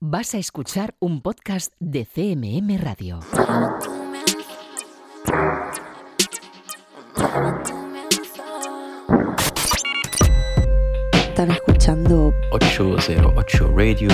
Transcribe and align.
Vas 0.00 0.32
a 0.34 0.38
escuchar 0.38 0.94
un 1.00 1.22
podcast 1.22 1.72
de 1.80 2.06
CMM 2.06 2.78
Radio. 2.78 3.18
Están 11.12 11.50
escuchando 11.50 12.32
808 12.52 13.72
Radio. 13.74 14.08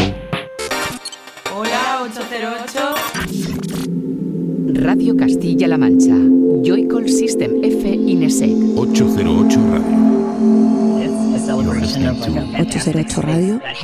Radio 4.77 5.15
Castilla-La 5.15 5.77
Mancha. 5.77 6.15
Joycall 6.63 7.09
System 7.09 7.63
F 7.63 7.85
Inesec. 7.85 8.51
808 8.77 9.57
Radio. 9.71 11.01
It's 11.01 11.43
a 11.43 11.47
celebration 11.47 12.07
of 12.07 12.19
like 12.19 12.31
a 12.31 12.61
808 12.61 13.17
Radio. 13.25 13.59
that 13.59 13.77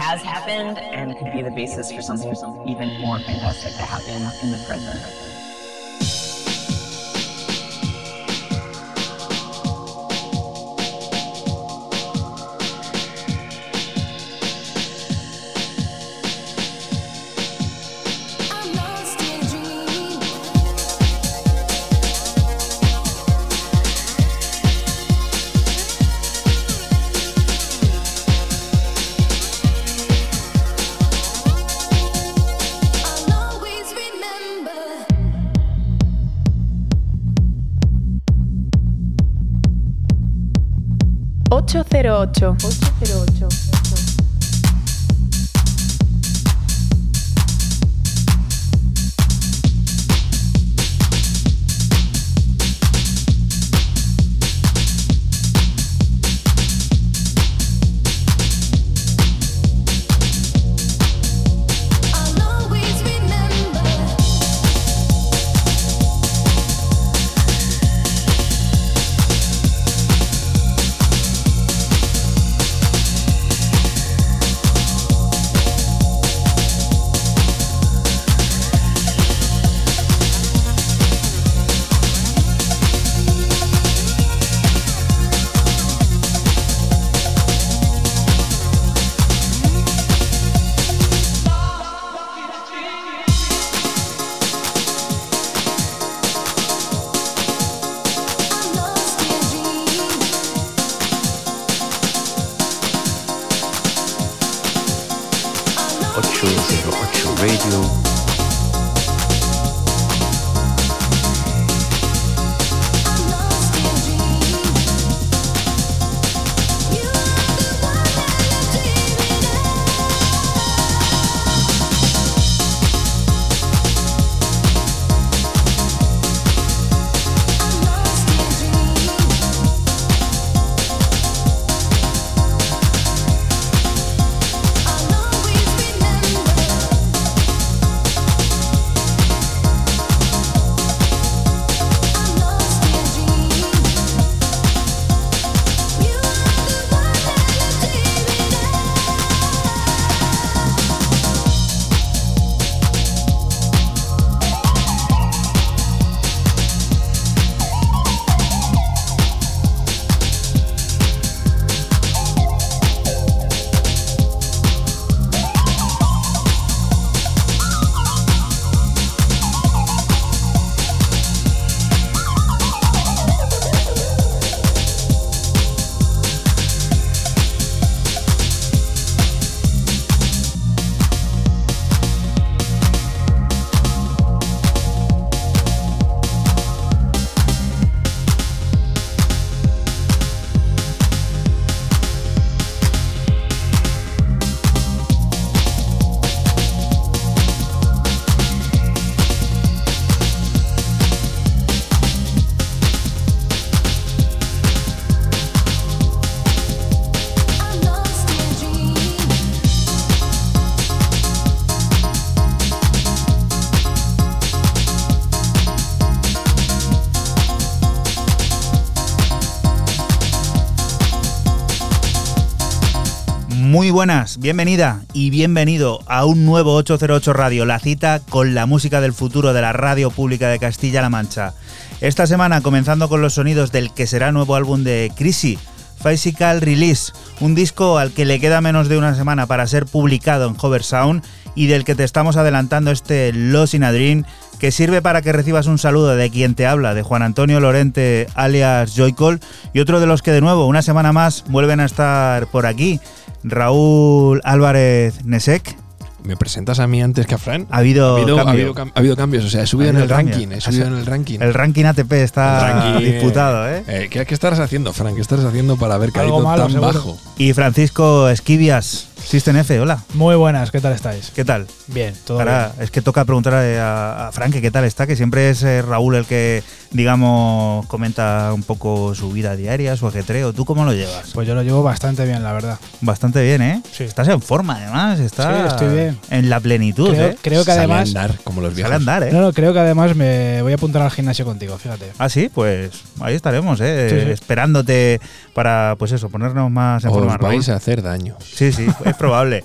buenas, 224.00 224.38
bienvenida 224.38 225.02
y 225.12 225.28
bienvenido 225.28 226.00
a 226.06 226.24
un 226.24 226.46
nuevo 226.46 226.74
808 226.74 227.34
Radio, 227.34 227.66
la 227.66 227.78
cita 227.78 228.22
con 228.30 228.54
la 228.54 228.64
música 228.64 229.02
del 229.02 229.12
futuro 229.12 229.52
de 229.52 229.60
la 229.60 229.74
radio 229.74 230.10
pública 230.10 230.48
de 230.48 230.58
Castilla-La 230.58 231.10
Mancha. 231.10 231.52
Esta 232.00 232.26
semana 232.26 232.62
comenzando 232.62 233.10
con 233.10 233.20
los 233.20 233.34
sonidos 233.34 233.72
del 233.72 233.92
que 233.92 234.06
será 234.06 234.32
nuevo 234.32 234.54
álbum 234.54 234.84
de 234.84 235.12
Crisi, 235.14 235.58
Physical 236.02 236.62
Release, 236.62 237.12
un 237.40 237.54
disco 237.54 237.98
al 237.98 238.12
que 238.12 238.24
le 238.24 238.40
queda 238.40 238.62
menos 238.62 238.88
de 238.88 238.96
una 238.96 239.14
semana 239.14 239.46
para 239.46 239.66
ser 239.66 239.84
publicado 239.84 240.48
en 240.48 240.56
Hover 240.58 240.82
Sound 240.82 241.22
y 241.54 241.66
del 241.66 241.84
que 241.84 241.94
te 241.94 242.04
estamos 242.04 242.38
adelantando 242.38 242.92
este 242.92 243.34
Los 243.34 243.74
in 243.74 243.84
a 243.84 243.92
Dream, 243.92 244.24
que 244.58 244.72
sirve 244.72 245.02
para 245.02 245.20
que 245.20 245.32
recibas 245.32 245.66
un 245.66 245.78
saludo 245.78 246.16
de 246.16 246.30
quien 246.30 246.54
te 246.54 246.66
habla, 246.66 246.94
de 246.94 247.02
Juan 247.02 247.22
Antonio 247.22 247.60
Lorente 247.60 248.28
alias 248.34 248.94
Joycol, 248.96 249.40
y 249.74 249.80
otro 249.80 250.00
de 250.00 250.06
los 250.06 250.22
que 250.22 250.32
de 250.32 250.40
nuevo, 250.40 250.66
una 250.66 250.80
semana 250.80 251.12
más, 251.12 251.44
vuelven 251.48 251.80
a 251.80 251.84
estar 251.84 252.46
por 252.46 252.64
aquí, 252.64 252.98
Raúl 253.42 254.40
Álvarez 254.44 255.24
Nesek. 255.24 255.76
¿Me 256.22 256.36
presentas 256.36 256.80
a 256.80 256.86
mí 256.86 257.00
antes 257.00 257.26
que 257.26 257.34
a 257.34 257.38
Fran? 257.38 257.66
Ha 257.70 257.78
habido 257.78 258.16
ha 258.16 258.20
habido, 258.20 258.34
ha 258.38 258.44
cambio. 258.44 258.52
habido 258.52 258.74
cam- 258.74 258.92
ha 258.94 258.98
habido 258.98 259.16
cambios, 259.16 259.42
o 259.42 259.48
sea, 259.48 259.62
he 259.62 259.66
subido 259.66 259.88
Ha 259.90 259.94
en 259.94 260.02
el 260.02 260.08
cambio. 260.08 260.34
ranking, 260.34 260.52
he 260.54 260.60
subido 260.60 260.86
en 260.86 260.94
el 260.98 261.06
ranking. 261.06 261.38
El 261.40 261.54
ranking 261.54 261.84
ATP 261.86 262.12
está 262.12 262.72
ranking, 262.92 263.04
disputado, 263.10 263.66
¿eh? 263.70 263.82
eh, 263.88 264.08
¿qué, 264.10 264.26
qué 264.26 264.34
estarás 264.34 264.60
haciendo, 264.60 264.92
Fran? 264.92 265.14
¿Qué 265.14 265.22
estarás 265.22 265.46
haciendo 265.46 265.78
para 265.78 265.94
haber 265.94 266.12
caído 266.12 266.40
malo, 266.40 266.64
tan 266.64 266.72
seguro. 266.72 266.92
bajo? 266.92 267.18
Y 267.38 267.54
Francisco 267.54 268.28
Esquivias, 268.28 269.08
System 269.24 269.56
F, 269.58 269.78
hola. 269.78 270.02
Muy 270.14 270.34
buenas, 270.34 270.70
¿qué 270.72 270.80
tal 270.80 270.92
estáis? 270.92 271.30
¿Qué 271.34 271.44
tal? 271.44 271.66
Bien, 271.86 272.14
todo 272.26 272.40
Ahora, 272.40 272.72
bien. 272.74 272.84
es 272.84 272.90
que 272.90 273.00
toca 273.00 273.24
preguntar 273.24 273.54
a, 273.54 274.28
a 274.28 274.32
Frank 274.32 274.54
qué 274.60 274.70
tal 274.72 274.84
está, 274.84 275.06
que 275.06 275.14
siempre 275.14 275.50
es 275.50 275.62
eh, 275.62 275.82
Raúl 275.82 276.16
el 276.16 276.24
que, 276.26 276.64
digamos, 276.90 277.86
comenta 277.86 278.50
un 278.52 278.64
poco 278.64 279.14
su 279.14 279.30
vida 279.30 279.54
diaria, 279.54 279.96
su 279.96 280.08
ajetreo. 280.08 280.52
¿Tú 280.52 280.64
cómo 280.64 280.84
lo 280.84 280.92
llevas? 280.94 281.30
Pues 281.32 281.46
yo 281.46 281.54
lo 281.54 281.62
llevo 281.62 281.82
bastante 281.84 282.24
bien, 282.24 282.42
la 282.42 282.52
verdad. 282.52 282.78
Bastante 283.02 283.40
bien, 283.44 283.62
¿eh? 283.62 283.82
Sí. 283.92 284.02
Estás 284.04 284.26
en 284.26 284.40
forma, 284.42 284.76
además. 284.78 285.20
Estás 285.20 285.60
Sí, 285.60 285.66
estoy 285.68 285.94
bien. 285.96 286.18
en 286.30 286.50
la 286.50 286.58
plenitud, 286.58 287.10
Creo, 287.10 287.28
¿eh? 287.28 287.36
creo 287.40 287.60
que 287.64 287.70
Sale 287.70 287.78
además. 287.80 288.08
andar 288.08 288.34
como 288.42 288.60
los 288.62 288.70
Sale 288.72 288.76
viejos. 288.82 288.92
a 288.92 288.96
andar, 288.96 289.22
¿eh? 289.24 289.32
No, 289.32 289.40
no, 289.42 289.52
creo 289.52 289.72
que 289.72 289.78
además 289.78 290.16
me 290.16 290.60
voy 290.62 290.72
a 290.72 290.74
apuntar 290.74 291.02
al 291.02 291.10
gimnasio 291.12 291.44
contigo, 291.44 291.78
fíjate. 291.78 292.06
Ah, 292.18 292.28
sí, 292.28 292.50
pues 292.52 292.90
ahí 293.20 293.36
estaremos, 293.36 293.80
¿eh? 293.80 294.08
Sí, 294.10 294.20
sí. 294.26 294.30
Esperándote 294.32 295.20
para, 295.54 295.94
pues 295.98 296.10
eso, 296.10 296.28
ponernos 296.30 296.68
más 296.70 297.04
en 297.04 297.10
forma. 297.10 297.34
Os 297.34 297.38
Raúl. 297.40 297.54
vais 297.54 297.68
a 297.68 297.76
hacer 297.76 298.02
daño. 298.02 298.36
Sí, 298.42 298.72
sí, 298.72 298.86
es 299.10 299.16
probable. 299.16 299.64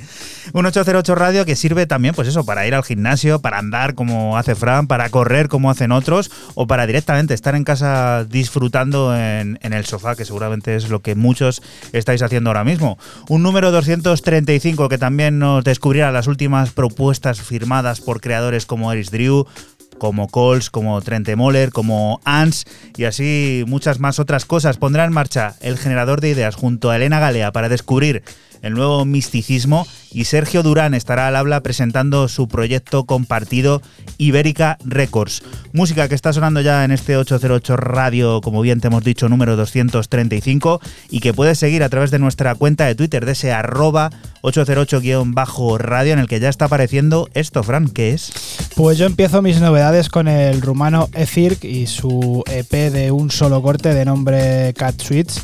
Un 0.53 0.65
808 0.65 1.15
Radio 1.15 1.45
que 1.45 1.55
sirve 1.55 1.87
también, 1.87 2.13
pues 2.13 2.27
eso, 2.27 2.45
para 2.45 2.67
ir 2.67 2.75
al 2.75 2.83
gimnasio, 2.83 3.39
para 3.39 3.57
andar 3.57 3.95
como 3.95 4.37
hace 4.37 4.55
Fran, 4.55 4.87
para 4.87 5.09
correr 5.09 5.47
como 5.47 5.71
hacen 5.71 5.91
otros, 5.91 6.31
o 6.53 6.67
para 6.67 6.85
directamente 6.85 7.33
estar 7.33 7.55
en 7.55 7.63
casa 7.63 8.25
disfrutando 8.25 9.15
en, 9.15 9.57
el 9.61 9.85
sofá, 9.85 10.15
que 10.15 10.25
seguramente 10.25 10.75
es 10.75 10.89
lo 10.89 11.01
que 11.01 11.15
muchos 11.15 11.61
estáis 11.93 12.21
haciendo 12.21 12.49
ahora 12.49 12.63
mismo. 12.63 12.97
Un 13.27 13.43
número 13.43 13.71
235 13.71 14.89
que 14.89 14.97
también 14.97 15.39
nos 15.39 15.63
descubrirá 15.63 16.11
las 16.11 16.27
últimas 16.27 16.71
propuestas 16.71 17.41
firmadas 17.41 18.01
por 18.01 18.21
creadores 18.21 18.65
como 18.65 18.91
Eris 18.91 19.11
Drew, 19.11 19.47
como 19.97 20.27
Coles, 20.27 20.69
como 20.69 21.01
Trente 21.01 21.35
Moller, 21.35 21.71
como 21.71 22.19
Ans 22.25 22.65
y 22.95 23.05
así 23.05 23.63
muchas 23.67 23.99
más 23.99 24.19
otras 24.19 24.45
cosas. 24.45 24.77
Pondrá 24.77 25.05
en 25.05 25.13
marcha 25.13 25.55
el 25.61 25.77
generador 25.77 26.21
de 26.21 26.29
ideas 26.29 26.55
junto 26.55 26.89
a 26.89 26.97
Elena 26.97 27.19
Galea 27.19 27.51
para 27.51 27.69
descubrir 27.69 28.23
el 28.65 28.73
nuevo 28.73 29.05
misticismo 29.05 29.87
y 30.11 30.25
Sergio 30.25 30.63
Durán 30.63 30.93
estará 30.93 31.27
al 31.27 31.35
habla 31.35 31.61
presentando 31.61 32.27
su 32.27 32.47
proyecto 32.47 33.05
compartido 33.05 33.81
Ibérica 34.17 34.77
Records. 34.83 35.43
Música 35.71 36.09
que 36.09 36.15
está 36.15 36.33
sonando 36.33 36.61
ya 36.61 36.83
en 36.83 36.91
este 36.91 37.15
808 37.15 37.77
Radio, 37.77 38.41
como 38.41 38.61
bien 38.61 38.81
te 38.81 38.87
hemos 38.87 39.03
dicho, 39.03 39.29
número 39.29 39.55
235 39.55 40.81
y 41.11 41.19
que 41.19 41.33
puedes 41.33 41.59
seguir 41.59 41.83
a 41.83 41.89
través 41.89 42.09
de 42.09 42.17
nuestra 42.17 42.55
cuenta 42.55 42.85
de 42.85 42.95
Twitter 42.95 43.25
de 43.25 43.33
ese 43.33 43.53
arroba 43.53 44.09
808-radio 44.41 46.13
en 46.13 46.19
el 46.19 46.27
que 46.27 46.39
ya 46.39 46.49
está 46.49 46.65
apareciendo 46.65 47.29
esto, 47.33 47.61
Fran, 47.61 47.89
¿qué 47.89 48.13
es? 48.13 48.31
Pues 48.75 48.97
yo 48.97 49.05
empiezo 49.05 49.41
mis 49.41 49.61
novedades 49.61 50.09
con 50.09 50.27
el 50.27 50.61
rumano 50.61 51.09
Efirk 51.13 51.63
y 51.63 51.85
su 51.85 52.43
EP 52.47 52.71
de 52.91 53.11
un 53.11 53.29
solo 53.29 53.61
corte 53.61 53.93
de 53.93 54.05
nombre 54.05 54.73
Cat 54.75 55.01
Sweets 55.01 55.43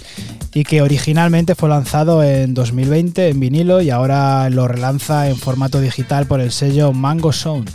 y 0.53 0.63
que 0.63 0.81
originalmente 0.81 1.56
fue 1.56 1.69
lanzado 1.69 2.24
en 2.24 2.53
2020 2.53 3.30
en 3.30 3.39
vinilo 3.39 3.81
y 3.81 3.89
ahora 3.89 4.50
lo 4.50 4.68
relanza 4.68 5.30
en 5.30 5.38
formato 5.38 5.80
digital 5.80 6.25
por 6.25 6.42
el 6.42 6.51
sello 6.51 6.92
Mango 6.94 7.31
Sound. 7.31 7.69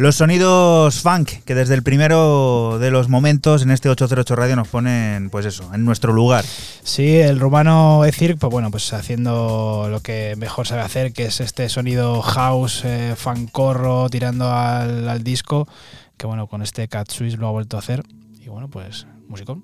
Los 0.00 0.16
sonidos 0.16 1.02
funk 1.02 1.28
que 1.44 1.54
desde 1.54 1.74
el 1.74 1.82
primero 1.82 2.78
de 2.80 2.90
los 2.90 3.10
momentos 3.10 3.60
en 3.60 3.70
este 3.70 3.90
808 3.90 4.34
Radio 4.34 4.56
nos 4.56 4.66
ponen, 4.66 5.28
pues 5.28 5.44
eso, 5.44 5.74
en 5.74 5.84
nuestro 5.84 6.14
lugar. 6.14 6.42
Sí, 6.82 7.18
el 7.18 7.38
rumano 7.38 8.06
Ecirc, 8.06 8.38
pues 8.38 8.50
bueno, 8.50 8.70
pues 8.70 8.94
haciendo 8.94 9.88
lo 9.90 10.00
que 10.00 10.36
mejor 10.38 10.66
sabe 10.66 10.80
hacer, 10.80 11.12
que 11.12 11.26
es 11.26 11.42
este 11.42 11.68
sonido 11.68 12.22
house, 12.22 12.80
eh, 12.86 13.12
fancorro, 13.14 14.08
tirando 14.08 14.50
al, 14.50 15.06
al 15.06 15.22
disco, 15.22 15.68
que 16.16 16.26
bueno, 16.26 16.46
con 16.46 16.62
este 16.62 16.88
Cat 16.88 17.10
Swiss 17.10 17.36
lo 17.36 17.48
ha 17.48 17.50
vuelto 17.50 17.76
a 17.76 17.80
hacer. 17.80 18.02
Y 18.40 18.48
bueno, 18.48 18.68
pues 18.68 19.06
musicón. 19.28 19.62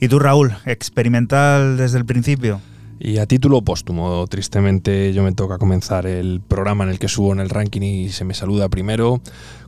Y 0.00 0.08
tú, 0.08 0.18
Raúl, 0.18 0.56
experimental 0.64 1.76
desde 1.76 1.98
el 1.98 2.04
principio. 2.04 2.60
Y 2.98 3.18
a 3.18 3.26
título 3.26 3.62
póstumo, 3.62 4.26
tristemente 4.26 5.12
yo 5.12 5.22
me 5.22 5.30
toca 5.30 5.56
comenzar 5.56 6.04
el 6.04 6.40
programa 6.40 6.82
en 6.82 6.90
el 6.90 6.98
que 6.98 7.06
subo 7.06 7.32
en 7.32 7.38
el 7.38 7.48
ranking 7.48 7.82
y 7.82 8.08
se 8.08 8.24
me 8.24 8.34
saluda 8.34 8.68
primero 8.68 9.20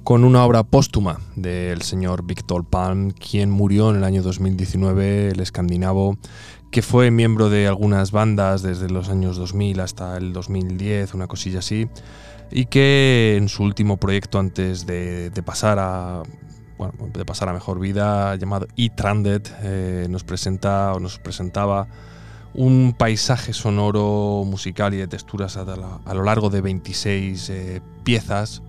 con 0.04 0.24
una 0.24 0.44
obra 0.44 0.62
póstuma 0.62 1.20
del 1.36 1.82
señor 1.82 2.24
Victor 2.24 2.64
Palm, 2.64 3.10
quien 3.10 3.50
murió 3.50 3.90
en 3.90 3.96
el 3.96 4.04
año 4.04 4.22
2019, 4.22 5.28
el 5.28 5.40
escandinavo, 5.40 6.16
que 6.70 6.82
fue 6.82 7.10
miembro 7.10 7.50
de 7.50 7.66
algunas 7.66 8.12
bandas 8.12 8.62
desde 8.62 8.88
los 8.88 9.08
años 9.08 9.36
2000 9.36 9.80
hasta 9.80 10.16
el 10.16 10.32
2010, 10.32 11.14
una 11.14 11.26
cosilla 11.26 11.58
así, 11.58 11.88
y 12.50 12.66
que 12.66 13.36
en 13.36 13.48
su 13.48 13.62
último 13.62 13.98
proyecto 13.98 14.38
antes 14.38 14.86
de, 14.86 15.30
pasar 15.44 15.78
a 15.78 16.22
bueno, 16.78 16.94
de 17.12 17.24
pasar 17.24 17.48
a 17.48 17.52
mejor 17.52 17.78
vida, 17.78 18.34
llamado 18.36 18.66
E-Tranded, 18.76 19.42
eh, 19.62 20.06
nos 20.08 20.24
presenta 20.24 20.94
o 20.94 21.00
nos 21.00 21.18
presentaba 21.18 21.88
un 22.54 22.94
paisaje 22.96 23.52
sonoro, 23.52 24.44
musical 24.46 24.94
y 24.94 24.96
de 24.96 25.06
texturas 25.06 25.56
a 25.56 26.14
lo 26.14 26.22
largo 26.24 26.50
de 26.50 26.60
26 26.60 27.50
eh, 27.50 27.82
piezas. 28.02 28.62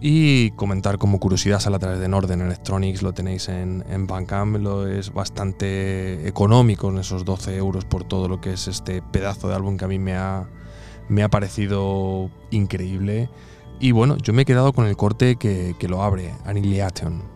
Y 0.00 0.50
comentar 0.52 0.98
como 0.98 1.18
curiosidad 1.18 1.58
sale 1.58 1.76
a 1.76 1.78
través 1.78 2.00
de 2.00 2.08
Norden 2.08 2.42
Electronics, 2.42 3.02
lo 3.02 3.14
tenéis 3.14 3.48
en, 3.48 3.82
en 3.88 4.06
Bandcamp, 4.06 4.58
lo 4.58 4.86
es 4.86 5.12
bastante 5.12 6.28
económico 6.28 6.90
en 6.90 6.98
esos 6.98 7.24
12 7.24 7.56
euros 7.56 7.86
por 7.86 8.04
todo 8.04 8.28
lo 8.28 8.40
que 8.40 8.52
es 8.52 8.68
este 8.68 9.00
pedazo 9.00 9.48
de 9.48 9.54
álbum 9.54 9.78
que 9.78 9.86
a 9.86 9.88
mí 9.88 9.98
me 9.98 10.14
ha, 10.14 10.48
me 11.08 11.22
ha 11.22 11.28
parecido 11.28 12.30
increíble. 12.50 13.30
Y 13.80 13.92
bueno, 13.92 14.16
yo 14.18 14.32
me 14.32 14.42
he 14.42 14.44
quedado 14.44 14.72
con 14.72 14.86
el 14.86 14.96
corte 14.96 15.36
que, 15.36 15.74
que 15.78 15.88
lo 15.88 16.02
abre, 16.02 16.34
Annihilation. 16.44 17.35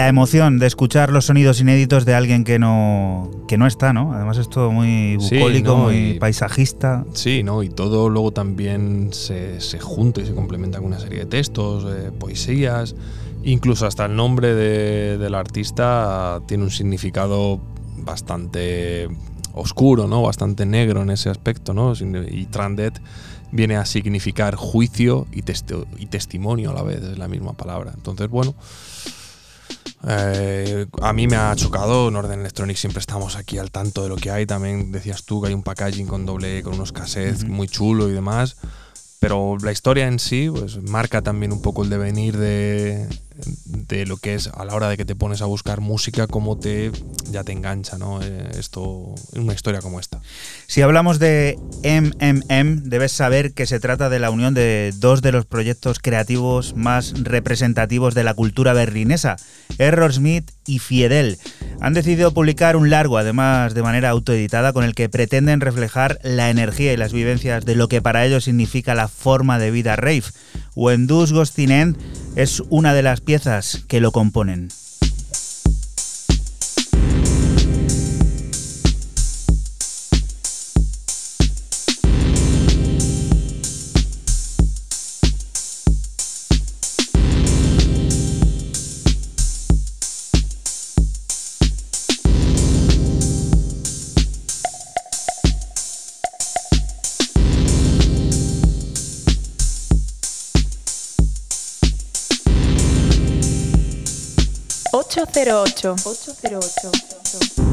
La 0.00 0.08
emoción 0.08 0.58
de 0.58 0.66
escuchar 0.66 1.10
los 1.12 1.26
sonidos 1.26 1.60
inéditos 1.60 2.06
de 2.06 2.14
alguien 2.14 2.42
que 2.42 2.58
no, 2.58 3.30
que 3.46 3.58
no 3.58 3.66
está, 3.66 3.92
¿no? 3.92 4.14
Además 4.14 4.38
es 4.38 4.48
todo 4.48 4.70
muy 4.70 5.18
Sí, 5.20 5.36
bucólico, 5.36 5.72
¿no? 5.76 5.76
muy 5.84 5.94
Y- 6.12 6.18
paisajista. 6.18 7.04
Sí, 7.12 7.42
¿no? 7.42 7.62
Y 7.62 7.68
todo 7.68 8.08
luego 8.08 8.30
también 8.32 9.10
se, 9.12 9.60
se 9.60 9.78
junta 9.78 10.22
y 10.22 10.26
se 10.26 10.32
complementa 10.34 10.78
con 10.78 10.86
una 10.86 10.98
serie 11.00 11.18
de 11.18 11.26
textos, 11.26 11.84
eh, 11.86 12.12
poesías, 12.18 12.94
incluso 13.44 13.84
hasta 13.86 14.06
el 14.06 14.16
nombre 14.16 14.54
de- 14.54 15.18
del 15.18 15.34
artista 15.34 16.40
tiene 16.48 16.64
un 16.64 16.70
significado 16.70 17.60
bastante 17.98 19.06
oscuro, 19.52 20.06
¿no? 20.08 20.22
Bastante 20.22 20.64
negro 20.64 21.02
en 21.02 21.10
ese 21.10 21.28
aspecto, 21.28 21.74
¿no? 21.74 21.92
Y 22.30 22.46
Trandet 22.46 22.98
viene 23.52 23.76
a 23.76 23.84
significar 23.84 24.54
juicio 24.54 25.26
y, 25.30 25.42
testi- 25.42 25.84
y 25.98 26.06
testimonio 26.06 26.70
a 26.70 26.72
la 26.72 26.82
vez, 26.84 27.02
es 27.02 27.18
la 27.18 27.28
misma 27.28 27.52
palabra. 27.52 27.92
Entonces, 27.94 28.30
bueno, 28.30 28.54
eh, 30.06 30.86
a 31.02 31.12
mí 31.12 31.26
me 31.26 31.36
ha 31.36 31.54
chocado. 31.56 32.10
Norden 32.10 32.40
Electronics 32.40 32.80
siempre 32.80 33.00
estamos 33.00 33.36
aquí 33.36 33.58
al 33.58 33.70
tanto 33.70 34.02
de 34.02 34.08
lo 34.08 34.16
que 34.16 34.30
hay. 34.30 34.46
También 34.46 34.92
decías 34.92 35.24
tú 35.24 35.40
que 35.40 35.48
hay 35.48 35.54
un 35.54 35.62
packaging 35.62 36.06
con 36.06 36.26
doble, 36.26 36.62
con 36.62 36.74
unos 36.74 36.92
cassettes 36.92 37.44
muy 37.44 37.68
chulo 37.68 38.08
y 38.08 38.12
demás. 38.12 38.56
Pero 39.18 39.58
la 39.62 39.72
historia 39.72 40.08
en 40.08 40.18
sí, 40.18 40.48
pues 40.50 40.82
marca 40.82 41.20
también 41.20 41.52
un 41.52 41.60
poco 41.60 41.82
el 41.82 41.90
devenir 41.90 42.38
de, 42.38 43.06
de 43.64 44.06
lo 44.06 44.16
que 44.16 44.34
es 44.34 44.48
a 44.48 44.64
la 44.64 44.74
hora 44.74 44.88
de 44.88 44.96
que 44.96 45.04
te 45.04 45.14
pones 45.14 45.42
a 45.42 45.46
buscar 45.46 45.80
música, 45.80 46.26
cómo 46.26 46.58
te 46.58 46.90
ya 47.30 47.44
te 47.44 47.52
engancha, 47.52 47.98
¿no? 47.98 48.20
Eh, 48.22 48.50
esto, 48.58 49.14
una 49.34 49.54
historia 49.54 49.80
como 49.80 50.00
esta. 50.00 50.20
Si 50.66 50.82
hablamos 50.82 51.18
de 51.18 51.58
MMM, 51.82 52.88
debes 52.88 53.12
saber 53.12 53.52
que 53.52 53.66
se 53.66 53.80
trata 53.80 54.08
de 54.08 54.18
la 54.18 54.30
unión 54.30 54.54
de 54.54 54.92
dos 54.96 55.22
de 55.22 55.32
los 55.32 55.46
proyectos 55.46 55.98
creativos 55.98 56.74
más 56.76 57.14
representativos 57.22 58.14
de 58.14 58.24
la 58.24 58.34
cultura 58.34 58.72
berlinesa, 58.72 59.36
Error 59.78 60.12
Smith 60.12 60.50
y 60.66 60.78
Fiedel. 60.78 61.38
Han 61.80 61.94
decidido 61.94 62.32
publicar 62.32 62.76
un 62.76 62.90
largo, 62.90 63.18
además 63.18 63.74
de 63.74 63.82
manera 63.82 64.10
autoeditada, 64.10 64.72
con 64.72 64.84
el 64.84 64.94
que 64.94 65.08
pretenden 65.08 65.60
reflejar 65.60 66.18
la 66.22 66.50
energía 66.50 66.92
y 66.92 66.96
las 66.96 67.12
vivencias 67.12 67.64
de 67.64 67.74
lo 67.74 67.88
que 67.88 68.02
para 68.02 68.24
ellos 68.26 68.44
significa 68.44 68.94
la 68.94 69.08
forma 69.08 69.58
de 69.58 69.70
vida 69.70 69.96
rave. 69.96 70.24
Wendus 70.80 71.34
Gostinent 71.34 71.98
es 72.36 72.62
una 72.70 72.94
de 72.94 73.02
las 73.02 73.20
piezas 73.20 73.84
que 73.86 74.00
lo 74.00 74.12
componen. 74.12 74.68
808. 105.50 105.96
808. 105.96 106.70
808. 106.84 107.69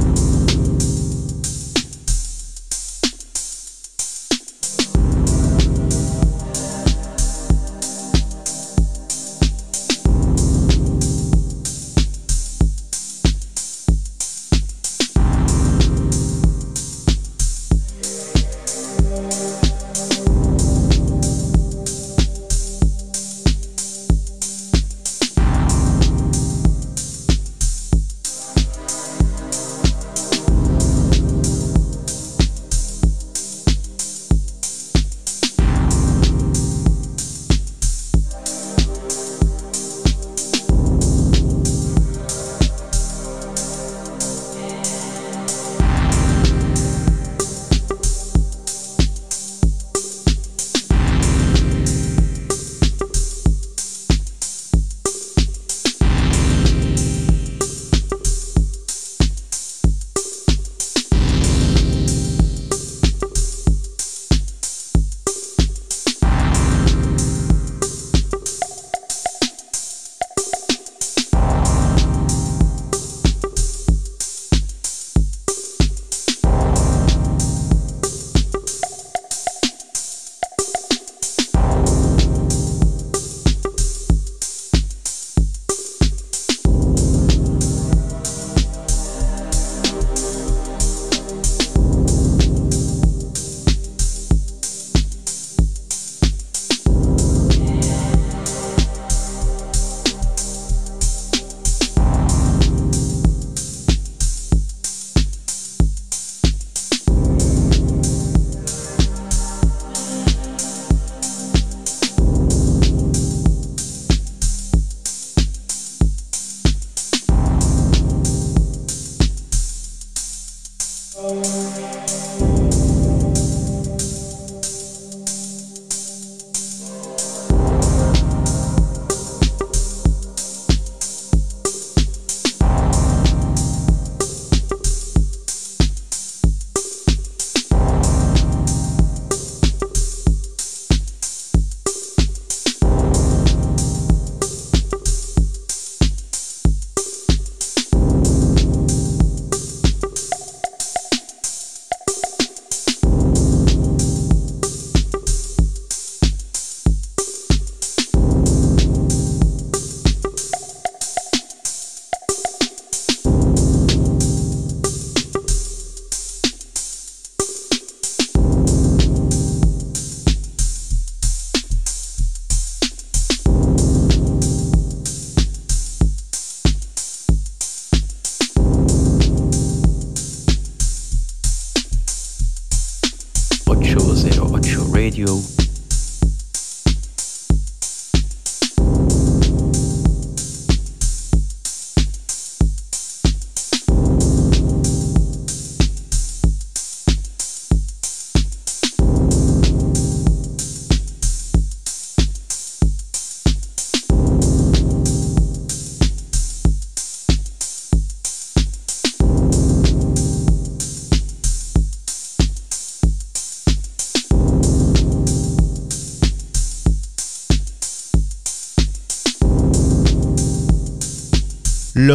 Radio. 185.07 185.56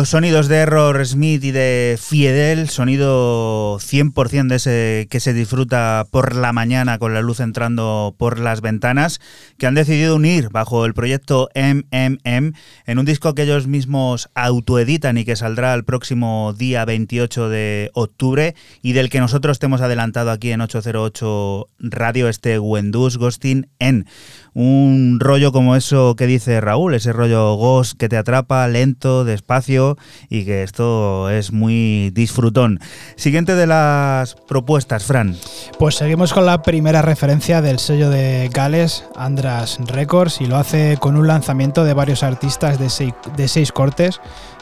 Los 0.03 0.09
sonidos 0.09 0.49
de 0.49 0.57
Error 0.57 1.07
Smith 1.07 1.45
y 1.45 1.53
de 1.53 1.97
Fiedel, 1.97 2.69
sonido 2.69 3.79
100% 3.79 4.49
de 4.49 4.57
ese 4.57 5.07
que 5.09 5.21
se 5.21 5.33
disfruta 5.33 6.07
por 6.11 6.35
la 6.35 6.53
mañana 6.53 6.99
con 6.99 7.15
la 7.15 7.23
luz 7.23 7.38
entrando 7.38 8.12
por 8.19 8.41
las 8.41 8.62
ventanas, 8.62 9.21
que 9.59 9.69
han 9.69 9.77
decidido 9.77 10.17
unir 10.17 10.49
bajo 10.49 10.87
el 10.87 10.93
proyecto 10.93 11.51
MMM 11.55 12.53
en 12.85 12.99
un 12.99 13.05
disco 13.05 13.37
que 13.37 13.45
ellos 13.45 13.69
mismos 13.69 14.29
autoeditan 14.35 15.19
y 15.19 15.25
que 15.25 15.37
saldrá 15.37 15.73
el 15.73 15.85
próximo 15.85 16.53
día 16.53 16.85
28 16.85 17.49
de 17.49 17.93
octubre 17.95 18.57
y 18.83 18.95
del 18.95 19.09
que 19.09 19.21
nosotros 19.21 19.61
te 19.61 19.67
hemos 19.67 19.83
adelantado 19.83 20.33
aquí 20.33 20.51
en 20.51 20.62
808 20.62 21.69
Radio, 21.79 22.29
este 22.29 22.59
Wendus 22.59 23.19
Ghosting 23.19 23.69
en 23.79 24.07
un 24.53 25.19
rollo 25.21 25.53
como 25.53 25.77
eso 25.77 26.17
que 26.17 26.27
dice 26.27 26.61
Raúl, 26.61 26.95
ese 26.95 27.12
rollo 27.12 27.55
ghost 27.55 27.97
que 27.97 28.09
te 28.09 28.17
atrapa 28.17 28.67
lento, 28.67 29.25
despacio 29.25 29.91
y 30.28 30.44
que 30.44 30.62
esto 30.62 31.31
es 31.31 31.52
muy 31.52 32.11
disfrutón. 32.11 32.81
Siguiente 33.16 33.55
de 33.55 33.66
las 33.66 34.35
propuestas, 34.35 35.05
Fran. 35.05 35.37
Pues 35.78 35.96
seguimos 35.96 36.33
con 36.33 36.46
la 36.46 36.62
primera 36.62 37.02
referencia 37.02 37.61
del 37.61 37.78
sello 37.78 38.11
de 38.11 38.50
Gales, 38.52 39.05
Andras 39.16 39.78
Records, 39.87 40.40
y 40.40 40.46
lo 40.46 40.57
hace 40.57 40.96
con 40.98 41.16
un 41.16 41.26
lanzamiento 41.26 41.85
de 41.85 41.94
varios 41.94 42.22
artistas 42.22 42.78
de 42.78 42.90
seis, 42.90 43.14
de 43.37 43.48
seis 43.48 43.72
cortes 43.72 44.20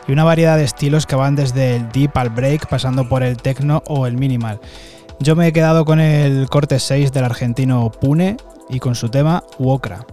y 0.09 0.13
una 0.13 0.25
variedad 0.25 0.57
de 0.57 0.65
estilos 0.65 1.07
que 1.07 1.17
van 1.17 1.37
desde 1.37 1.77
el 1.77 1.89
deep 1.91 2.17
al 2.17 2.31
break, 2.31 2.69
pasando 2.69 3.09
por 3.09 3.23
el 3.23 3.37
techno 3.37 3.83
o 3.87 4.07
el 4.07 4.17
minimal. 4.17 4.61
Yo 5.23 5.37
me 5.37 5.47
he 5.47 5.53
quedado 5.53 5.85
con 5.85 6.01
el 6.01 6.49
corte 6.49 6.79
6 6.79 7.13
del 7.13 7.25
argentino 7.25 7.91
Pune 7.91 8.39
y 8.71 8.79
con 8.79 8.95
su 8.95 9.11
tema 9.11 9.45
Wokra. 9.59 10.07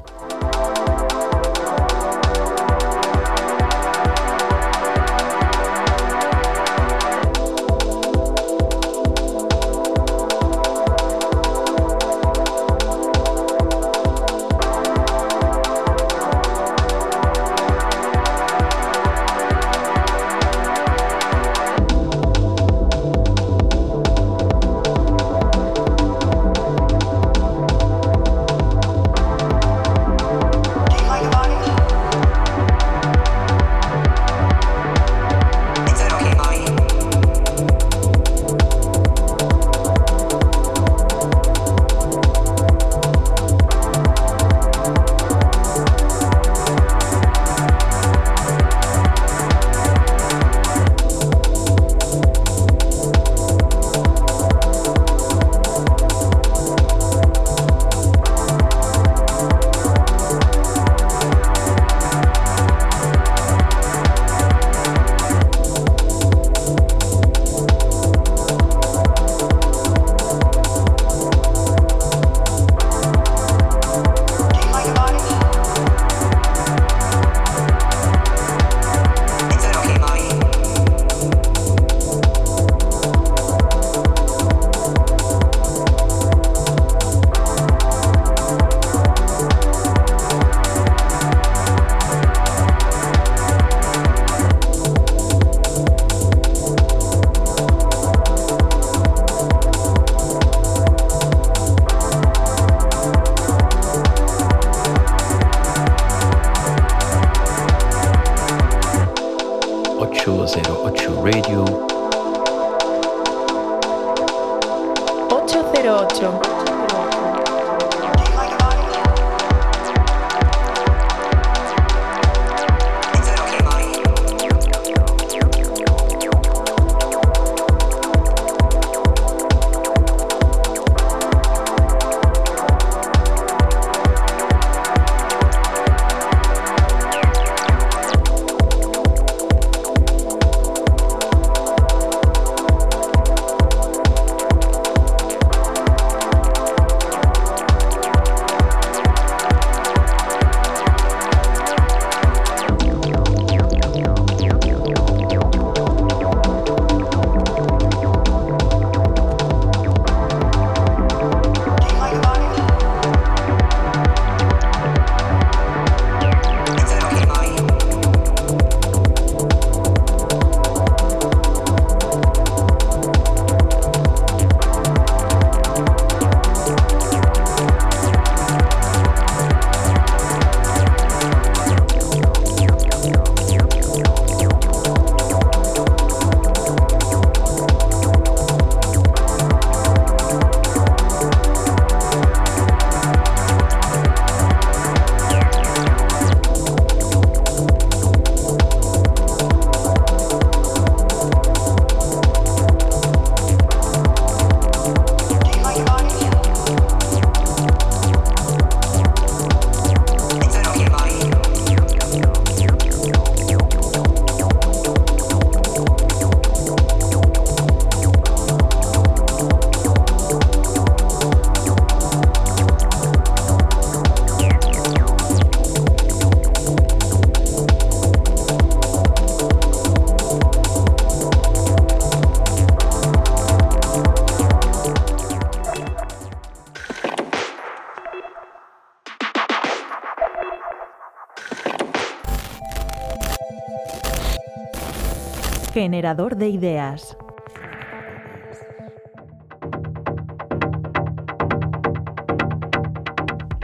Generador 245.88 246.36
de 246.36 246.50
ideas. 246.50 247.18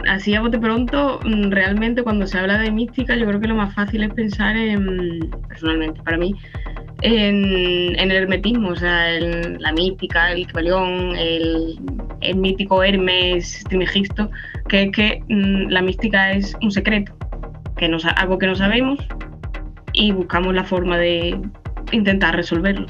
Así 0.08 0.34
a 0.34 0.40
bote 0.40 0.58
pronto, 0.58 1.20
mm, 1.22 1.50
realmente 1.50 2.02
cuando 2.02 2.26
se 2.26 2.38
habla 2.38 2.56
de 2.56 2.70
mística, 2.70 3.14
yo 3.14 3.26
creo 3.26 3.40
que 3.42 3.48
lo 3.48 3.56
más 3.56 3.74
fácil 3.74 4.04
es 4.04 4.14
pensar 4.14 4.56
en, 4.56 5.30
personalmente, 5.48 6.02
para 6.02 6.16
mí, 6.16 6.34
en, 7.02 7.94
el 7.98 8.10
hermetismo, 8.10 8.70
o 8.70 8.76
sea, 8.76 9.16
en 9.16 9.60
la 9.60 9.72
mística, 9.72 10.32
el 10.32 10.46
Kibalión, 10.46 11.14
el, 11.18 11.78
el 12.22 12.36
mítico 12.36 12.82
Hermes 12.82 13.64
Trimegisto, 13.68 14.30
que 14.70 14.84
es 14.84 14.92
que 14.92 15.22
mm, 15.28 15.68
la 15.68 15.82
mística 15.82 16.32
es 16.32 16.56
un 16.62 16.70
secreto, 16.70 17.14
que 17.76 17.94
algo 18.16 18.38
que 18.38 18.46
no 18.46 18.54
sabemos 18.54 18.98
y 19.92 20.12
buscamos 20.12 20.54
la 20.54 20.64
forma 20.64 20.96
de 20.96 21.38
intentar 21.94 22.34
resolverlo, 22.34 22.86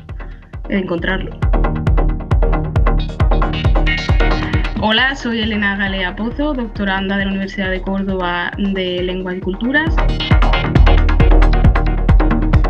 encontrarlo. 0.68 1.38
Hola, 4.80 5.14
soy 5.14 5.40
Elena 5.40 5.76
Galea 5.76 6.16
Pozo, 6.16 6.54
doctoranda 6.54 7.16
de 7.16 7.24
la 7.24 7.30
Universidad 7.30 7.70
de 7.70 7.80
Córdoba 7.80 8.50
de 8.58 9.02
Lenguas 9.02 9.36
y 9.36 9.40
Culturas. 9.40 9.94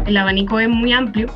El 0.06 0.16
abanico 0.16 0.60
es 0.60 0.68
muy 0.68 0.92
amplio 0.92 1.28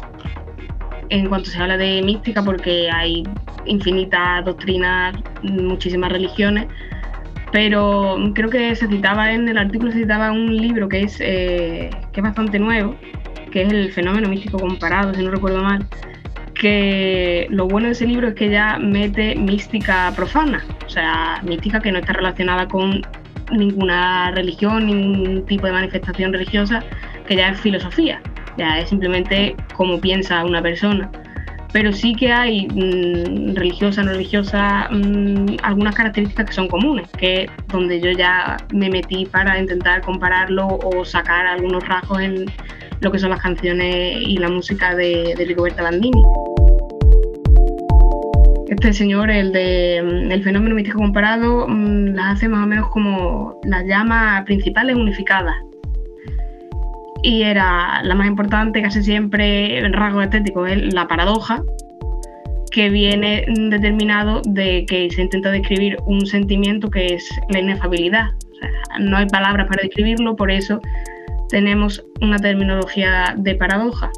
en 1.11 1.29
cuanto 1.29 1.49
se 1.51 1.59
habla 1.59 1.77
de 1.77 2.03
mística 2.03 2.43
porque 2.43 2.91
hay 2.91 3.25
infinitas 3.65 4.45
doctrinas, 4.45 5.17
muchísimas 5.43 6.13
religiones, 6.13 6.67
pero 7.51 8.19
creo 8.35 8.51
que 8.51 8.75
se 8.77 8.87
citaba 8.89 9.33
en 9.33 9.49
el 9.49 9.59
artículo 9.59 9.91
se 9.91 10.01
citaba 10.01 10.33
un 10.33 10.55
libro 10.55 10.89
que 10.89 11.03
es, 11.03 11.19
eh, 11.21 11.91
que 12.13 12.21
es 12.21 12.25
bastante 12.25 12.59
nuevo, 12.59 12.95
que 13.51 13.63
es 13.63 13.73
el 13.73 13.93
fenómeno 13.93 14.29
místico 14.29 14.59
comparado, 14.59 15.15
si 15.15 15.23
no 15.23 15.31
recuerdo 15.31 15.63
mal, 15.63 15.87
que 16.55 17.47
lo 17.51 17.69
bueno 17.69 17.87
de 17.87 17.93
ese 17.93 18.07
libro 18.07 18.29
es 18.29 18.35
que 18.35 18.51
ya 18.51 18.79
mete 18.79 19.37
mística 19.37 20.13
profana, 20.15 20.65
o 20.85 20.89
sea, 20.91 21.41
mística 21.45 21.81
que 21.81 21.93
no 21.93 21.99
está 21.99 22.13
relacionada 22.13 22.67
con 22.67 23.03
ninguna 23.53 24.31
religión, 24.33 24.87
ningún 24.87 25.47
tipo 25.47 25.67
de 25.67 25.73
manifestación 25.73 26.33
religiosa, 26.33 26.83
que 27.27 27.37
ya 27.37 27.49
es 27.49 27.61
filosofía, 27.61 28.21
ya 28.57 28.79
es 28.79 28.89
simplemente 28.89 29.57
cómo 29.75 30.01
piensa 30.01 30.45
una 30.45 30.61
persona. 30.61 31.11
Pero 31.71 31.93
sí 31.93 32.15
que 32.15 32.33
hay 32.33 32.67
mm, 32.67 33.55
religiosa, 33.55 34.03
no 34.03 34.13
religiosa, 34.13 34.89
mm, 34.91 35.57
algunas 35.63 35.95
características 35.95 36.47
que 36.47 36.53
son 36.53 36.67
comunes, 36.67 37.09
que 37.19 37.49
donde 37.69 38.01
yo 38.01 38.11
ya 38.11 38.57
me 38.73 38.89
metí 38.89 39.27
para 39.27 39.59
intentar 39.59 40.01
compararlo 40.01 40.67
o 40.67 41.05
sacar 41.05 41.47
algunos 41.47 41.87
rasgos 41.87 42.21
en 42.21 42.47
lo 43.01 43.13
que 43.13 43.19
son 43.19 43.31
las 43.31 43.41
canciones 43.41 44.19
y 44.21 44.37
la 44.39 44.49
música 44.49 44.95
de, 44.95 45.35
de 45.37 45.45
Rigoberta 45.45 45.83
Bandini. 45.83 46.23
Este 48.69 48.93
señor, 48.93 49.31
el 49.31 49.53
de 49.53 50.03
mm, 50.05 50.31
el 50.31 50.43
fenómeno 50.43 50.75
místico 50.75 50.99
comparado, 50.99 51.67
mm, 51.69 52.15
las 52.15 52.37
hace 52.37 52.49
más 52.49 52.65
o 52.65 52.67
menos 52.67 52.89
como 52.91 53.59
las 53.65 53.85
llama 53.87 54.43
principales 54.45 54.95
unificadas. 54.95 55.57
Y 57.23 57.43
era 57.43 58.03
la 58.05 58.15
más 58.15 58.29
importante, 58.29 58.81
casi 58.83 59.03
siempre 59.03 59.79
en 59.79 59.93
rasgo 59.93 60.23
estético, 60.23 60.67
es 60.67 60.95
la 60.95 61.09
paradoja, 61.09 61.65
que 62.71 62.91
viene 62.91 63.45
determinado 63.71 64.43
de 64.45 64.85
que 64.87 65.11
se 65.11 65.23
intenta 65.23 65.51
describir 65.51 65.97
un 66.07 66.27
sentimiento 66.27 66.91
que 66.91 67.15
es 67.15 67.29
la 67.49 67.59
inefabilidad. 67.59 68.29
O 68.29 68.55
sea, 68.55 68.99
no 69.01 69.17
hay 69.17 69.27
palabras 69.27 69.67
para 69.67 69.83
describirlo, 69.83 70.37
por 70.37 70.51
eso 70.51 70.81
tenemos 71.49 72.05
una 72.21 72.39
terminología 72.39 73.35
de 73.37 73.55
paradoja. 73.55 74.11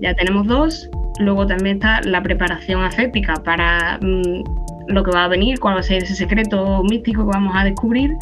Ya 0.00 0.14
tenemos 0.14 0.46
dos, 0.46 0.88
luego 1.18 1.46
también 1.46 1.76
está 1.76 2.00
la 2.02 2.22
preparación 2.22 2.82
ascética 2.84 3.34
para 3.44 3.98
mm, 4.00 4.44
lo 4.88 5.04
que 5.04 5.10
va 5.10 5.24
a 5.24 5.28
venir, 5.28 5.58
cuál 5.58 5.76
va 5.76 5.80
a 5.80 5.82
ser 5.82 6.02
ese 6.02 6.14
secreto 6.14 6.82
místico 6.84 7.24
que 7.24 7.30
vamos 7.32 7.54
a 7.56 7.64
descubrir. 7.64 8.12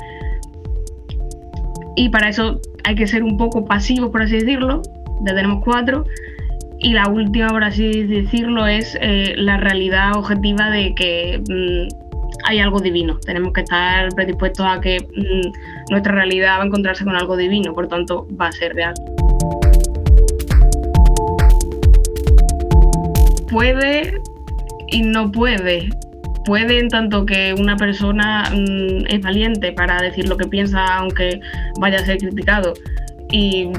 Y 1.97 2.09
para 2.11 2.29
eso 2.29 2.61
hay 2.85 2.95
que 2.95 3.07
ser 3.07 3.23
un 3.23 3.37
poco 3.37 3.65
pasivos, 3.65 4.11
por 4.11 4.23
así 4.23 4.35
decirlo. 4.35 4.83
Ya 5.27 5.35
tenemos 5.35 5.65
cuatro. 5.65 6.05
Y 6.79 6.93
la 6.93 7.09
última, 7.09 7.49
por 7.49 7.65
así 7.65 8.05
decirlo, 8.05 8.67
es 8.67 8.99
eh, 9.01 9.35
la 9.37 9.57
realidad 9.57 10.17
objetiva 10.17 10.71
de 10.71 10.95
que 10.95 11.43
mm, 11.49 12.06
hay 12.47 12.61
algo 12.61 12.81
divino. 12.81 13.19
Tenemos 13.25 13.53
que 13.53 13.61
estar 13.61 14.09
predispuestos 14.15 14.65
a 14.67 14.81
que 14.81 14.99
mm, 15.01 15.91
nuestra 15.91 16.13
realidad 16.13 16.59
va 16.59 16.63
a 16.63 16.67
encontrarse 16.67 17.05
con 17.05 17.17
algo 17.17 17.37
divino, 17.37 17.75
por 17.75 17.89
tanto 17.89 18.27
va 18.41 18.49
a 18.49 18.53
ser 18.53 18.75
real. 18.75 18.95
Puede 23.51 24.15
y 24.89 25.03
no 25.03 25.31
puede. 25.31 25.91
Puede 26.45 26.79
en 26.79 26.89
tanto 26.89 27.27
que 27.27 27.55
una 27.59 27.77
persona 27.77 28.45
mm, 28.53 29.07
es 29.09 29.21
valiente 29.21 29.73
para 29.73 30.01
decir 30.01 30.29
lo 30.29 30.37
que 30.37 30.47
piensa 30.47 30.97
aunque 30.97 31.41
vaya 31.81 31.99
a 31.99 32.05
ser 32.05 32.19
criticado. 32.19 32.75
Y 33.33 33.71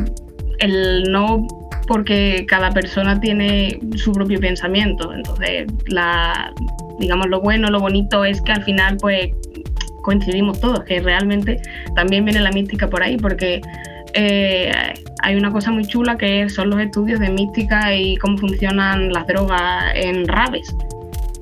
el 0.59 1.03
no 1.09 1.47
porque 1.87 2.45
cada 2.49 2.71
persona 2.71 3.17
tiene 3.21 3.79
su 3.95 4.11
propio 4.11 4.41
pensamiento. 4.41 5.13
Entonces, 5.13 5.67
la, 5.87 6.53
digamos, 6.99 7.27
lo 7.27 7.41
bueno, 7.41 7.69
lo 7.69 7.79
bonito 7.79 8.25
es 8.25 8.41
que 8.41 8.51
al 8.51 8.63
final, 8.63 8.97
pues, 8.99 9.29
coincidimos 10.03 10.59
todos, 10.59 10.83
que 10.83 10.99
realmente 11.01 11.61
también 11.95 12.23
viene 12.23 12.39
la 12.39 12.51
mística 12.51 12.89
por 12.89 13.03
ahí, 13.03 13.17
porque 13.17 13.61
eh, 14.13 14.71
hay 15.21 15.35
una 15.35 15.51
cosa 15.51 15.71
muy 15.71 15.85
chula 15.85 16.17
que 16.17 16.49
son 16.49 16.69
los 16.69 16.79
estudios 16.79 17.19
de 17.19 17.29
mística 17.29 17.93
y 17.93 18.15
cómo 18.17 18.37
funcionan 18.37 19.11
las 19.11 19.27
drogas 19.27 19.91
en 19.95 20.27
raves, 20.27 20.73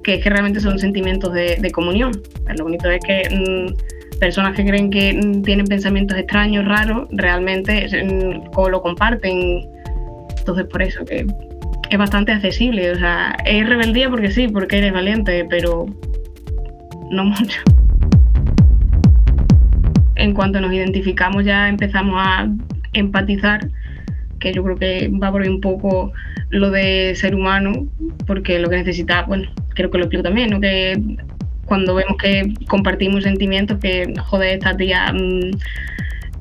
que 0.04 0.16
es 0.16 0.24
que 0.24 0.30
realmente 0.30 0.60
son 0.60 0.80
sentimientos 0.80 1.34
de, 1.34 1.58
de 1.58 1.72
comunión. 1.72 2.12
Lo 2.58 2.64
bonito 2.64 2.90
es 2.90 3.00
que 3.06 3.24
mm, 3.30 4.20
personas 4.20 4.56
que 4.56 4.66
creen 4.66 4.90
que 4.90 5.14
mm, 5.14 5.44
tienen 5.44 5.68
pensamientos 5.68 6.18
extraños, 6.18 6.66
raros, 6.66 7.08
realmente 7.12 7.88
mm, 8.04 8.52
o 8.56 8.70
lo 8.70 8.82
comparten. 8.82 9.70
Entonces, 10.38 10.66
por 10.66 10.82
eso 10.82 11.04
que 11.06 11.26
es 11.90 11.98
bastante 11.98 12.32
accesible. 12.32 12.92
O 12.92 12.96
sea, 12.96 13.36
es 13.46 13.68
rebeldía 13.68 14.10
porque 14.10 14.32
sí, 14.32 14.48
porque 14.48 14.78
eres 14.78 14.94
valiente, 14.94 15.46
pero 15.50 15.86
no 17.12 17.26
mucho. 17.26 17.62
En 20.16 20.34
cuanto 20.34 20.60
nos 20.60 20.74
identificamos 20.74 21.44
ya 21.46 21.68
empezamos 21.68 22.16
a 22.18 22.48
empatizar, 22.94 23.68
que 24.40 24.54
yo 24.54 24.64
creo 24.64 24.78
que 24.78 25.12
va 25.22 25.32
por 25.32 25.42
ahí 25.42 25.50
un 25.50 25.62
poco 25.62 26.14
lo 26.50 26.72
de 26.72 27.14
ser 27.16 27.36
humano, 27.36 27.88
porque 28.26 28.60
lo 28.60 28.70
que 28.70 28.78
necesita, 28.78 29.24
bueno, 29.24 29.50
creo 29.70 29.92
que 29.92 29.98
lo 29.98 30.06
explico 30.06 30.24
también, 30.24 30.50
¿no? 30.50 30.62
que 30.62 31.18
cuando 31.66 31.96
vemos 31.96 32.18
que 32.18 32.54
compartimos 32.68 33.24
sentimientos, 33.24 33.80
que 33.80 34.14
joder, 34.20 34.54
esta 34.54 34.78
tía 34.78 35.12
mm, 35.12 35.52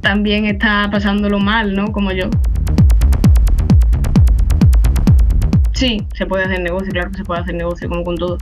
también 0.01 0.45
está 0.45 0.89
pasándolo 0.91 1.39
mal, 1.39 1.75
¿no? 1.75 1.91
Como 1.93 2.13
yo. 2.13 2.29
Sí, 5.75 6.07
se 6.15 6.27
puede 6.27 6.45
hacer 6.45 6.61
negocio, 6.61 6.91
claro 6.93 7.11
que 7.11 7.19
se 7.19 7.25
puede 7.25 7.41
hacer 7.41 7.55
negocio 7.55 7.89
como 7.89 8.05
con 8.05 8.17
todo, 8.17 8.39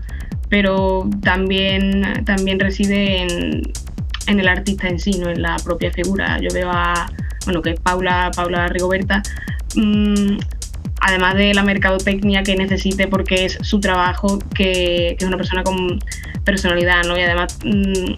pero 0.49 1.09
también, 1.23 2.23
también 2.25 2.61
reside 2.61 3.23
en, 3.23 3.63
en 4.27 4.41
el 4.41 4.49
artista 4.49 4.89
en 4.89 4.99
sí, 4.99 5.13
no 5.19 5.31
en 5.31 5.43
la 5.43 5.57
propia 5.65 5.91
figura. 5.91 6.39
Yo 6.41 6.49
veo 6.53 6.71
a, 6.71 7.11
bueno, 7.45 7.63
que 7.63 7.71
es 7.71 7.81
Paula, 7.81 8.31
Paula 8.35 8.69
Rigoberta, 8.69 9.23
mm, 9.75 10.37
además 11.01 11.35
de 11.35 11.55
la 11.55 11.63
mercadotecnia 11.63 12.43
que 12.43 12.55
necesite 12.55 13.09
porque 13.09 13.47
es 13.47 13.59
su 13.63 13.81
trabajo, 13.81 14.39
que, 14.55 15.17
es 15.19 15.25
una 15.25 15.37
persona 15.37 15.63
con 15.63 15.99
personalidad, 16.45 17.03
¿no? 17.05 17.17
Y 17.17 17.23
además 17.23 17.59
mm, 17.65 18.15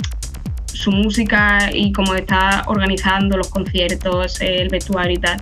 su 0.66 0.90
música 0.90 1.70
y 1.72 1.92
cómo 1.92 2.14
está 2.14 2.64
organizando 2.66 3.36
los 3.36 3.48
conciertos, 3.48 4.40
el 4.40 4.68
vestuario 4.68 5.16
y 5.16 5.20
tal, 5.20 5.40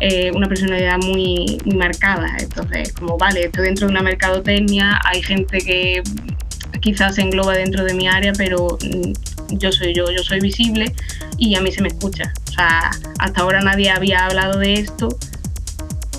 eh, 0.00 0.30
una 0.34 0.46
personalidad 0.46 0.98
muy, 0.98 1.58
muy 1.64 1.76
marcada. 1.76 2.36
Entonces, 2.38 2.92
como 2.92 3.16
vale, 3.16 3.46
estoy 3.46 3.66
dentro 3.66 3.86
de 3.86 3.92
una 3.92 4.02
mercadotecnia, 4.02 5.00
hay 5.04 5.22
gente 5.22 5.58
que 5.58 6.02
quizás 6.80 7.14
se 7.14 7.22
engloba 7.22 7.54
dentro 7.54 7.84
de 7.84 7.94
mi 7.94 8.06
área, 8.06 8.32
pero 8.36 8.78
mm, 8.82 9.56
yo 9.56 9.72
soy 9.72 9.94
yo, 9.94 10.10
yo 10.10 10.22
soy 10.22 10.40
visible 10.40 10.92
y 11.38 11.54
a 11.54 11.60
mí 11.60 11.72
se 11.72 11.82
me 11.82 11.88
escucha. 11.88 12.32
O 12.48 12.52
sea, 12.52 12.90
hasta 13.18 13.40
ahora 13.40 13.60
nadie 13.60 13.90
había 13.90 14.26
hablado 14.26 14.58
de 14.58 14.74
esto 14.74 15.08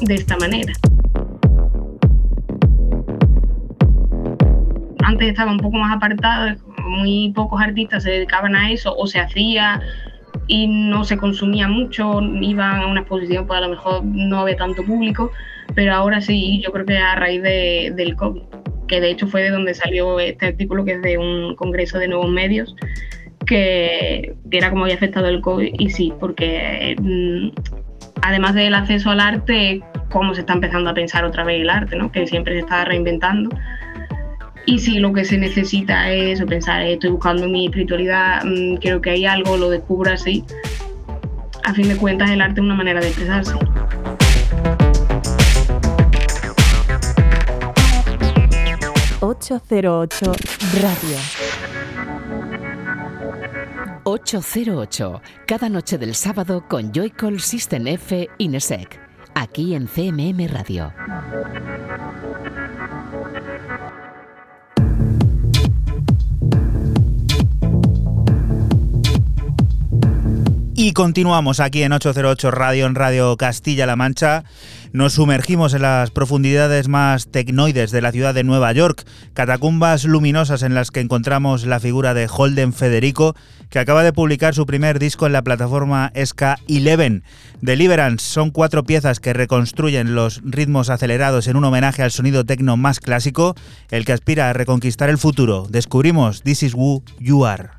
de 0.01 0.15
esta 0.15 0.37
manera. 0.37 0.73
Antes 5.03 5.29
estaba 5.29 5.51
un 5.51 5.59
poco 5.59 5.77
más 5.77 5.95
apartado, 5.95 6.55
muy 6.87 7.31
pocos 7.33 7.61
artistas 7.61 8.03
se 8.03 8.11
dedicaban 8.11 8.55
a 8.55 8.71
eso 8.71 8.95
o 8.95 9.07
se 9.07 9.19
hacía 9.19 9.81
y 10.47 10.67
no 10.67 11.03
se 11.03 11.17
consumía 11.17 11.67
mucho, 11.67 12.21
iban 12.21 12.81
a 12.81 12.87
una 12.87 13.01
exposición, 13.01 13.45
pues 13.47 13.57
a 13.57 13.61
lo 13.61 13.69
mejor 13.69 14.03
no 14.03 14.39
había 14.39 14.55
tanto 14.55 14.83
público, 14.83 15.31
pero 15.75 15.93
ahora 15.93 16.21
sí, 16.21 16.61
yo 16.63 16.71
creo 16.71 16.85
que 16.85 16.97
a 16.97 17.15
raíz 17.15 17.41
de, 17.41 17.91
del 17.95 18.15
COVID, 18.15 18.41
que 18.87 19.01
de 19.01 19.11
hecho 19.11 19.27
fue 19.27 19.43
de 19.43 19.49
donde 19.49 19.73
salió 19.73 20.19
este 20.19 20.47
artículo, 20.47 20.85
que 20.85 20.93
es 20.93 21.01
de 21.01 21.17
un 21.17 21.55
congreso 21.55 21.99
de 21.99 22.07
nuevos 22.07 22.29
medios, 22.29 22.75
que 23.45 24.35
era 24.51 24.69
como 24.69 24.83
había 24.83 24.95
afectado 24.95 25.27
el 25.27 25.41
COVID, 25.41 25.75
y 25.77 25.89
sí, 25.89 26.13
porque 26.19 26.95
mm, 26.99 27.49
además 28.21 28.55
del 28.55 28.73
acceso 28.73 29.09
al 29.09 29.19
arte, 29.19 29.81
cómo 30.09 30.33
se 30.33 30.41
está 30.41 30.53
empezando 30.53 30.89
a 30.89 30.93
pensar 30.93 31.25
otra 31.25 31.43
vez 31.43 31.61
el 31.61 31.69
arte, 31.69 31.95
¿no? 31.97 32.11
que 32.11 32.27
siempre 32.27 32.53
se 32.53 32.59
está 32.59 32.85
reinventando. 32.85 33.49
Y 34.69 34.79
si 34.79 34.99
lo 34.99 35.13
que 35.13 35.23
se 35.23 35.37
necesita 35.37 36.11
es 36.11 36.43
pensar, 36.43 36.81
eh, 36.81 36.93
estoy 36.93 37.11
buscando 37.11 37.47
mi 37.47 37.67
espiritualidad, 37.67 38.43
mm, 38.43 38.75
creo 38.75 38.99
que 38.99 39.11
hay 39.11 39.25
algo, 39.25 39.55
lo 39.55 39.69
descubro 39.69 40.11
así. 40.11 40.43
A 41.63 41.73
fin 41.73 41.87
de 41.87 41.95
cuentas, 41.95 42.29
el 42.31 42.41
arte 42.41 42.59
es 42.59 42.65
una 42.65 42.75
manera 42.75 42.99
de 42.99 43.07
expresarse. 43.07 43.53
...808 49.21 50.35
Radio. 50.81 51.17
808, 54.03 55.21
cada 55.47 55.69
noche 55.69 55.97
del 55.97 56.13
sábado 56.13 56.65
con 56.67 56.91
Joycall 56.93 57.39
System 57.39 57.87
F 57.87 58.29
Inesec, 58.37 58.99
aquí 59.33 59.75
en 59.75 59.87
CMM 59.87 60.47
Radio. 60.49 60.91
Y 70.87 70.93
continuamos 70.93 71.59
aquí 71.59 71.83
en 71.83 71.91
808 71.91 72.49
Radio, 72.49 72.85
en 72.85 72.95
Radio 72.95 73.35
Castilla-La 73.35 73.97
Mancha. 73.97 74.45
Nos 74.93 75.15
sumergimos 75.15 75.73
en 75.73 75.81
las 75.81 76.11
profundidades 76.11 76.87
más 76.87 77.27
tecnoides 77.27 77.91
de 77.91 77.99
la 77.99 78.13
ciudad 78.13 78.33
de 78.33 78.45
Nueva 78.45 78.71
York, 78.71 79.05
catacumbas 79.33 80.05
luminosas 80.05 80.63
en 80.63 80.75
las 80.75 80.91
que 80.91 81.01
encontramos 81.01 81.65
la 81.65 81.81
figura 81.81 82.13
de 82.13 82.29
Holden 82.31 82.71
Federico, 82.71 83.35
que 83.69 83.79
acaba 83.79 84.01
de 84.01 84.13
publicar 84.13 84.55
su 84.55 84.65
primer 84.65 84.97
disco 84.97 85.25
en 85.25 85.33
la 85.33 85.41
plataforma 85.41 86.13
Ska 86.23 86.57
11. 86.69 87.21
Deliverance 87.59 88.25
son 88.25 88.51
cuatro 88.51 88.85
piezas 88.85 89.19
que 89.19 89.33
reconstruyen 89.33 90.15
los 90.15 90.39
ritmos 90.45 90.89
acelerados 90.89 91.47
en 91.47 91.57
un 91.57 91.65
homenaje 91.65 92.01
al 92.01 92.11
sonido 92.11 92.45
tecno 92.45 92.77
más 92.77 93.01
clásico, 93.01 93.55
el 93.91 94.05
que 94.05 94.13
aspira 94.13 94.49
a 94.49 94.53
reconquistar 94.53 95.09
el 95.09 95.17
futuro. 95.17 95.67
Descubrimos 95.69 96.43
This 96.43 96.63
Is 96.63 96.73
Who 96.73 97.03
You 97.19 97.45
Are. 97.45 97.71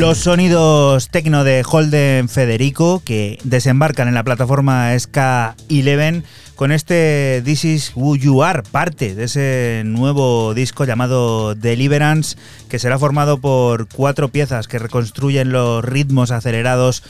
Los 0.00 0.16
sonidos 0.16 1.10
tecno 1.10 1.44
de 1.44 1.62
Holden 1.62 2.30
Federico 2.30 3.02
que 3.04 3.38
desembarcan 3.44 4.08
en 4.08 4.14
la 4.14 4.24
plataforma 4.24 4.94
SK11 4.94 6.22
con 6.56 6.72
este 6.72 7.42
This 7.44 7.66
Is 7.66 7.92
Who 7.94 8.16
You 8.16 8.42
Are, 8.42 8.62
parte 8.62 9.14
de 9.14 9.24
ese 9.24 9.82
nuevo 9.84 10.54
disco 10.54 10.86
llamado 10.86 11.54
Deliverance, 11.54 12.38
que 12.70 12.78
será 12.78 12.98
formado 12.98 13.42
por 13.42 13.88
cuatro 13.88 14.28
piezas 14.28 14.68
que 14.68 14.78
reconstruyen 14.78 15.52
los 15.52 15.84
ritmos 15.84 16.30
acelerados 16.30 17.02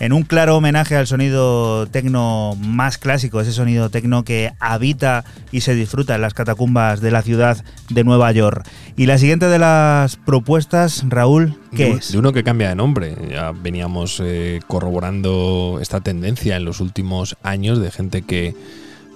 en 0.00 0.12
un 0.12 0.22
claro 0.22 0.56
homenaje 0.56 0.96
al 0.96 1.06
sonido 1.06 1.86
tecno 1.88 2.56
más 2.60 2.98
clásico, 2.98 3.40
ese 3.40 3.52
sonido 3.52 3.90
tecno 3.90 4.24
que 4.24 4.52
habita 4.60 5.24
y 5.50 5.62
se 5.62 5.74
disfruta 5.74 6.14
en 6.14 6.20
las 6.20 6.34
catacumbas 6.34 7.00
de 7.00 7.10
la 7.10 7.22
ciudad 7.22 7.64
de 7.88 8.04
Nueva 8.04 8.30
York. 8.32 8.66
Y 8.96 9.06
la 9.06 9.18
siguiente 9.18 9.46
de 9.46 9.58
las 9.58 10.16
propuestas, 10.16 11.04
Raúl, 11.08 11.56
¿qué 11.74 11.84
de, 11.84 11.90
es? 11.92 12.12
de 12.12 12.18
uno 12.18 12.32
que 12.32 12.44
cambia 12.44 12.68
de 12.68 12.76
nombre. 12.76 13.16
Ya 13.30 13.52
veníamos 13.52 14.20
eh, 14.24 14.60
corroborando 14.66 15.78
esta 15.80 16.00
tendencia 16.00 16.56
en 16.56 16.64
los 16.64 16.80
últimos 16.80 17.36
años 17.42 17.80
de 17.80 17.90
gente 17.90 18.22
que 18.22 18.54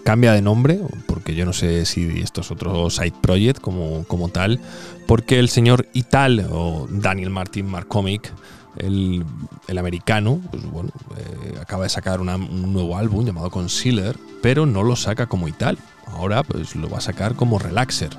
cambia 0.05 0.33
de 0.33 0.43
nombre, 0.43 0.81
porque 1.07 1.35
yo 1.35 1.45
no 1.45 1.53
sé 1.53 1.85
si 1.87 2.21
esto 2.21 2.41
es 2.41 2.51
otro 2.51 2.91
side 2.91 3.15
project 3.21 3.61
como, 3.61 4.05
como 4.05 4.29
tal, 4.29 4.61
porque 5.07 5.39
el 5.39 5.49
señor 5.49 5.87
Ital 5.93 6.47
o 6.51 6.89
Daniel 6.91 7.31
Martin 7.31 7.67
Markovic, 7.67 8.33
el, 8.77 9.25
el 9.69 9.79
americano, 9.79 10.41
pues 10.51 10.65
bueno, 10.71 10.91
eh, 11.17 11.59
acaba 11.61 11.85
de 11.85 11.89
sacar 11.89 12.21
un 12.21 12.73
nuevo 12.73 12.97
álbum 12.97 13.25
llamado 13.25 13.51
Concealer, 13.51 14.19
pero 14.43 14.67
no 14.67 14.83
lo 14.83 14.97
saca 14.97 15.27
como 15.27 15.49
Ital. 15.49 15.79
Ahora 16.07 16.43
pues 16.43 16.77
lo 16.77 16.91
va 16.91 16.99
a 16.99 17.01
sacar 17.01 17.35
como 17.35 17.59
Relaxer, 17.59 18.11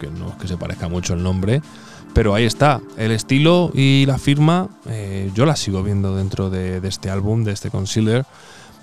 que 0.00 0.08
no 0.08 0.30
es 0.30 0.34
que 0.36 0.48
se 0.48 0.56
parezca 0.56 0.88
mucho 0.88 1.14
el 1.14 1.22
nombre, 1.22 1.62
pero 2.14 2.34
ahí 2.34 2.44
está, 2.44 2.80
el 2.96 3.10
estilo 3.10 3.70
y 3.74 4.04
la 4.06 4.18
firma, 4.18 4.68
eh, 4.86 5.30
yo 5.34 5.46
la 5.46 5.54
sigo 5.54 5.82
viendo 5.82 6.16
dentro 6.16 6.50
de, 6.50 6.80
de 6.80 6.88
este 6.88 7.10
álbum, 7.10 7.44
de 7.44 7.52
este 7.52 7.70
Concealer. 7.70 8.24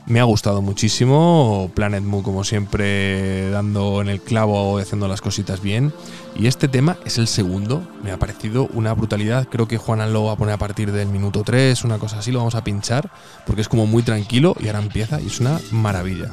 Me 0.05 0.19
ha 0.19 0.23
gustado 0.23 0.61
muchísimo, 0.61 1.71
Planet 1.73 2.03
Mu 2.03 2.23
como 2.23 2.43
siempre 2.43 3.49
dando 3.51 4.01
en 4.01 4.09
el 4.09 4.19
clavo 4.19 4.77
haciendo 4.77 5.07
las 5.07 5.21
cositas 5.21 5.61
bien. 5.61 5.93
Y 6.35 6.47
este 6.47 6.67
tema 6.67 6.97
es 7.05 7.17
el 7.17 7.27
segundo, 7.27 7.87
me 8.03 8.11
ha 8.11 8.19
parecido 8.19 8.67
una 8.73 8.93
brutalidad, 8.93 9.47
creo 9.47 9.67
que 9.67 9.77
Juanan 9.77 10.11
lo 10.11 10.25
va 10.25 10.33
a 10.33 10.35
poner 10.35 10.55
a 10.55 10.57
partir 10.57 10.91
del 10.91 11.07
minuto 11.07 11.43
3, 11.43 11.85
una 11.85 11.99
cosa 11.99 12.19
así, 12.19 12.31
lo 12.31 12.39
vamos 12.39 12.55
a 12.55 12.63
pinchar, 12.63 13.11
porque 13.45 13.61
es 13.61 13.69
como 13.69 13.85
muy 13.85 14.03
tranquilo 14.03 14.55
y 14.59 14.67
ahora 14.67 14.79
empieza 14.79 15.21
y 15.21 15.27
es 15.27 15.39
una 15.39 15.59
maravilla. 15.71 16.29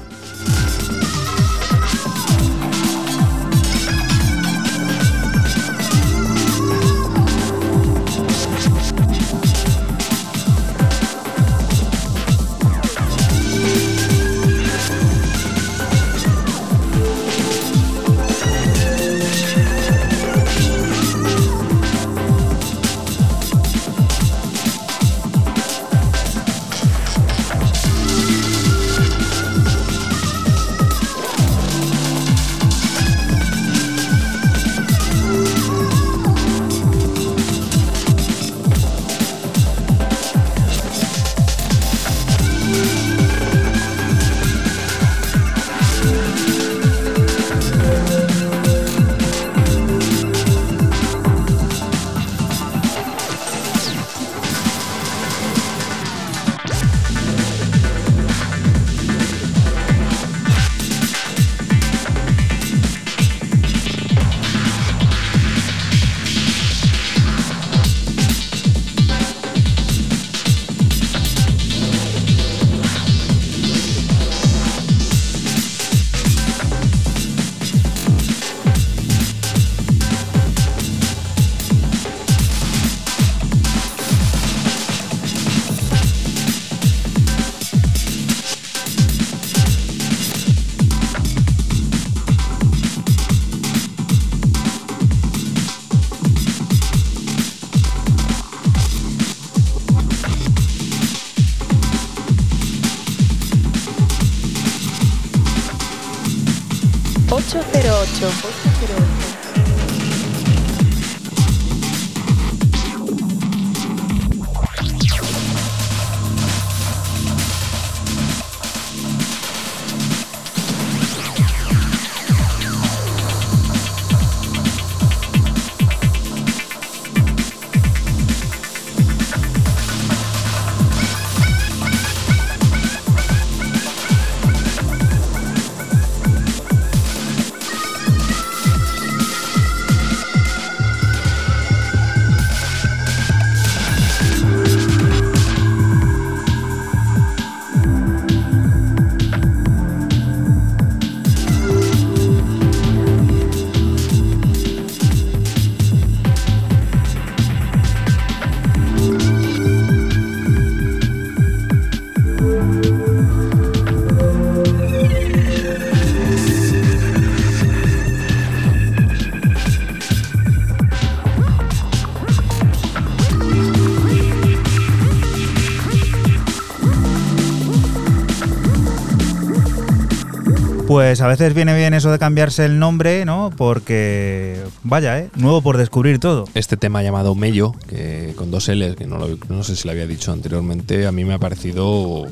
Pues 181.10 181.22
a 181.22 181.26
veces 181.26 181.54
viene 181.54 181.74
bien 181.74 181.92
eso 181.92 182.12
de 182.12 182.20
cambiarse 182.20 182.64
el 182.64 182.78
nombre, 182.78 183.24
¿no? 183.24 183.50
Porque, 183.56 184.62
vaya, 184.84 185.18
¿eh? 185.18 185.28
Nuevo 185.34 185.60
por 185.60 185.76
descubrir 185.76 186.20
todo. 186.20 186.44
Este 186.54 186.76
tema 186.76 187.02
llamado 187.02 187.34
Mello, 187.34 187.74
que 187.88 188.32
con 188.36 188.52
dos 188.52 188.68
L's, 188.68 188.94
que 188.94 189.08
no, 189.08 189.64
sé 189.64 189.74
si 189.74 189.88
lo 189.88 189.90
había 189.90 190.06
dicho 190.06 190.30
anteriormente, 190.30 191.08
a 191.08 191.10
mí 191.10 191.24
me 191.24 191.34
ha 191.34 191.40
parecido 191.40 192.28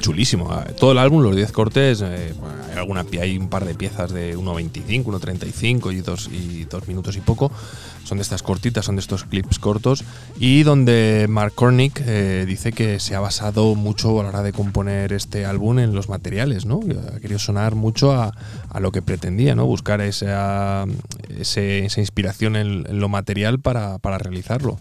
chulísimo. 0.00 0.50
Todo 0.76 0.90
el 0.90 0.98
álbum, 0.98 1.22
los 1.22 1.36
10 1.36 1.52
cortes, 1.52 2.02
eh, 2.02 2.34
hay, 2.72 2.76
alguna, 2.76 3.06
hay 3.20 3.38
un 3.38 3.48
par 3.48 3.64
de 3.64 3.76
piezas 3.76 4.12
de 4.12 4.36
1.25, 4.36 5.04
1.35 5.04 5.92
y 5.92 6.00
dos, 6.00 6.28
y 6.32 6.64
dos 6.64 6.88
minutos 6.88 7.16
y 7.16 7.20
poco. 7.20 7.52
Son 8.06 8.18
de 8.18 8.22
estas 8.22 8.42
cortitas, 8.42 8.84
son 8.84 8.96
de 8.96 9.00
estos 9.00 9.24
clips 9.24 9.58
cortos. 9.58 10.04
Y 10.38 10.62
donde 10.62 11.26
Mark 11.28 11.52
Cornick 11.54 12.00
eh, 12.06 12.44
dice 12.46 12.72
que 12.72 13.00
se 13.00 13.14
ha 13.16 13.20
basado 13.20 13.74
mucho 13.74 14.18
a 14.20 14.22
la 14.22 14.28
hora 14.30 14.42
de 14.42 14.52
componer 14.52 15.12
este 15.12 15.44
álbum 15.44 15.78
en 15.80 15.92
los 15.94 16.08
materiales, 16.08 16.64
¿no? 16.66 16.80
Ha 17.14 17.18
querido 17.20 17.38
sonar 17.40 17.74
mucho 17.74 18.12
a, 18.12 18.32
a 18.70 18.80
lo 18.80 18.92
que 18.92 19.02
pretendía, 19.02 19.54
¿no? 19.56 19.66
Buscar 19.66 20.00
esa, 20.00 20.84
ese- 21.38 21.84
esa 21.84 22.00
inspiración 22.00 22.56
en, 22.56 22.86
en 22.88 23.00
lo 23.00 23.08
material 23.08 23.58
para, 23.58 23.98
para 23.98 24.18
realizarlo. 24.18 24.78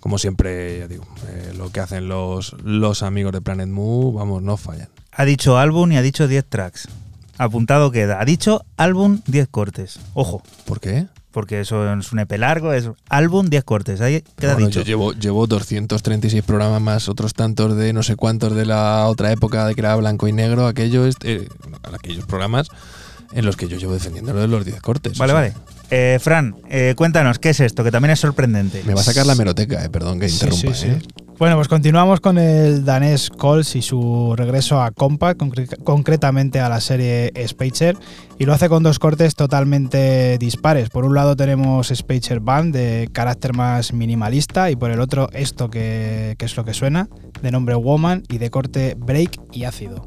como 0.00 0.18
siempre, 0.18 0.78
ya 0.80 0.88
digo, 0.88 1.04
eh, 1.28 1.52
lo 1.56 1.70
que 1.70 1.80
hacen 1.80 2.08
los, 2.08 2.54
los 2.64 3.02
amigos 3.02 3.32
de 3.32 3.40
Planet 3.40 3.68
Move, 3.68 4.16
vamos, 4.18 4.42
no 4.42 4.56
fallan. 4.56 4.88
Ha 5.12 5.24
dicho 5.26 5.58
álbum 5.58 5.92
y 5.92 5.96
ha 5.98 6.02
dicho 6.02 6.26
10 6.26 6.44
tracks. 6.48 6.88
Apuntado 7.38 7.90
queda. 7.90 8.20
Ha 8.20 8.24
dicho 8.24 8.64
álbum 8.76 9.20
10 9.26 9.48
cortes. 9.48 10.00
Ojo, 10.14 10.42
¿Por 10.64 10.80
qué? 10.80 11.06
Porque 11.32 11.60
eso 11.60 11.92
es 11.92 12.12
un 12.12 12.18
EP 12.20 12.32
largo, 12.38 12.72
es 12.72 12.88
álbum 13.08 13.46
10 13.48 13.64
cortes. 13.64 14.00
Ahí 14.00 14.22
queda 14.38 14.52
Bueno, 14.54 14.68
dicho. 14.68 14.80
yo 14.80 14.86
llevo, 14.86 15.12
llevo 15.12 15.46
236 15.46 16.42
programas 16.44 16.80
más 16.80 17.08
otros 17.08 17.34
tantos 17.34 17.76
de 17.76 17.92
no 17.92 18.02
sé 18.02 18.16
cuántos 18.16 18.54
de 18.54 18.66
la 18.66 19.06
otra 19.08 19.32
época 19.32 19.66
de 19.66 19.74
que 19.74 19.80
era 19.80 19.96
blanco 19.96 20.28
y 20.28 20.32
negro, 20.32 20.66
aquello 20.66 21.06
es- 21.06 21.16
eh, 21.22 21.48
aquellos 21.92 22.24
programas 22.26 22.68
en 23.32 23.44
los 23.44 23.56
que 23.56 23.68
yo 23.68 23.76
llevo 23.78 23.92
defendiendo 23.94 24.32
lo 24.32 24.40
de 24.40 24.48
los 24.48 24.64
10 24.64 24.80
cortes. 24.80 25.18
Vale, 25.18 25.32
o 25.32 25.36
sea, 25.36 25.42
vale. 25.52 25.54
Eh, 25.90 26.18
Fran, 26.20 26.54
eh, 26.70 26.94
cuéntanos, 26.96 27.38
¿qué 27.38 27.50
es 27.50 27.60
esto? 27.60 27.84
Que 27.84 27.90
también 27.90 28.12
es 28.12 28.20
sorprendente. 28.20 28.82
Me 28.86 28.94
va 28.94 29.00
a 29.00 29.04
sacar 29.04 29.26
la 29.26 29.34
meroteca, 29.34 29.84
eh, 29.84 29.90
perdón 29.90 30.18
que 30.20 30.28
interrumpa. 30.28 30.74
sí, 30.74 30.74
sí. 30.74 30.86
eh. 30.88 30.98
Bueno, 31.38 31.56
pues 31.56 31.66
continuamos 31.66 32.20
con 32.20 32.38
el 32.38 32.84
danés 32.84 33.28
Coles 33.28 33.74
y 33.74 33.82
su 33.82 34.34
regreso 34.36 34.80
a 34.80 34.92
Compact, 34.92 35.40
concre- 35.40 35.82
concretamente 35.82 36.60
a 36.60 36.68
la 36.68 36.80
serie 36.80 37.32
Spacer, 37.48 37.96
y 38.38 38.44
lo 38.46 38.52
hace 38.52 38.68
con 38.68 38.82
dos 38.84 38.98
cortes 39.00 39.34
totalmente 39.34 40.38
dispares. 40.38 40.88
Por 40.88 41.04
un 41.04 41.14
lado 41.14 41.34
tenemos 41.34 41.88
Spacer 41.92 42.38
Band 42.40 42.72
de 42.74 43.08
carácter 43.12 43.54
más 43.54 43.92
minimalista 43.92 44.70
y 44.70 44.76
por 44.76 44.92
el 44.92 45.00
otro 45.00 45.30
esto 45.32 45.68
que, 45.68 46.36
que 46.38 46.44
es 46.44 46.56
lo 46.56 46.64
que 46.64 46.74
suena, 46.74 47.08
de 47.42 47.50
nombre 47.50 47.74
Woman 47.74 48.22
y 48.28 48.38
de 48.38 48.50
corte 48.50 48.94
break 48.96 49.40
y 49.52 49.64
ácido. 49.64 50.06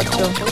...808... 0.00 0.50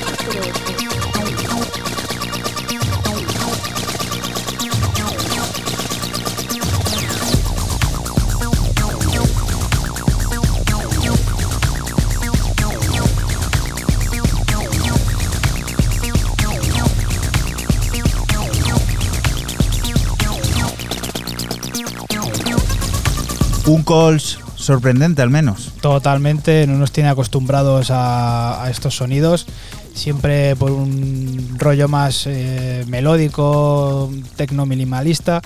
Un 23.69 23.83
calls 23.83 24.39
sorprendente 24.69 25.23
al 25.23 25.31
menos. 25.31 25.73
Totalmente, 25.81 26.67
no 26.67 26.77
nos 26.77 26.93
tiene 26.93 27.09
acostumbrados 27.09 27.89
a, 27.91 28.67
estos 28.71 28.95
sonidos. 28.95 29.47
Siempre 29.95 30.57
por 30.57 30.73
un 30.73 31.57
rollo 31.57 31.89
más 31.89 32.27
eh, 32.27 32.85
melódico, 32.87 34.11
tecno 34.37 34.67
minimalista. 34.67 35.41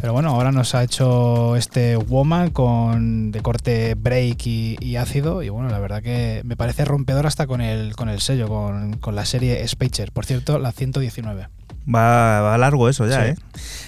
Pero 0.00 0.12
bueno, 0.12 0.30
ahora 0.30 0.52
nos 0.52 0.76
ha 0.76 0.84
hecho 0.84 1.56
este 1.56 1.96
Woman 1.96 2.50
con 2.50 3.32
de 3.32 3.40
corte 3.40 3.96
break 3.96 4.46
y, 4.46 4.76
y 4.80 4.94
ácido. 4.96 5.42
Y 5.42 5.48
bueno, 5.48 5.68
la 5.68 5.80
verdad 5.80 6.00
que 6.00 6.42
me 6.44 6.56
parece 6.56 6.84
rompedor 6.84 7.26
hasta 7.26 7.48
con 7.48 7.60
el, 7.60 7.96
con 7.96 8.08
el 8.08 8.20
sello, 8.20 8.46
con, 8.46 8.98
con 8.98 9.16
la 9.16 9.24
serie 9.24 9.66
Spacer. 9.66 10.12
Por 10.12 10.26
cierto, 10.26 10.60
la 10.60 10.70
119. 10.70 11.48
Va, 11.92 12.40
va 12.40 12.58
largo 12.58 12.88
eso 12.88 13.06
ya, 13.06 13.24
Sí. 13.24 13.30
¿eh? 13.30 13.34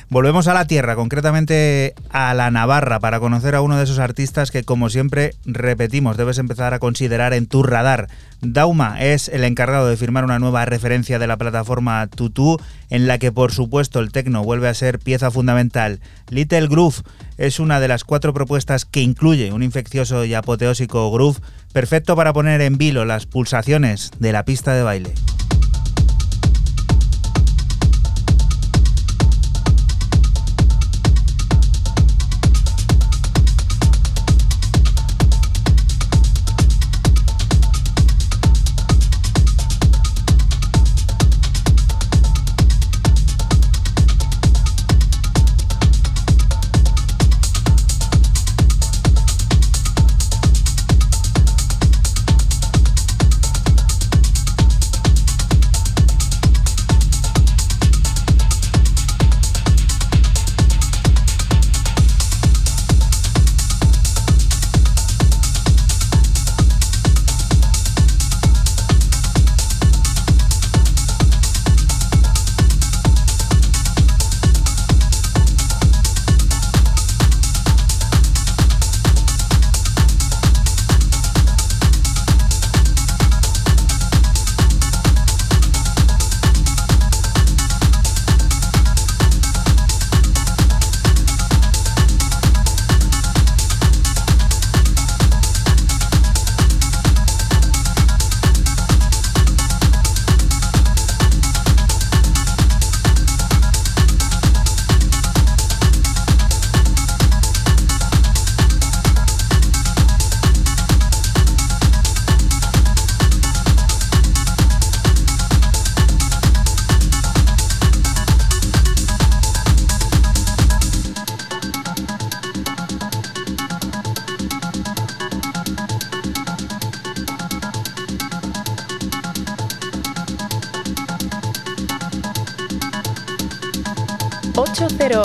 Volvemos 0.08 0.46
a 0.46 0.52
la 0.52 0.66
tierra, 0.66 0.94
concretamente 0.94 1.94
a 2.10 2.34
la 2.34 2.50
Navarra, 2.50 3.00
para 3.00 3.18
conocer 3.18 3.54
a 3.54 3.62
uno 3.62 3.78
de 3.78 3.84
esos 3.84 3.98
artistas 3.98 4.50
que, 4.50 4.62
como 4.62 4.90
siempre, 4.90 5.34
repetimos, 5.46 6.18
debes 6.18 6.36
empezar 6.36 6.74
a 6.74 6.78
considerar 6.78 7.32
en 7.32 7.46
tu 7.46 7.62
radar. 7.62 8.08
Dauma 8.42 9.00
es 9.00 9.28
el 9.28 9.42
encargado 9.44 9.88
de 9.88 9.96
firmar 9.96 10.24
una 10.24 10.38
nueva 10.38 10.66
referencia 10.66 11.18
de 11.18 11.26
la 11.26 11.38
plataforma 11.38 12.06
Tutu, 12.08 12.58
en 12.90 13.06
la 13.06 13.16
que, 13.16 13.32
por 13.32 13.52
supuesto, 13.52 14.00
el 14.00 14.12
tecno 14.12 14.44
vuelve 14.44 14.68
a 14.68 14.74
ser 14.74 14.98
pieza 14.98 15.30
fundamental. 15.30 16.00
Little 16.28 16.68
Groove 16.68 16.96
es 17.38 17.58
una 17.58 17.80
de 17.80 17.88
las 17.88 18.04
cuatro 18.04 18.34
propuestas 18.34 18.84
que 18.84 19.00
incluye 19.00 19.50
un 19.52 19.62
infeccioso 19.62 20.26
y 20.26 20.34
apoteósico 20.34 21.10
groove 21.10 21.40
perfecto 21.72 22.16
para 22.16 22.34
poner 22.34 22.60
en 22.60 22.76
vilo 22.76 23.06
las 23.06 23.24
pulsaciones 23.24 24.10
de 24.18 24.32
la 24.32 24.44
pista 24.44 24.74
de 24.74 24.82
baile. 24.82 25.14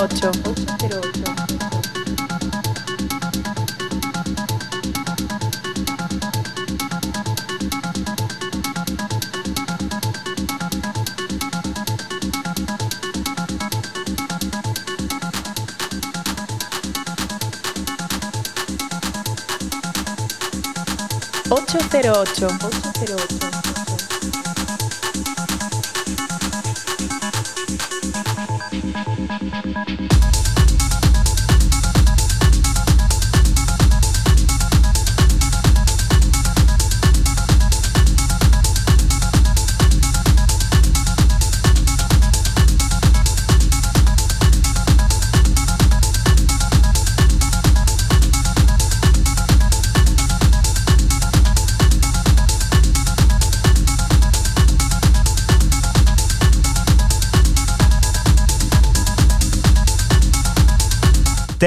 808. 0.07 0.47
808. 0.69 1.37
Ocho 21.49 21.77
cero 21.89 22.13
ocho. 22.21 22.47
Ocho 22.47 22.57
cero 22.59 22.83
ocho. 22.83 22.96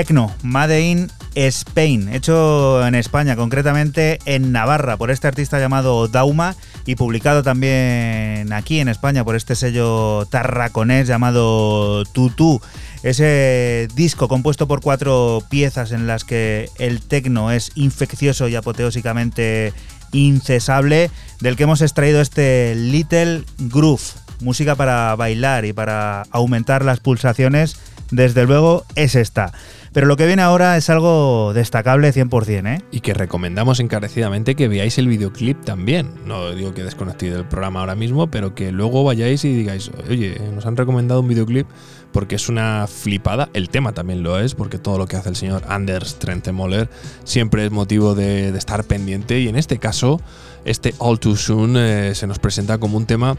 Tecno, 0.01 0.35
Made 0.43 0.81
in 0.81 1.11
Spain, 1.35 2.09
hecho 2.09 2.87
en 2.87 2.95
España, 2.95 3.37
concretamente 3.37 4.19
en 4.25 4.51
Navarra, 4.51 4.97
por 4.97 5.11
este 5.11 5.29
artista 5.29 5.61
llamado 5.61 6.09
Dauma 6.09 6.57
y 6.87 6.95
publicado 6.95 7.43
también 7.43 8.51
aquí 8.55 8.81
en 8.81 8.89
España 8.89 9.27
por 9.27 9.37
este 9.37 9.55
sello 9.55 10.25
tarraconés 10.31 11.07
llamado 11.07 12.03
Tutu. 12.05 12.63
Ese 13.03 13.89
disco 13.95 14.27
compuesto 14.27 14.67
por 14.67 14.81
cuatro 14.81 15.43
piezas 15.51 15.93
en 15.93 16.07
las 16.07 16.25
que 16.25 16.71
el 16.79 17.03
tecno 17.03 17.51
es 17.51 17.71
infeccioso 17.75 18.49
y 18.49 18.57
apoteósicamente 18.57 19.75
incesable, 20.13 21.11
del 21.41 21.57
que 21.57 21.65
hemos 21.65 21.83
extraído 21.83 22.23
este 22.23 22.75
Little 22.75 23.45
Groove, 23.59 24.15
música 24.41 24.77
para 24.77 25.15
bailar 25.15 25.67
y 25.67 25.75
para 25.75 26.23
aumentar 26.31 26.87
las 26.87 27.01
pulsaciones, 27.01 27.77
desde 28.11 28.47
luego 28.47 28.87
es 28.95 29.15
esta. 29.15 29.53
Pero 29.93 30.07
lo 30.07 30.17
que 30.17 30.27
viene 30.27 30.43
ahora 30.43 30.77
es 30.77 30.89
algo 30.89 31.53
destacable 31.53 32.13
100%, 32.13 32.77
¿eh? 32.77 32.85
Y 32.93 33.01
que 33.01 33.13
recomendamos 33.13 33.81
encarecidamente 33.81 34.55
que 34.55 34.69
veáis 34.69 34.99
el 34.99 35.09
videoclip 35.09 35.65
también. 35.65 36.13
No 36.25 36.53
digo 36.53 36.73
que 36.73 36.85
desconectéis 36.85 37.33
del 37.33 37.45
programa 37.45 37.81
ahora 37.81 37.97
mismo, 37.97 38.31
pero 38.31 38.55
que 38.55 38.71
luego 38.71 39.03
vayáis 39.03 39.45
y 39.45 39.53
digáis, 39.53 39.91
oye, 40.09 40.41
nos 40.55 40.65
han 40.67 40.77
recomendado 40.77 41.21
un 41.21 41.29
videoclip 41.29 41.67
porque 42.13 42.37
es 42.37 42.49
una 42.49 42.87
flipada. 42.87 43.49
El 43.53 43.69
tema 43.69 43.93
también 43.93 44.23
lo 44.23 44.39
es, 44.39 44.55
porque 44.55 44.79
todo 44.79 44.97
lo 44.97 45.07
que 45.07 45.17
hace 45.17 45.29
el 45.29 45.37
señor 45.37 45.63
Anders 45.69 46.21
Trentemoller 46.21 46.89
siempre 47.25 47.65
es 47.65 47.73
motivo 47.73 48.15
de, 48.15 48.51
estar 48.51 48.85
pendiente. 48.85 49.41
Y 49.41 49.49
en 49.49 49.57
este 49.57 49.79
caso, 49.79 50.21
este 50.65 50.95
All 50.99 51.19
Too 51.19 51.35
Soon 51.35 51.77
eh, 51.77 52.15
se 52.15 52.29
nos 52.29 52.39
presenta 52.39 52.79
como 52.79 52.97
un 52.97 53.07
tema 53.07 53.37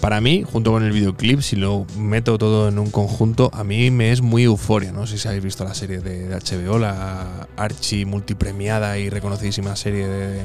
para 0.00 0.20
mí, 0.20 0.44
junto 0.44 0.72
con 0.72 0.82
el 0.84 0.92
videoclip, 0.92 1.40
si 1.40 1.56
lo 1.56 1.86
meto 1.96 2.36
todo 2.36 2.68
en 2.68 2.78
un 2.78 2.90
conjunto, 2.90 3.50
a 3.54 3.64
mí 3.64 3.90
me 3.90 4.12
es 4.12 4.20
muy 4.20 4.42
euforia. 4.44 4.92
No 4.92 5.06
sé 5.06 5.18
si 5.18 5.28
habéis 5.28 5.44
visto 5.44 5.64
la 5.64 5.74
serie 5.74 6.00
de, 6.00 6.28
HBO, 6.28 6.78
la 6.78 7.48
archi 7.56 8.04
multipremiada 8.04 8.98
y 8.98 9.08
reconocidísima 9.08 9.76
serie 9.76 10.06
de, 10.06 10.42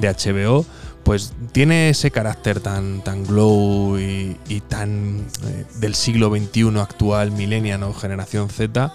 HBO. 0.00 0.64
Pues 1.04 1.32
tiene 1.52 1.90
ese 1.90 2.10
carácter 2.10 2.58
tan, 2.58 3.02
tan 3.04 3.24
glow 3.24 3.96
y, 3.96 4.36
tan 4.68 5.24
eh, 5.46 5.64
del 5.78 5.94
siglo 5.94 6.30
XXI 6.34 6.78
actual, 6.80 7.30
millennial 7.30 7.84
o 7.84 7.94
generación 7.94 8.48
Z. 8.50 8.92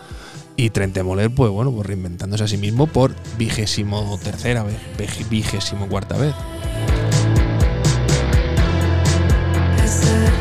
Y 0.57 0.71
Trentemoller, 0.71 1.33
pues 1.33 1.49
bueno, 1.51 1.71
pues 1.71 1.87
reinventándose 1.87 2.43
a 2.43 2.47
sí 2.47 2.57
mismo 2.57 2.85
por 2.85 3.15
vigésimo 3.37 4.19
tercera 4.21 4.63
vez, 4.63 4.75
vig- 4.97 5.29
vigésimo 5.29 5.87
cuarta 5.87 6.17
vez. 6.17 6.35
Ocho 9.91 10.40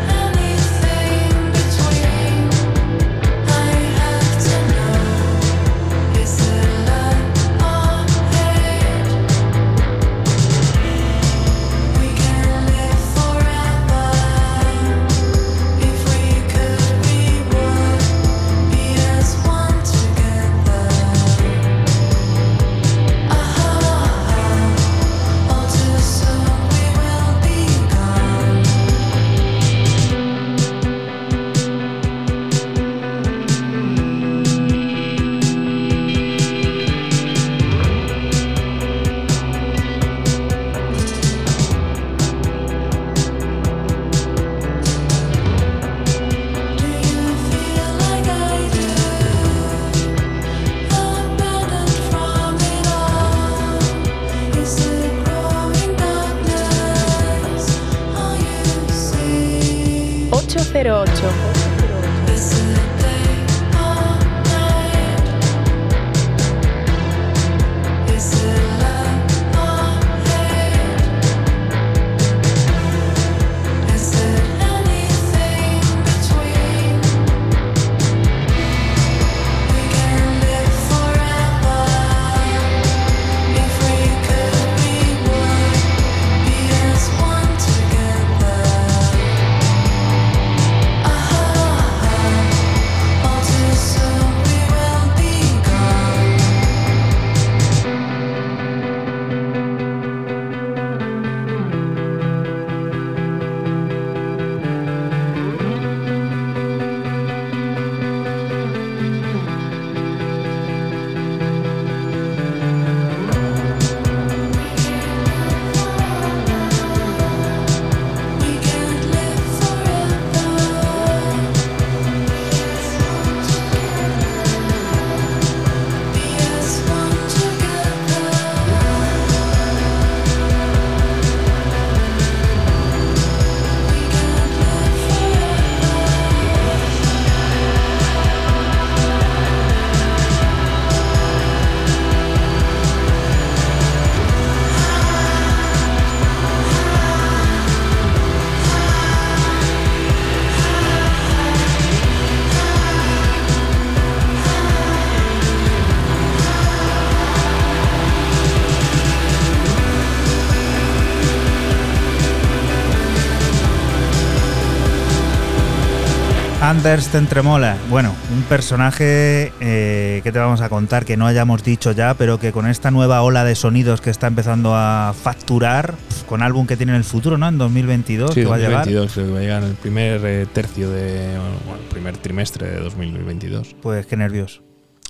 Anders 166.70 167.08
Tentremola. 167.08 167.76
Bueno, 167.90 168.14
un 168.32 168.44
personaje 168.44 169.52
eh, 169.60 170.20
que 170.22 170.30
te 170.30 170.38
vamos 170.38 170.60
a 170.60 170.68
contar 170.68 171.04
que 171.04 171.16
no 171.16 171.26
hayamos 171.26 171.64
dicho 171.64 171.90
ya, 171.90 172.14
pero 172.14 172.38
que 172.38 172.52
con 172.52 172.68
esta 172.68 172.92
nueva 172.92 173.22
ola 173.22 173.42
de 173.42 173.56
sonidos 173.56 174.00
que 174.00 174.10
está 174.10 174.28
empezando 174.28 174.72
a 174.76 175.12
facturar, 175.20 175.96
con 176.28 176.42
álbum 176.42 176.68
que 176.68 176.76
tiene 176.76 176.92
en 176.92 176.98
el 176.98 177.04
futuro, 177.04 177.36
¿no? 177.38 177.48
En 177.48 177.58
2022, 177.58 178.34
Sí, 178.34 178.42
que 178.42 178.46
va 178.46 178.54
a 178.54 178.58
llegar. 178.58 178.84
2022, 178.84 179.12
creo 179.12 179.26
que 179.26 179.32
va 179.32 179.38
a 179.38 179.42
llegar 179.42 179.62
en 179.64 179.68
el 179.70 179.74
primer 179.74 180.20
eh, 180.24 180.46
tercio 180.46 180.88
de. 180.90 181.36
Bueno, 181.66 181.82
primer 181.90 182.16
trimestre 182.18 182.70
de 182.70 182.78
2022. 182.78 183.74
Pues 183.82 184.06
qué 184.06 184.16
nervios. 184.16 184.62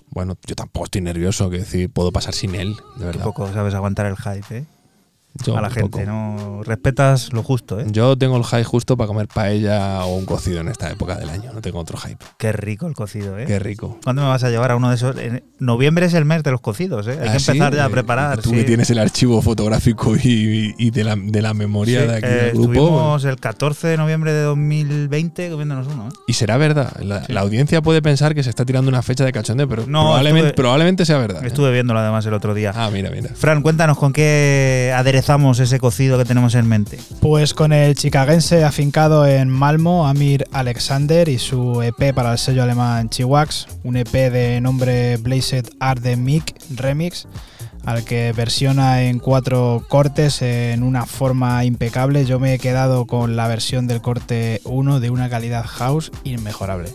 Bueno, 0.08 0.38
yo 0.46 0.54
tampoco 0.56 0.86
estoy 0.86 1.02
nervioso, 1.02 1.50
que 1.50 1.58
decir, 1.58 1.90
puedo 1.90 2.10
pasar 2.10 2.32
sin 2.32 2.54
él, 2.54 2.74
de 2.96 3.00
Qué 3.00 3.04
verdad. 3.04 3.24
poco 3.24 3.52
sabes 3.52 3.74
aguantar 3.74 4.06
el 4.06 4.16
hype, 4.16 4.56
¿eh? 4.56 4.64
Yo 5.44 5.56
a 5.56 5.60
la 5.60 5.70
gente, 5.70 5.90
poco. 6.04 6.04
¿no? 6.04 6.62
Respetas 6.64 7.32
lo 7.32 7.42
justo, 7.42 7.80
¿eh? 7.80 7.86
Yo 7.90 8.16
tengo 8.16 8.36
el 8.36 8.44
hype 8.44 8.64
justo 8.64 8.96
para 8.96 9.08
comer 9.08 9.28
paella 9.28 10.04
o 10.04 10.16
un 10.16 10.26
cocido 10.26 10.60
en 10.60 10.68
esta 10.68 10.90
época 10.90 11.16
del 11.16 11.30
año, 11.30 11.52
no 11.52 11.60
tengo 11.60 11.78
otro 11.78 11.96
hype. 11.98 12.24
Qué 12.38 12.52
rico 12.52 12.86
el 12.86 12.94
cocido, 12.94 13.38
¿eh? 13.38 13.44
Qué 13.46 13.58
rico. 13.58 13.98
¿Cuándo 14.04 14.22
me 14.22 14.28
vas 14.28 14.44
a 14.44 14.50
llevar 14.50 14.70
a 14.72 14.76
uno 14.76 14.88
de 14.90 14.96
esos? 14.96 15.16
En 15.18 15.42
noviembre 15.58 16.06
es 16.06 16.14
el 16.14 16.24
mes 16.24 16.42
de 16.42 16.50
los 16.50 16.60
cocidos, 16.60 17.06
¿eh? 17.06 17.18
Hay 17.20 17.28
Ah, 17.28 17.32
que 17.32 17.40
¿sí? 17.40 17.50
empezar 17.52 17.74
ya 17.74 17.84
a 17.84 17.88
Eh, 17.88 17.90
preparar. 17.90 18.40
Tú 18.42 18.50
sí. 18.50 18.56
que 18.56 18.64
tienes 18.64 18.90
el 18.90 18.98
archivo 18.98 19.40
fotográfico 19.42 20.14
y, 20.16 20.74
y 20.78 20.90
de, 20.90 21.04
la, 21.04 21.16
de 21.16 21.42
la 21.42 21.54
memoria 21.54 22.02
Sí, 22.02 22.06
de 22.06 22.16
aquí 22.16 22.26
eh, 22.26 22.30
del 22.30 22.52
grupo. 22.52 22.72
Estuvimos 22.72 23.24
el 23.24 23.36
14 23.36 23.88
de 23.88 23.96
noviembre 23.96 24.32
de 24.32 24.42
2020 24.42 25.50
comiéndonos 25.50 25.86
uno, 25.86 26.08
¿eh? 26.08 26.12
Y 26.26 26.32
será 26.34 26.56
verdad. 26.56 26.92
La, 27.00 27.40
audiencia 27.40 27.80
puede 27.82 28.02
pensar 28.02 28.34
que 28.34 28.42
se 28.42 28.50
está 28.50 28.64
tirando 28.64 28.88
una 28.88 29.02
fecha 29.02 29.24
de 29.24 29.32
cachondeo, 29.32 29.68
pero 29.68 29.86
No, 29.86 30.02
probablemente, 30.02 30.48
estuve- 30.48 30.56
probablemente 30.56 31.04
sea 31.06 31.18
verdad. 31.18 31.42
¿eh? 31.44 31.46
Estuve 31.46 31.72
viéndolo 31.72 32.00
además 32.00 32.26
el 32.26 32.34
otro 32.34 32.52
día. 32.54 32.72
Ah, 32.74 32.90
mira, 32.92 33.10
mira. 33.10 33.30
Fran, 33.34 33.62
cuéntanos 33.62 33.96
con 33.96 34.12
qué 34.12 34.92
aderezamos 34.94 35.29
ese 35.30 35.78
cocido 35.78 36.18
que 36.18 36.24
tenemos 36.24 36.56
en 36.56 36.66
mente. 36.66 36.98
Pues 37.20 37.54
con 37.54 37.72
el 37.72 37.94
chicagense 37.94 38.64
afincado 38.64 39.28
en 39.28 39.48
Malmo, 39.48 40.08
Amir 40.08 40.44
Alexander, 40.50 41.28
y 41.28 41.38
su 41.38 41.82
EP 41.82 42.12
para 42.12 42.32
el 42.32 42.38
sello 42.38 42.64
alemán 42.64 43.08
Chiwax, 43.10 43.68
un 43.84 43.96
EP 43.96 44.10
de 44.10 44.60
nombre 44.60 45.18
Blazed 45.18 45.66
Art 45.78 46.02
de 46.02 46.42
Remix, 46.74 47.28
al 47.84 48.02
que 48.02 48.32
versiona 48.32 49.04
en 49.04 49.20
cuatro 49.20 49.84
cortes 49.88 50.42
en 50.42 50.82
una 50.82 51.06
forma 51.06 51.64
impecable. 51.64 52.24
Yo 52.24 52.40
me 52.40 52.54
he 52.54 52.58
quedado 52.58 53.06
con 53.06 53.36
la 53.36 53.46
versión 53.46 53.86
del 53.86 54.00
corte 54.00 54.60
1 54.64 54.98
de 54.98 55.10
una 55.10 55.30
calidad 55.30 55.64
house 55.64 56.10
inmejorable. 56.24 56.90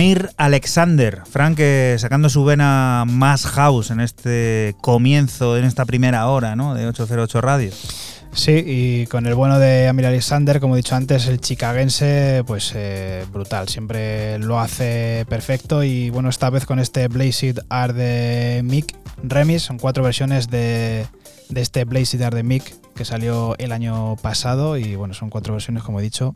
Amir 0.00 0.30
Alexander, 0.38 1.24
Frank 1.30 1.58
eh, 1.60 1.94
sacando 1.98 2.30
su 2.30 2.42
vena 2.42 3.04
más 3.06 3.44
house 3.44 3.90
en 3.90 4.00
este 4.00 4.74
comienzo, 4.80 5.58
en 5.58 5.66
esta 5.66 5.84
primera 5.84 6.26
hora 6.28 6.56
¿no? 6.56 6.72
de 6.72 6.86
808 6.86 7.40
Radio. 7.42 7.70
Sí, 8.32 8.64
y 8.66 9.06
con 9.08 9.26
el 9.26 9.34
bueno 9.34 9.58
de 9.58 9.88
Amir 9.88 10.06
Alexander, 10.06 10.58
como 10.58 10.74
he 10.74 10.78
dicho 10.78 10.96
antes, 10.96 11.26
el 11.26 11.38
chicagense, 11.38 12.44
pues 12.46 12.72
eh, 12.74 13.26
brutal, 13.30 13.68
siempre 13.68 14.38
lo 14.38 14.58
hace 14.58 15.26
perfecto 15.28 15.82
y 15.82 16.08
bueno, 16.08 16.30
esta 16.30 16.48
vez 16.48 16.64
con 16.64 16.78
este 16.78 17.06
Blazed 17.08 17.58
Art 17.68 17.94
de 17.94 18.62
Mick 18.64 18.96
Remix, 19.22 19.64
son 19.64 19.78
cuatro 19.78 20.02
versiones 20.02 20.48
de, 20.48 21.04
este 21.54 21.84
Blazed 21.84 22.22
Art 22.22 22.36
de 22.36 22.42
Mick 22.42 22.94
que 22.94 23.04
salió 23.04 23.54
el 23.58 23.70
año 23.70 24.16
pasado 24.16 24.78
y 24.78 24.96
bueno, 24.96 25.12
son 25.12 25.28
cuatro 25.28 25.52
versiones, 25.52 25.82
como 25.82 26.00
he 26.00 26.02
dicho, 26.02 26.32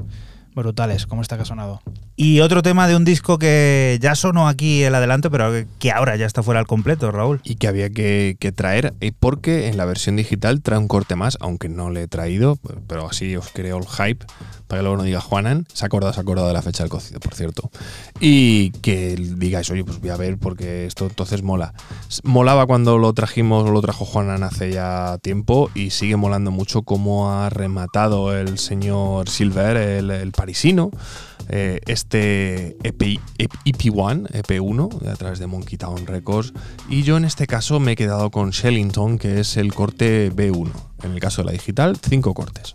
brutales, 0.54 1.06
como 1.06 1.22
esta 1.22 1.36
que 1.36 1.42
ha 1.44 1.46
sonado. 1.46 1.80
Y 2.16 2.40
otro 2.40 2.62
tema 2.62 2.86
de 2.86 2.94
un 2.94 3.04
disco 3.04 3.38
que 3.38 3.98
ya 4.00 4.14
sonó 4.14 4.46
aquí 4.46 4.84
el 4.84 4.94
adelanto, 4.94 5.30
pero 5.30 5.52
que 5.80 5.90
ahora 5.90 6.14
ya 6.14 6.26
está 6.26 6.44
fuera 6.44 6.60
al 6.60 6.66
completo, 6.66 7.10
Raúl. 7.10 7.40
Y 7.42 7.56
que 7.56 7.66
había 7.66 7.90
que, 7.90 8.36
que 8.38 8.52
traer, 8.52 8.94
eh, 9.00 9.10
porque 9.18 9.66
en 9.66 9.76
la 9.76 9.84
versión 9.84 10.14
digital 10.14 10.62
trae 10.62 10.78
un 10.78 10.86
corte 10.86 11.16
más, 11.16 11.36
aunque 11.40 11.68
no 11.68 11.90
le 11.90 12.02
he 12.02 12.08
traído, 12.08 12.56
pero 12.86 13.08
así 13.08 13.34
os 13.36 13.48
creo 13.52 13.78
el 13.78 13.86
hype 13.86 14.24
para 14.66 14.80
que 14.80 14.82
luego 14.82 14.96
no 14.96 15.02
diga 15.02 15.20
Juanan, 15.20 15.66
se 15.72 15.84
ha 15.84 15.86
acordado, 15.86 16.12
se 16.12 16.20
ha 16.20 16.22
acordado 16.22 16.48
de 16.48 16.54
la 16.54 16.62
fecha 16.62 16.82
del 16.82 16.90
cocido, 16.90 17.20
por 17.20 17.34
cierto. 17.34 17.70
Y 18.18 18.70
que 18.70 19.14
digáis, 19.16 19.70
oye, 19.70 19.84
pues 19.84 20.00
voy 20.00 20.10
a 20.10 20.16
ver 20.16 20.38
porque 20.38 20.86
esto 20.86 21.06
entonces 21.06 21.42
mola. 21.42 21.74
Molaba 22.22 22.66
cuando 22.66 22.96
lo 22.98 23.12
trajimos, 23.12 23.68
lo 23.68 23.80
trajo 23.82 24.04
Juanan 24.04 24.42
hace 24.42 24.72
ya 24.72 25.18
tiempo 25.20 25.70
y 25.74 25.90
sigue 25.90 26.16
molando 26.16 26.50
mucho 26.50 26.82
cómo 26.82 27.30
ha 27.30 27.50
rematado 27.50 28.36
el 28.36 28.58
señor 28.58 29.28
Silver, 29.28 29.76
el, 29.76 30.10
el 30.10 30.32
parisino, 30.32 30.90
eh, 31.48 31.80
este 31.86 32.76
EP, 32.82 33.18
EP1, 33.38 34.28
EP1, 34.30 35.08
a 35.08 35.16
través 35.16 35.38
de 35.38 35.46
Monkey 35.46 35.78
Town 35.78 36.06
Records. 36.06 36.52
Y 36.88 37.02
yo 37.02 37.16
en 37.16 37.24
este 37.24 37.46
caso 37.46 37.80
me 37.80 37.92
he 37.92 37.96
quedado 37.96 38.30
con 38.30 38.50
Shellington, 38.50 39.18
que 39.18 39.40
es 39.40 39.56
el 39.56 39.74
corte 39.74 40.32
B1. 40.32 40.70
En 41.02 41.12
el 41.12 41.20
caso 41.20 41.42
de 41.42 41.46
la 41.46 41.52
digital, 41.52 41.96
cinco 42.02 42.34
cortes. 42.34 42.74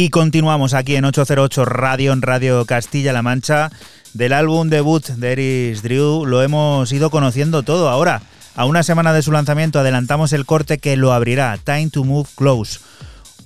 Y 0.00 0.10
continuamos 0.10 0.74
aquí 0.74 0.94
en 0.94 1.04
808 1.06 1.64
Radio, 1.64 2.12
en 2.12 2.22
Radio 2.22 2.64
Castilla-La 2.66 3.20
Mancha. 3.22 3.72
Del 4.14 4.32
álbum 4.32 4.68
debut 4.68 5.04
de 5.04 5.32
Eris 5.32 5.82
Drew 5.82 6.24
lo 6.24 6.40
hemos 6.40 6.92
ido 6.92 7.10
conociendo 7.10 7.64
todo 7.64 7.88
ahora. 7.88 8.22
A 8.54 8.64
una 8.64 8.84
semana 8.84 9.12
de 9.12 9.22
su 9.22 9.32
lanzamiento 9.32 9.80
adelantamos 9.80 10.32
el 10.32 10.46
corte 10.46 10.78
que 10.78 10.96
lo 10.96 11.12
abrirá, 11.12 11.58
Time 11.64 11.90
to 11.90 12.04
Move 12.04 12.28
Close. 12.36 12.78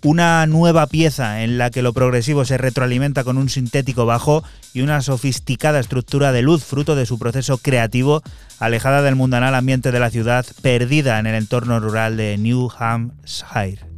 Una 0.02 0.44
nueva 0.46 0.86
pieza 0.88 1.42
en 1.42 1.56
la 1.56 1.70
que 1.70 1.80
lo 1.80 1.94
progresivo 1.94 2.44
se 2.44 2.58
retroalimenta 2.58 3.24
con 3.24 3.38
un 3.38 3.48
sintético 3.48 4.04
bajo 4.04 4.44
y 4.74 4.82
una 4.82 5.00
sofisticada 5.00 5.80
estructura 5.80 6.32
de 6.32 6.42
luz 6.42 6.64
fruto 6.64 6.96
de 6.96 7.06
su 7.06 7.18
proceso 7.18 7.56
creativo, 7.56 8.22
alejada 8.58 9.00
del 9.00 9.16
mundanal 9.16 9.54
ambiente 9.54 9.90
de 9.90 10.00
la 10.00 10.10
ciudad, 10.10 10.44
perdida 10.60 11.18
en 11.18 11.24
el 11.24 11.34
entorno 11.34 11.80
rural 11.80 12.18
de 12.18 12.36
New 12.36 12.68
Hampshire. 12.78 13.91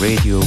Radio 0.00 0.40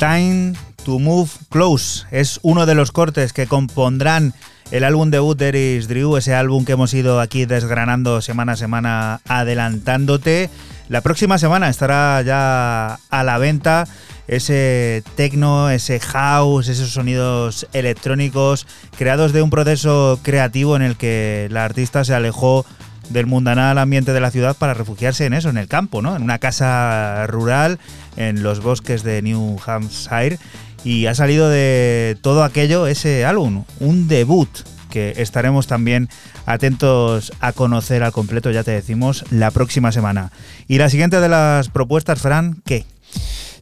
Time 0.00 0.54
to 0.86 0.98
Move 0.98 1.28
Close 1.50 2.06
es 2.10 2.40
uno 2.42 2.64
de 2.64 2.74
los 2.74 2.90
cortes 2.90 3.34
que 3.34 3.46
compondrán 3.46 4.32
el 4.70 4.84
álbum 4.84 5.10
debut 5.10 5.36
de 5.36 5.48
Eris 5.48 5.88
Drew, 5.88 6.16
ese 6.16 6.34
álbum 6.34 6.64
que 6.64 6.72
hemos 6.72 6.94
ido 6.94 7.20
aquí 7.20 7.44
desgranando 7.44 8.22
semana 8.22 8.52
a 8.52 8.56
semana, 8.56 9.20
adelantándote. 9.28 10.48
La 10.88 11.02
próxima 11.02 11.36
semana 11.36 11.68
estará 11.68 12.22
ya 12.22 12.98
a 13.10 13.24
la 13.24 13.36
venta 13.36 13.86
ese 14.26 15.02
techno, 15.16 15.68
ese 15.68 16.00
house, 16.00 16.68
esos 16.68 16.92
sonidos 16.92 17.66
electrónicos 17.74 18.66
creados 18.96 19.34
de 19.34 19.42
un 19.42 19.50
proceso 19.50 20.18
creativo 20.22 20.76
en 20.76 20.82
el 20.82 20.96
que 20.96 21.48
la 21.50 21.66
artista 21.66 22.04
se 22.04 22.14
alejó 22.14 22.64
del 23.10 23.26
mundanal 23.26 23.78
ambiente 23.78 24.12
de 24.12 24.20
la 24.20 24.30
ciudad 24.30 24.56
para 24.56 24.74
refugiarse 24.74 25.26
en 25.26 25.34
eso, 25.34 25.50
en 25.50 25.58
el 25.58 25.68
campo, 25.68 26.00
¿no? 26.00 26.16
En 26.16 26.22
una 26.22 26.38
casa 26.38 27.26
rural, 27.26 27.78
en 28.16 28.42
los 28.42 28.60
bosques 28.60 29.02
de 29.02 29.20
New 29.22 29.58
Hampshire. 29.64 30.38
Y 30.82 31.06
ha 31.06 31.14
salido 31.14 31.50
de 31.50 32.16
todo 32.22 32.42
aquello 32.42 32.86
ese 32.86 33.26
álbum, 33.26 33.64
un 33.80 34.08
debut 34.08 34.48
que 34.90 35.14
estaremos 35.18 35.66
también 35.66 36.08
atentos 36.46 37.32
a 37.40 37.52
conocer 37.52 38.02
al 38.02 38.12
completo, 38.12 38.50
ya 38.50 38.64
te 38.64 38.72
decimos, 38.72 39.24
la 39.30 39.50
próxima 39.50 39.92
semana. 39.92 40.32
Y 40.68 40.78
la 40.78 40.88
siguiente 40.88 41.20
de 41.20 41.28
las 41.28 41.68
propuestas, 41.68 42.20
Fran, 42.20 42.60
¿qué? 42.64 42.86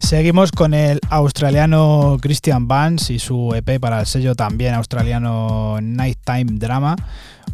Seguimos 0.01 0.53
con 0.53 0.75
el 0.75 1.01
australiano 1.11 2.17
Christian 2.21 2.69
Vance 2.69 3.13
y 3.13 3.19
su 3.19 3.55
EP 3.55 3.81
para 3.81 4.01
el 4.01 4.07
sello 4.07 4.35
también 4.35 4.75
australiano 4.75 5.79
Nighttime 5.81 6.59
Drama. 6.59 6.97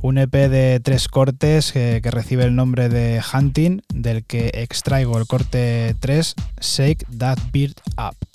Un 0.02 0.18
EP 0.18 0.32
de 0.32 0.80
tres 0.80 1.08
cortes 1.08 1.72
que, 1.72 2.00
que 2.02 2.10
recibe 2.10 2.44
el 2.44 2.54
nombre 2.54 2.88
de 2.88 3.22
Hunting, 3.32 3.80
del 3.92 4.24
que 4.24 4.50
extraigo 4.54 5.18
el 5.18 5.26
corte 5.26 5.96
3, 5.98 6.34
Shake 6.60 7.06
That 7.18 7.38
Beard 7.52 7.74
Up. 7.96 8.33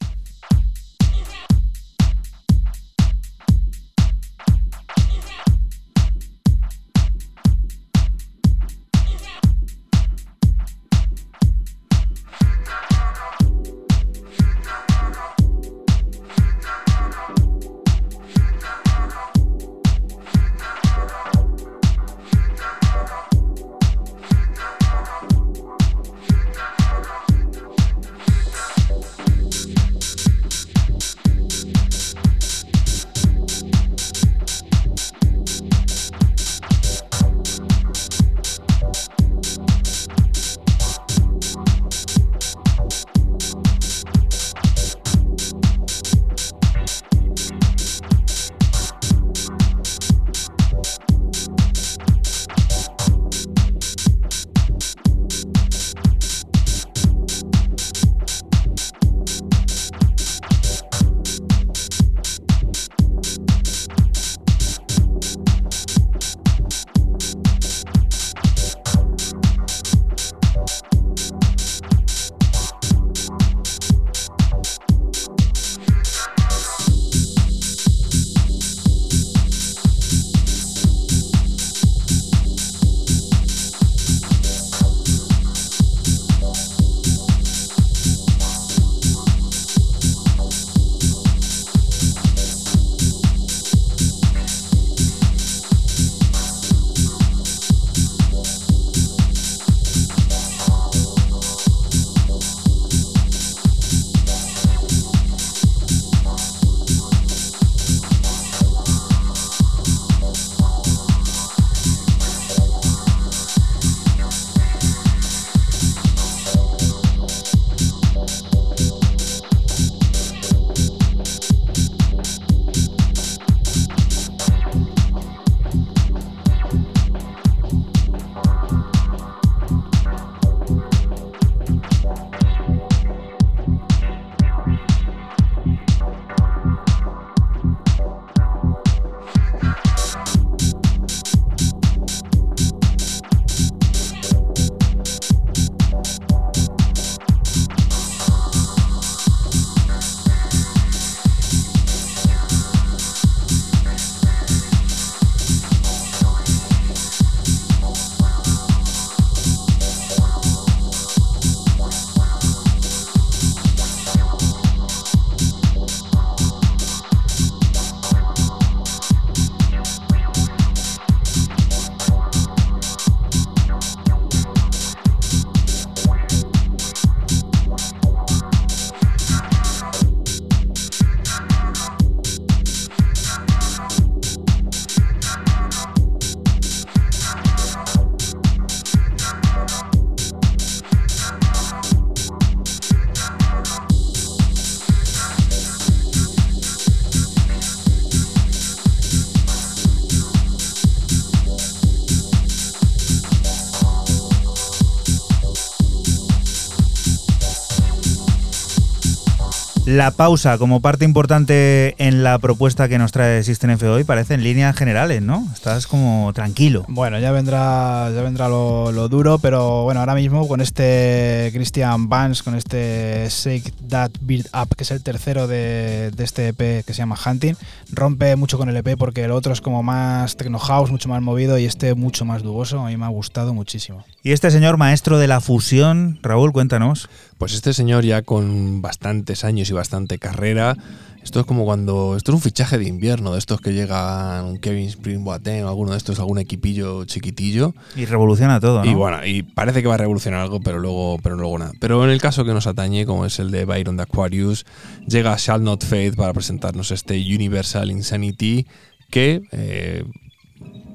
La 209.99 210.11
pausa 210.11 210.57
como 210.57 210.79
parte 210.79 211.03
importante 211.03 211.93
en 211.97 212.23
la 212.23 212.39
propuesta 212.39 212.87
que 212.87 212.97
nos 212.97 213.11
trae 213.11 213.43
System 213.43 213.71
F 213.71 213.85
hoy 213.85 214.05
parece 214.05 214.33
en 214.33 214.43
líneas 214.43 214.73
generales, 214.73 215.21
¿no? 215.21 215.45
Estás 215.53 215.87
como 215.87 216.31
tranquilo. 216.31 216.85
Bueno, 216.87 217.19
ya 217.19 217.33
vendrá, 217.33 218.09
ya 218.15 218.21
vendrá 218.21 218.47
lo, 218.47 218.93
lo 218.93 219.09
duro, 219.09 219.39
pero 219.39 219.83
bueno, 219.83 219.99
ahora 219.99 220.15
mismo 220.15 220.47
con 220.47 220.61
este 220.61 221.51
Christian 221.53 222.07
Vance, 222.07 222.45
con 222.45 222.55
este 222.55 223.27
Shake 223.29 223.73
That 223.89 224.11
Beard 224.21 224.45
Up, 224.53 224.73
que 224.73 224.83
es 224.83 224.91
el 224.91 225.03
tercero 225.03 225.47
de, 225.47 226.11
de 226.15 226.23
este 226.23 226.47
EP 226.47 226.85
que 226.85 226.93
se 226.93 226.99
llama 226.99 227.17
Hunting, 227.17 227.55
rompe 227.91 228.37
mucho 228.37 228.57
con 228.57 228.69
el 228.69 228.77
EP 228.77 228.97
porque 228.97 229.25
el 229.25 229.31
otro 229.31 229.51
es 229.51 229.59
como 229.59 229.83
más 229.83 230.37
techno 230.37 230.59
house, 230.59 230.91
mucho 230.91 231.09
más 231.09 231.21
movido 231.21 231.59
y 231.59 231.65
este 231.65 231.93
mucho 231.93 232.23
más 232.23 232.41
duboso. 232.41 232.79
A 232.79 232.87
mí 232.87 232.95
me 232.95 233.03
ha 233.03 233.09
gustado 233.09 233.53
muchísimo. 233.53 234.05
Y 234.23 234.31
este 234.31 234.49
señor 234.49 234.77
maestro 234.77 235.17
de 235.19 235.27
la 235.27 235.41
fusión, 235.41 236.19
Raúl, 236.21 236.53
cuéntanos. 236.53 237.09
Pues 237.39 237.53
este 237.53 237.73
señor 237.73 238.03
ya 238.03 238.21
con 238.21 238.81
bastantes 238.81 239.45
años 239.45 239.69
y 239.69 239.73
bastante 239.73 240.19
carrera, 240.19 240.75
esto 241.23 241.39
es 241.39 241.45
como 241.45 241.63
cuando, 241.63 242.17
esto 242.17 242.31
es 242.31 242.35
un 242.35 242.41
fichaje 242.41 242.77
de 242.77 242.85
invierno, 242.85 243.31
de 243.31 243.39
estos 243.39 243.61
que 243.61 243.71
llega 243.71 244.43
un 244.43 244.57
Kevin 244.57 244.89
Spring 244.89 245.23
Boateng 245.23 245.63
o 245.63 245.69
alguno 245.69 245.91
de 245.91 245.97
estos, 245.97 246.19
algún 246.19 246.37
equipillo 246.37 247.05
chiquitillo. 247.05 247.73
Y 247.95 248.03
revoluciona 248.03 248.59
todo, 248.59 248.83
¿no? 248.83 248.91
Y 248.91 248.93
bueno, 248.93 249.25
y 249.25 249.43
parece 249.43 249.81
que 249.81 249.87
va 249.87 249.93
a 249.93 249.97
revolucionar 249.97 250.41
algo, 250.41 250.59
pero 250.59 250.79
luego, 250.79 251.17
pero 251.23 251.37
luego 251.37 251.57
nada. 251.57 251.71
Pero 251.79 252.03
en 252.03 252.09
el 252.09 252.19
caso 252.19 252.43
que 252.43 252.53
nos 252.53 252.67
atañe, 252.67 253.05
como 253.05 253.25
es 253.25 253.39
el 253.39 253.51
de 253.51 253.63
Byron 253.63 253.95
de 253.95 254.03
Aquarius, 254.03 254.65
llega 255.07 255.37
Shall 255.37 255.63
Not 255.63 255.85
Fade 255.85 256.13
para 256.17 256.33
presentarnos 256.33 256.91
este 256.91 257.13
Universal 257.15 257.89
Insanity 257.89 258.67
que 259.09 259.43
eh, 259.53 260.03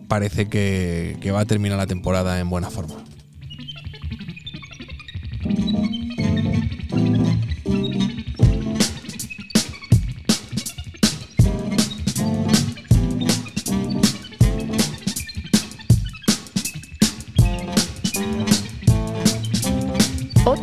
parece 0.08 0.50
que, 0.50 1.16
que 1.22 1.30
va 1.30 1.40
a 1.40 1.46
terminar 1.46 1.78
la 1.78 1.86
temporada 1.86 2.38
en 2.38 2.50
buena 2.50 2.68
forma. 2.68 2.96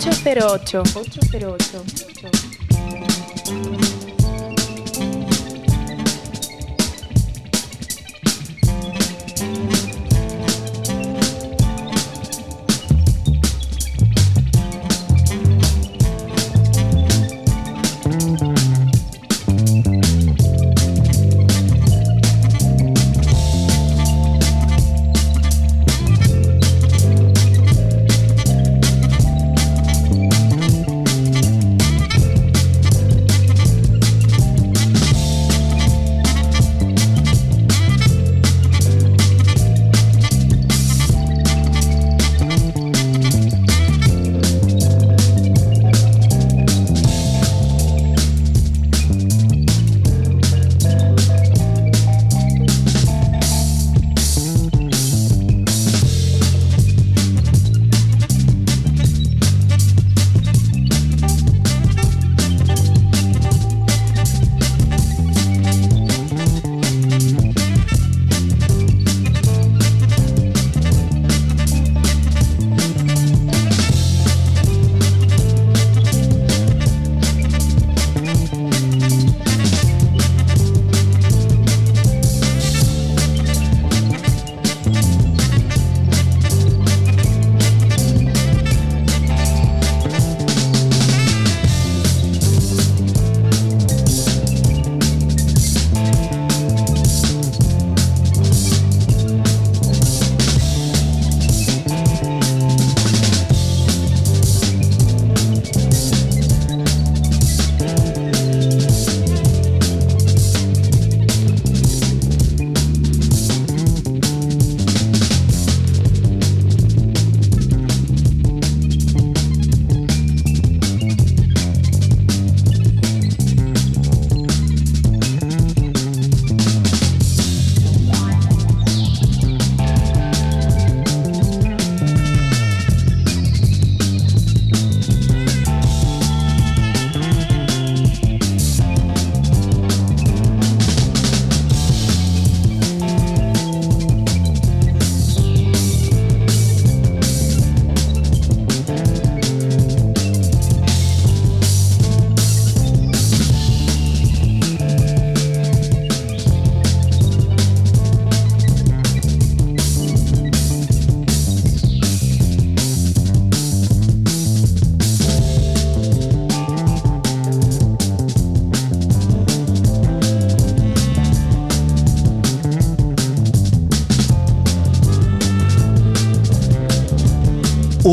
808. 0.01 0.81
808. 0.81 1.79
808. 3.45 3.90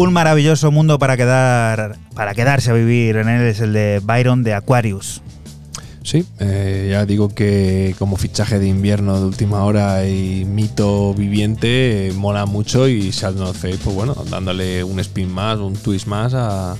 Un 0.01 0.13
maravilloso 0.13 0.71
mundo 0.71 0.97
para 1.01 1.17
quedar 1.17 1.97
para 2.15 2.33
quedarse 2.33 2.71
a 2.71 2.73
vivir 2.73 3.17
en 3.17 3.29
él 3.29 3.43
es 3.43 3.59
el 3.59 3.73
de 3.73 4.01
Byron 4.01 4.45
de 4.45 4.55
Aquarius. 4.55 5.23
Sí, 6.05 6.25
eh, 6.39 6.87
ya 6.93 7.05
digo 7.05 7.31
que 7.31 7.97
como 7.99 8.17
fichaje 8.17 8.61
de 8.61 8.69
invierno 8.69 9.19
de 9.19 9.27
última 9.27 9.65
hora 9.65 10.07
y 10.07 10.45
mito 10.45 11.15
viviente, 11.15 12.07
eh, 12.07 12.13
mola 12.13 12.47
mucho 12.47 12.87
y 12.87 13.11
Shall 13.11 13.35
Not 13.35 13.57
Fade, 13.57 13.79
pues 13.83 13.97
bueno, 13.97 14.15
dándole 14.31 14.85
un 14.85 15.01
spin 15.01 15.33
más, 15.33 15.59
un 15.59 15.75
twist 15.75 16.07
más 16.07 16.33
a 16.33 16.77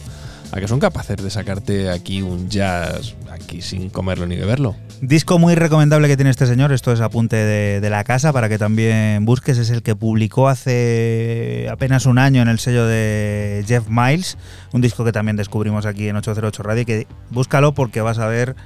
que 0.55 0.69
son 0.69 0.79
capaces 0.79 1.17
de 1.17 1.29
sacarte 1.29 1.91
aquí 1.91 2.23
un 2.23 2.49
jazz 2.49 3.17
sin 3.61 3.91
comerlo 3.91 4.27
ni 4.27 4.37
beberlo. 4.37 4.77
Disco 5.01 5.39
muy 5.39 5.55
recomendable 5.55 6.09
que 6.09 6.17
tiene 6.17 6.31
este 6.31 6.47
señor, 6.47 6.73
esto 6.73 6.93
es 6.93 7.01
apunte 7.01 7.37
de, 7.37 7.91
la 7.91 8.05
casa 8.05 8.33
para 8.33 8.49
que 8.49 8.59
también 8.59 9.25
busques, 9.25 9.59
es 9.59 9.71
el 9.71 9.83
que 9.83 9.97
publicó 9.97 10.49
hace 10.49 11.69
apenas 11.71 12.07
un 12.07 12.19
año 12.19 12.43
en 12.43 12.49
el 12.49 12.59
sello 12.59 12.87
de 12.87 13.65
Jeff 13.67 13.89
Miles, 13.89 14.37
un 14.73 14.81
disco 14.81 15.05
que 15.05 15.13
también 15.13 15.37
descubrimos 15.37 15.87
aquí 15.87 16.09
en 16.09 16.17
808 16.17 16.63
Radio, 16.63 16.85
que 16.85 17.07
búscalo 17.31 17.75
porque 17.75 18.01
vas 18.01 18.19
a 18.19 18.27
ver 18.27 18.57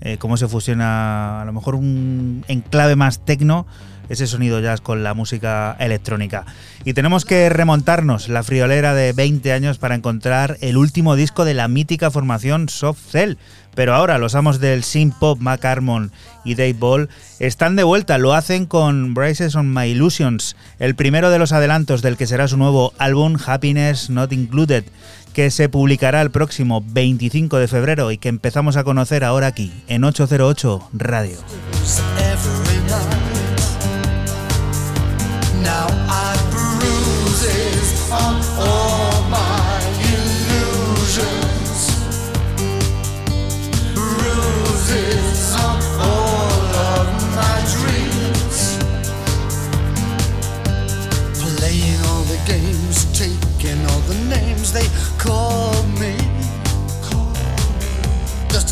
eh, 0.00 0.16
cómo 0.18 0.36
se 0.36 0.48
fusiona 0.48 1.42
a 1.42 1.44
lo 1.44 1.52
mejor 1.52 1.76
un 1.76 2.44
enclave 2.48 2.96
más 2.96 3.24
tecno 3.24 3.66
ese 4.08 4.26
sonido 4.26 4.60
jazz 4.60 4.80
con 4.80 5.02
la 5.02 5.14
música 5.14 5.76
electrónica. 5.78 6.44
Y 6.84 6.92
tenemos 6.92 7.24
que 7.24 7.48
remontarnos 7.48 8.28
la 8.28 8.42
friolera 8.42 8.94
de 8.94 9.12
20 9.12 9.52
años 9.52 9.78
para 9.78 9.94
encontrar 9.94 10.58
el 10.60 10.76
último 10.76 11.16
disco 11.16 11.44
de 11.44 11.54
la 11.54 11.68
mítica 11.68 12.10
formación 12.10 12.68
Soft 12.68 13.00
Cell. 13.10 13.36
Pero 13.74 13.94
ahora 13.94 14.18
los 14.18 14.34
amos 14.34 14.60
del 14.60 14.84
synth 14.84 15.14
pop 15.18 15.38
Mac 15.40 15.62
y 16.44 16.54
Dave 16.54 16.74
Ball 16.74 17.08
están 17.38 17.76
de 17.76 17.84
vuelta, 17.84 18.18
lo 18.18 18.34
hacen 18.34 18.66
con 18.66 19.14
Braces 19.14 19.54
on 19.54 19.72
My 19.72 19.86
Illusions, 19.86 20.56
el 20.78 20.94
primero 20.94 21.30
de 21.30 21.38
los 21.38 21.52
adelantos 21.52 22.02
del 22.02 22.16
que 22.16 22.26
será 22.26 22.48
su 22.48 22.56
nuevo 22.56 22.92
álbum 22.98 23.36
Happiness 23.44 24.10
Not 24.10 24.32
Included, 24.32 24.84
que 25.32 25.50
se 25.50 25.68
publicará 25.68 26.20
el 26.20 26.30
próximo 26.30 26.84
25 26.86 27.58
de 27.58 27.68
febrero 27.68 28.10
y 28.10 28.18
que 28.18 28.28
empezamos 28.28 28.76
a 28.76 28.84
conocer 28.84 29.24
ahora 29.24 29.46
aquí, 29.46 29.72
en 29.88 30.04
808 30.04 30.90
Radio. 30.92 31.38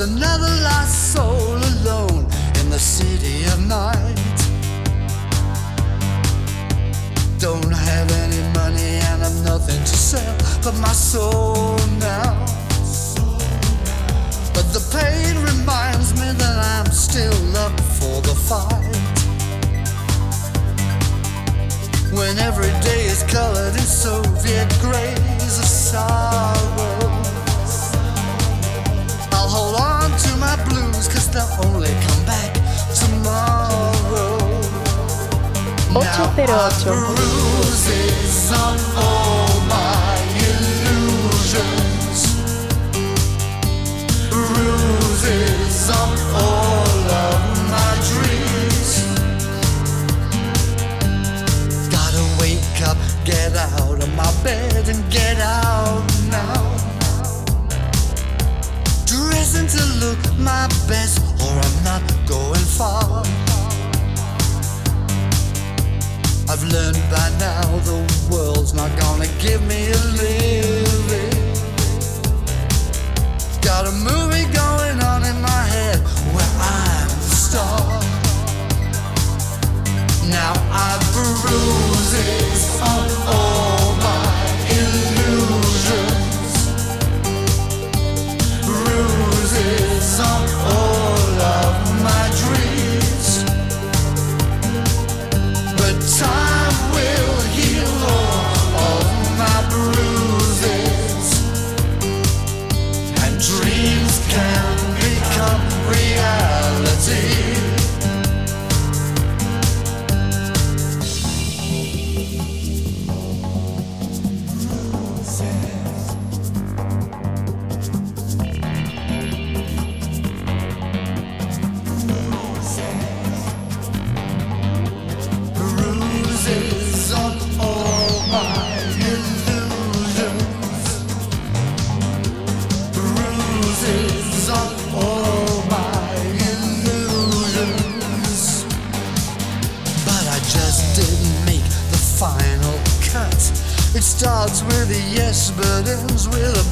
Another 0.02 0.48
lost 0.62 1.12
soul 1.12 1.58
alone 1.58 2.24
in 2.58 2.70
the 2.70 2.78
city 2.78 3.44
of 3.52 3.66
night. 3.68 4.16
Don't 7.38 7.70
have 7.70 8.10
any 8.10 8.40
money 8.54 8.96
and 9.08 9.22
I've 9.22 9.44
nothing 9.44 9.78
to 9.78 9.96
sell 10.08 10.36
but 10.64 10.74
my 10.80 10.92
soul 10.92 11.76
now. 11.98 12.32
But 14.54 14.72
the 14.72 14.80
pain 14.90 15.36
reminds 15.44 16.14
me 16.14 16.32
that 16.32 16.58
I'm 16.78 16.90
still 16.90 17.56
up 17.58 17.78
for 17.98 18.22
the 18.22 18.34
fight. 18.48 18.96
When 22.10 22.38
every 22.38 22.72
day 22.80 23.04
is 23.04 23.22
colored 23.24 23.74
in 23.74 23.88
Soviet 24.04 24.70
grays 24.80 25.58
of 25.58 25.66
sorrow. 25.66 26.79
Get 53.24 53.54
out 53.54 54.02
of 54.02 54.14
my 54.14 54.32
bed 54.42 54.88
and 54.88 55.12
get 55.12 55.38
out 55.38 56.04
now. 56.30 56.69
Look 60.00 60.18
my 60.38 60.66
best, 60.88 61.20
or 61.44 61.52
I'm 61.66 61.84
not 61.84 62.02
going 62.26 62.66
far. 62.78 63.22
I've 66.48 66.64
learned 66.64 67.02
by 67.14 67.28
now 67.38 67.66
the 67.90 67.98
world's 68.32 68.72
not 68.74 68.90
gonna 68.98 69.28
give 69.38 69.62
me 69.68 69.80
a 69.92 70.00
living. 70.22 71.36
Got 73.60 73.86
a 73.86 73.92
movie 73.92 74.48
going 74.62 74.98
on 75.12 75.20
in 75.30 75.36
my 75.40 75.62
head 75.74 75.98
where 76.34 76.52
I'm 76.78 77.08
the 77.24 77.30
star. 77.46 78.00
Now 80.28 80.52
I've 80.72 81.04
bruises 81.12 82.80
on 82.80 83.08
all 83.34 83.69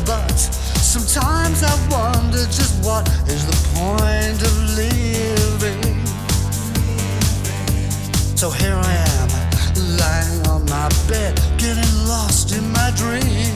but. 0.07 0.39
Sometimes 0.39 1.62
I 1.62 1.75
wonder 1.91 2.45
just 2.47 2.83
what 2.85 3.07
is 3.29 3.45
the 3.47 3.57
point 3.75 4.43
of. 4.43 4.59
So 8.39 8.51
here 8.51 8.77
I 8.77 8.95
am, 9.19 9.29
lying 9.99 10.47
on 10.47 10.65
my 10.66 10.89
bed, 11.09 11.35
getting 11.59 12.07
lost 12.07 12.53
in 12.53 12.70
my 12.70 12.93
dream. 12.97 13.53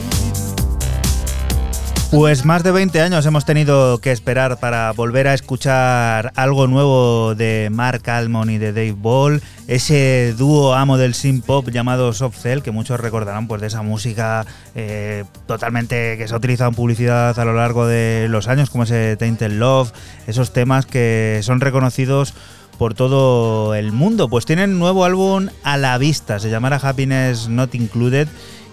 Pues 2.10 2.44
más 2.44 2.62
de 2.62 2.72
20 2.72 3.00
años 3.00 3.24
hemos 3.24 3.44
tenido 3.44 3.98
que 3.98 4.10
esperar 4.10 4.58
para 4.58 4.92
volver 4.92 5.28
a 5.28 5.34
escuchar 5.34 6.32
algo 6.34 6.66
nuevo 6.66 7.34
de 7.34 7.68
Mark 7.70 8.10
Almond 8.10 8.50
y 8.50 8.58
de 8.58 8.72
Dave 8.72 8.92
Ball, 8.92 9.40
ese 9.68 10.34
dúo 10.36 10.74
amo 10.74 10.98
del 10.98 11.14
synth 11.14 11.44
pop 11.44 11.68
llamado 11.70 12.12
Soft 12.12 12.38
Cell, 12.38 12.62
que 12.62 12.70
muchos 12.70 12.98
recordarán 13.00 13.46
pues 13.46 13.60
de 13.60 13.68
esa 13.68 13.82
música 13.82 14.44
eh, 14.74 15.24
totalmente 15.46 16.16
que 16.18 16.26
se 16.26 16.34
ha 16.34 16.36
utilizado 16.36 16.70
en 16.70 16.74
publicidad 16.74 17.38
a 17.38 17.44
lo 17.44 17.54
largo 17.54 17.86
de 17.86 18.26
los 18.28 18.48
años, 18.48 18.70
como 18.70 18.84
ese 18.84 19.16
Tainted 19.16 19.52
Love, 19.52 19.92
esos 20.26 20.52
temas 20.52 20.86
que 20.86 21.40
son 21.42 21.60
reconocidos 21.60 22.34
por 22.78 22.94
todo 22.94 23.74
el 23.74 23.92
mundo. 23.92 24.28
Pues 24.28 24.44
tienen 24.44 24.78
nuevo 24.78 25.04
álbum 25.04 25.48
a 25.62 25.76
la 25.76 25.96
vista, 25.98 26.38
se 26.38 26.50
llamará 26.50 26.76
Happiness 26.76 27.48
Not 27.48 27.74
Included 27.74 28.28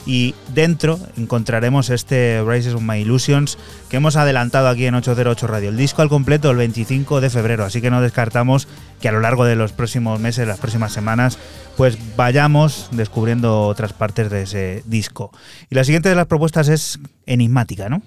y 0.05 0.35
dentro 0.53 0.99
encontraremos 1.17 1.89
este 1.89 2.43
Rises 2.45 2.73
of 2.73 2.81
My 2.81 2.99
Illusions 2.99 3.57
que 3.89 3.97
hemos 3.97 4.15
adelantado 4.15 4.67
aquí 4.67 4.85
en 4.85 4.95
808 4.95 5.47
Radio. 5.47 5.69
El 5.69 5.77
disco 5.77 6.01
al 6.01 6.09
completo 6.09 6.51
el 6.51 6.57
25 6.57 7.21
de 7.21 7.29
febrero, 7.29 7.65
así 7.65 7.81
que 7.81 7.91
no 7.91 8.01
descartamos 8.01 8.67
que 9.01 9.09
a 9.09 9.11
lo 9.11 9.19
largo 9.19 9.45
de 9.45 9.55
los 9.55 9.71
próximos 9.71 10.19
meses, 10.19 10.47
las 10.47 10.59
próximas 10.59 10.93
semanas, 10.93 11.37
pues 11.77 11.97
vayamos 12.15 12.89
descubriendo 12.91 13.63
otras 13.63 13.93
partes 13.93 14.29
de 14.29 14.43
ese 14.43 14.83
disco. 14.85 15.31
Y 15.69 15.75
la 15.75 15.83
siguiente 15.83 16.09
de 16.09 16.15
las 16.15 16.27
propuestas 16.27 16.67
es 16.67 16.99
enigmática, 17.25 17.89
¿no? 17.89 18.01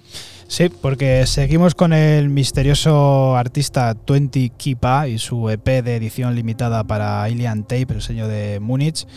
Sí, 0.47 0.69
porque 0.69 1.25
seguimos 1.25 1.73
con 1.73 1.93
el 1.93 2.29
misterioso 2.29 3.35
artista 3.35 3.95
20 4.07 4.49
Kipa 4.49 5.07
y 5.07 5.17
su 5.17 5.49
EP 5.49 5.65
de 5.65 5.95
edición 5.95 6.35
limitada 6.35 6.83
para 6.83 7.23
Alien 7.23 7.63
Tape, 7.63 7.87
el 7.89 8.01
sello 8.01 8.27
de 8.27 8.59
Múnich, 8.59 9.07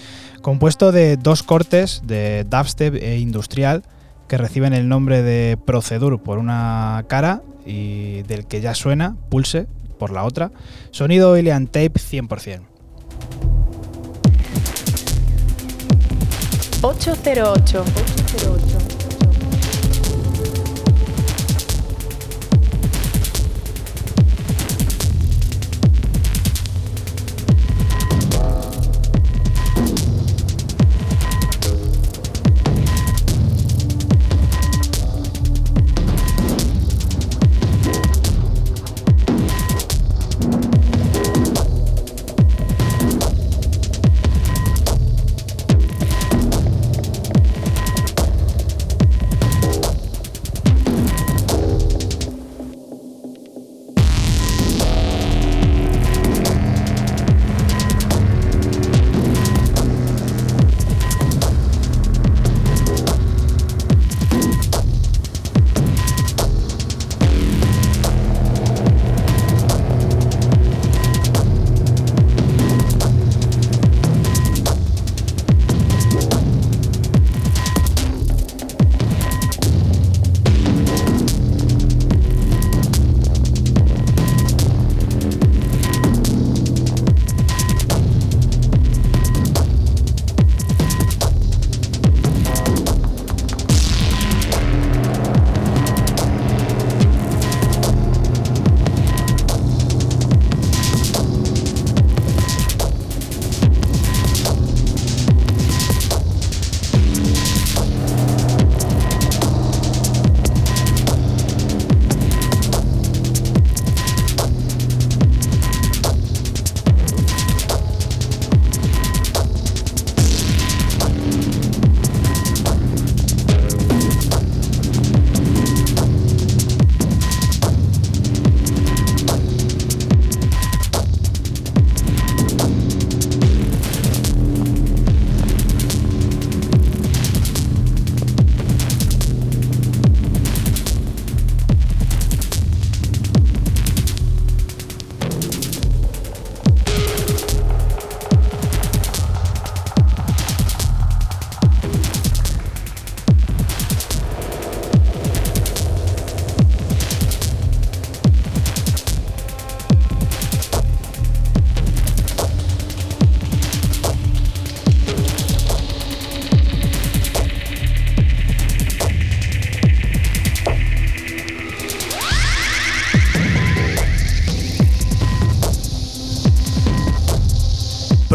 compuesto 0.40 0.92
de 0.92 1.16
dos 1.16 1.42
cortes 1.42 2.02
de 2.04 2.44
dubstep 2.44 2.94
e 2.94 3.18
industrial 3.18 3.82
que 4.28 4.38
reciben 4.38 4.72
el 4.72 4.88
nombre 4.88 5.22
de 5.22 5.56
Procedure 5.56 6.18
por 6.18 6.38
una 6.38 7.04
cara 7.08 7.42
y 7.64 8.22
del 8.22 8.46
que 8.46 8.60
ya 8.60 8.74
suena, 8.74 9.16
Pulse, 9.28 9.66
por 9.98 10.10
la 10.12 10.24
otra. 10.24 10.50
Sonido 10.90 11.34
Alien 11.34 11.66
Tape 11.66 11.92
100%. 11.94 12.60
808. 16.82 17.80
808. 17.80 18.65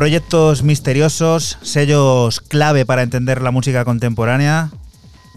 Proyectos 0.01 0.63
misteriosos, 0.63 1.59
sellos 1.61 2.41
clave 2.41 2.87
para 2.87 3.03
entender 3.03 3.39
la 3.39 3.51
música 3.51 3.85
contemporánea. 3.85 4.71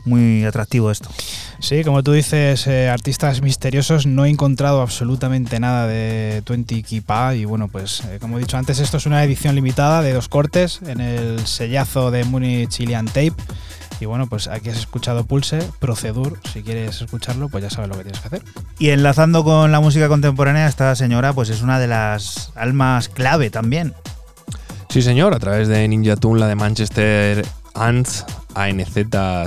Muy 0.06 0.42
atractivo 0.46 0.90
esto. 0.90 1.10
Sí, 1.58 1.84
como 1.84 2.02
tú 2.02 2.12
dices, 2.12 2.66
eh, 2.66 2.88
artistas 2.88 3.42
misteriosos, 3.42 4.06
no 4.06 4.24
he 4.24 4.30
encontrado 4.30 4.80
absolutamente 4.80 5.60
nada 5.60 5.86
de 5.86 6.42
20 6.48 6.82
Kipa 6.82 7.34
y 7.34 7.44
bueno, 7.44 7.68
pues 7.68 8.04
eh, 8.08 8.16
como 8.18 8.38
he 8.38 8.40
dicho 8.40 8.56
antes, 8.56 8.78
esto 8.78 8.96
es 8.96 9.04
una 9.04 9.22
edición 9.22 9.54
limitada 9.54 10.00
de 10.00 10.14
dos 10.14 10.30
cortes 10.30 10.80
en 10.86 11.02
el 11.02 11.46
sellazo 11.46 12.10
de 12.10 12.24
Munich 12.24 12.70
Chilean 12.70 13.04
Tape 13.04 13.34
y 14.00 14.06
bueno, 14.06 14.28
pues 14.28 14.48
aquí 14.48 14.70
has 14.70 14.78
escuchado 14.78 15.26
Pulse, 15.26 15.58
Procedure, 15.78 16.36
si 16.50 16.62
quieres 16.62 17.02
escucharlo, 17.02 17.50
pues 17.50 17.64
ya 17.64 17.68
sabes 17.68 17.90
lo 17.90 17.98
que 17.98 18.04
tienes 18.04 18.20
que 18.22 18.28
hacer. 18.28 18.42
Y 18.78 18.88
enlazando 18.88 19.44
con 19.44 19.72
la 19.72 19.80
música 19.80 20.08
contemporánea, 20.08 20.66
esta 20.68 20.96
señora 20.96 21.34
pues 21.34 21.50
es 21.50 21.60
una 21.60 21.78
de 21.78 21.86
las 21.86 22.50
almas 22.54 23.10
clave 23.10 23.50
también. 23.50 23.92
Sí, 24.94 25.02
señor, 25.02 25.34
a 25.34 25.40
través 25.40 25.66
de 25.66 25.88
Ninja 25.88 26.14
Tune, 26.14 26.38
la 26.38 26.46
de 26.46 26.54
Manchester 26.54 27.44
Ants, 27.74 28.24
ANZ, 28.54 28.96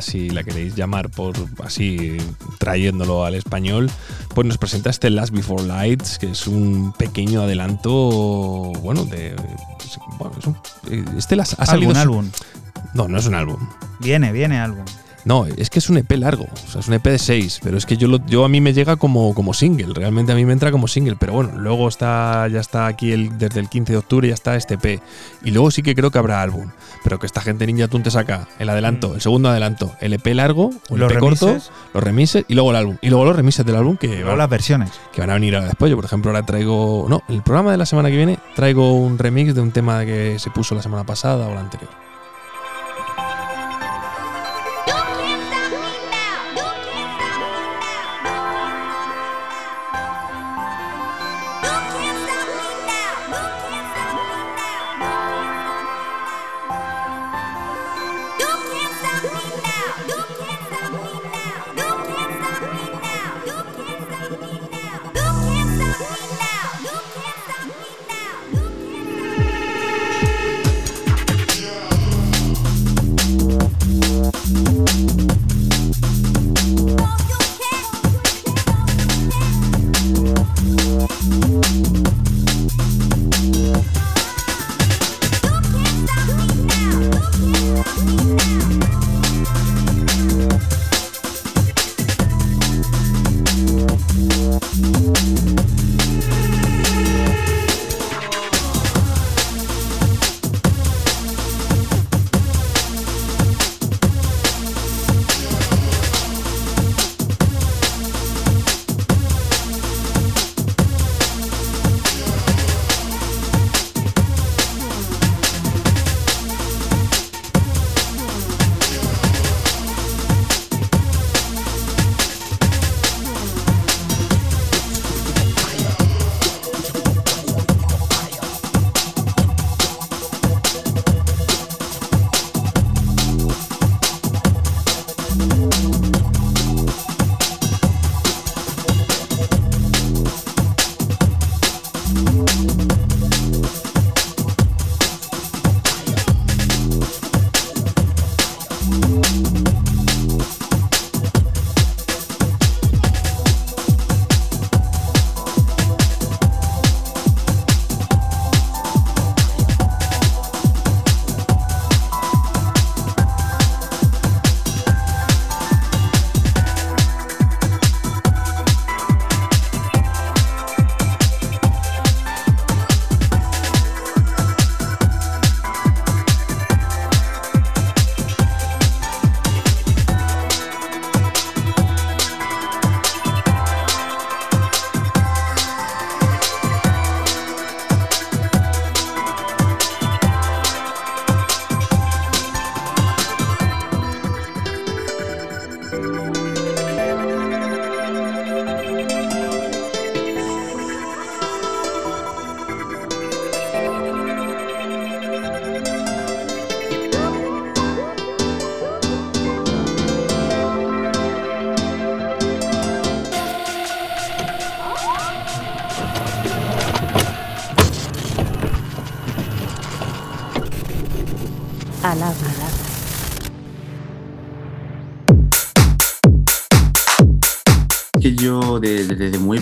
si 0.01 0.29
la 0.29 0.43
queréis 0.43 0.75
llamar 0.75 1.09
por 1.09 1.35
así 1.63 2.17
trayéndolo 2.57 3.23
al 3.23 3.33
español, 3.33 3.89
pues 4.35 4.45
nos 4.45 4.57
presenta 4.57 4.89
este 4.89 5.09
Last 5.09 5.31
Before 5.33 5.63
Lights, 5.63 6.19
que 6.19 6.31
es 6.31 6.47
un 6.47 6.91
pequeño 6.97 7.43
adelanto, 7.43 8.73
bueno, 8.81 9.05
de... 9.05 9.37
bueno, 10.19 10.35
es 10.37 10.47
un- 10.47 10.57
este 11.17 11.37
las- 11.37 11.57
ha 11.57 11.65
salido... 11.65 11.91
Álbum, 11.91 12.01
álbum. 12.25 12.31
No, 12.93 13.07
no 13.07 13.17
es 13.17 13.25
un 13.25 13.35
álbum. 13.35 13.69
Viene, 14.01 14.33
viene 14.33 14.59
álbum. 14.59 14.83
No, 15.27 15.45
es 15.45 15.69
que 15.69 15.79
es 15.79 15.89
un 15.89 15.97
EP 15.97 16.09
largo, 16.11 16.45
o 16.45 16.71
sea, 16.71 16.79
es 16.79 16.87
un 16.87 16.93
EP 16.93 17.03
de 17.03 17.19
6, 17.19 17.59
pero 17.61 17.77
es 17.77 17.85
que 17.85 17.97
yo, 17.97 18.07
lo, 18.07 18.25
yo 18.27 18.45
a 18.45 18.47
mí 18.47 18.61
me 18.61 18.71
llega 18.71 18.95
como, 18.95 19.35
como 19.35 19.53
single, 19.53 19.93
realmente 19.93 20.31
a 20.31 20.35
mí 20.35 20.45
me 20.45 20.53
entra 20.53 20.71
como 20.71 20.87
single, 20.87 21.17
pero 21.19 21.33
bueno, 21.33 21.51
luego 21.57 21.89
está 21.89 22.47
ya 22.47 22.61
está 22.61 22.87
aquí 22.87 23.11
el, 23.11 23.37
desde 23.37 23.59
el 23.59 23.67
15 23.67 23.91
de 23.91 23.97
octubre 23.97 24.27
ya 24.29 24.33
está 24.33 24.55
este 24.55 24.75
EP, 24.75 25.01
y 25.43 25.51
luego 25.51 25.69
sí 25.69 25.83
que 25.83 25.95
creo 25.95 26.11
que 26.11 26.17
habrá 26.17 26.41
álbum, 26.41 26.69
pero 27.03 27.19
que 27.19 27.25
esta 27.25 27.41
gente 27.41 27.67
Ninja 27.67 27.89
Tune 27.89 28.05
te 28.05 28.11
saca 28.11 28.47
el 28.57 28.69
adelanto, 28.69 29.15
el 29.15 29.21
segundo 29.21 29.49
adelanto, 29.49 29.91
el 29.99 30.13
EP 30.13 30.27
largo, 30.27 30.69
el 30.89 30.99
Los 30.99 31.11
EP 31.11 31.19
corto, 31.19 31.57
los 31.93 32.01
remises 32.01 32.45
y 32.47 32.53
luego 32.53 32.69
el 32.69 32.77
álbum, 32.77 32.95
y 33.01 33.09
luego 33.09 33.25
los 33.25 33.35
remises 33.35 33.65
del 33.65 33.75
álbum 33.75 33.97
que, 33.97 34.23
van, 34.23 34.37
las 34.37 34.49
versiones. 34.49 34.91
que 35.11 35.19
van 35.19 35.31
a 35.31 35.33
venir 35.33 35.55
ahora 35.55 35.67
después. 35.67 35.89
Yo, 35.89 35.97
por 35.97 36.05
ejemplo, 36.05 36.31
ahora 36.31 36.45
traigo, 36.45 37.05
no, 37.09 37.21
el 37.27 37.41
programa 37.41 37.71
de 37.71 37.77
la 37.77 37.85
semana 37.85 38.09
que 38.09 38.15
viene 38.15 38.39
traigo 38.55 38.93
un 38.93 39.19
remix 39.19 39.53
de 39.53 39.59
un 39.59 39.73
tema 39.73 40.05
que 40.05 40.39
se 40.39 40.51
puso 40.51 40.73
la 40.73 40.81
semana 40.81 41.03
pasada 41.03 41.49
o 41.49 41.53
la 41.53 41.59
anterior. 41.59 42.06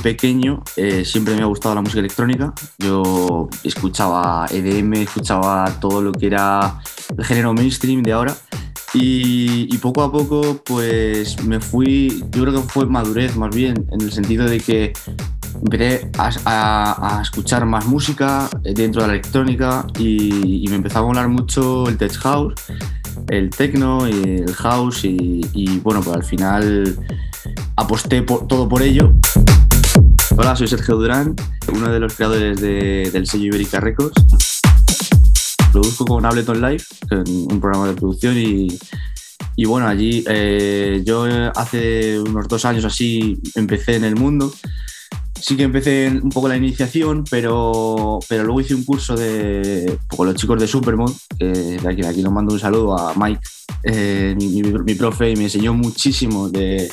Pequeño 0.09 0.61
eh, 0.77 1.03
siempre 1.03 1.35
me 1.35 1.41
ha 1.41 1.45
gustado 1.47 1.73
la 1.73 1.81
música 1.81 1.99
electrónica. 1.99 2.53
Yo 2.77 3.49
escuchaba 3.63 4.45
EDM, 4.51 4.93
escuchaba 5.01 5.65
todo 5.81 5.99
lo 6.03 6.11
que 6.11 6.27
era 6.27 6.79
el 7.17 7.25
género 7.25 7.53
mainstream 7.55 8.03
de 8.03 8.13
ahora. 8.13 8.35
Y, 8.93 9.67
y 9.73 9.77
poco 9.79 10.03
a 10.03 10.11
poco 10.11 10.61
pues 10.63 11.43
me 11.43 11.59
fui, 11.59 12.23
yo 12.31 12.43
creo 12.43 12.53
que 12.53 12.69
fue 12.69 12.85
madurez 12.85 13.35
más 13.35 13.53
bien, 13.53 13.87
en 13.91 13.99
el 14.01 14.11
sentido 14.11 14.45
de 14.45 14.59
que 14.59 14.93
empecé 15.63 16.09
a, 16.19 16.29
a- 16.45 17.17
a 17.17 17.21
escuchar 17.23 17.65
más 17.65 17.87
música 17.87 18.47
dentro 18.61 19.01
de 19.01 19.07
la 19.07 19.13
electrónica 19.15 19.87
y, 19.97 20.63
y 20.63 20.67
me 20.69 20.75
empezó 20.75 20.99
a 20.99 21.01
molar 21.01 21.27
mucho 21.29 21.89
el 21.89 21.97
tech 21.97 22.13
house, 22.19 22.53
el 23.29 23.49
techno 23.49 24.07
y 24.07 24.11
el 24.45 24.53
house 24.53 25.03
y, 25.03 25.41
y, 25.53 25.79
bueno, 25.79 26.01
pues 26.01 26.15
al 26.15 26.23
final 26.23 26.95
aposté 27.75 28.21
por- 28.21 28.47
todo 28.47 28.69
por 28.69 28.81
ello. 28.81 29.13
Hola, 30.37 30.55
soy 30.55 30.67
Sergio 30.67 30.95
Durán, 30.95 31.35
uno 31.73 31.91
de 31.91 31.99
los 31.99 32.13
creadores 32.15 32.59
de- 32.59 33.09
del 33.11 33.25
sello 33.27 33.45
Ibérica 33.45 33.79
Records. 33.79 34.13
produzco 35.71 36.05
con 36.05 36.25
Ableton 36.25 36.61
Live, 36.61 36.83
un 37.27 37.59
programa 37.59 37.87
de 37.87 37.95
producción 37.95 38.33
y, 38.37 38.77
bueno, 39.65 39.87
allí 39.87 40.23
eh, 40.25 41.01
yo 41.05 41.25
hace 41.53 42.17
unos 42.17 42.47
dos 42.47 42.63
años 42.63 42.85
así 42.85 43.37
empecé 43.55 43.95
en 43.97 44.05
el 44.05 44.15
mundo. 44.15 44.53
Sí 45.37 45.57
que 45.57 45.63
empecé 45.63 46.07
un 46.23 46.29
poco 46.29 46.47
la 46.47 46.55
iniciación, 46.55 47.25
pero, 47.29 48.19
pero 48.29 48.45
luego 48.45 48.61
hice 48.61 48.73
un 48.73 48.85
curso 48.85 49.17
de, 49.17 49.97
con 50.15 50.27
los 50.27 50.35
chicos 50.37 50.61
de 50.61 50.67
Supermod, 50.67 51.11
de 51.37 51.77
aquí, 51.85 52.01
de 52.01 52.13
les 52.13 52.31
mando 52.31 52.53
un 52.53 52.59
saludo 52.59 52.97
a 52.97 53.13
Mike, 53.13 53.41
eh, 53.83 54.33
mi- 54.39 54.63
mi 54.63 54.95
profe, 54.95 55.31
y 55.31 55.35
me 55.35 55.43
enseñó 55.43 55.73
muchísimo 55.73 56.47
de, 56.49 56.89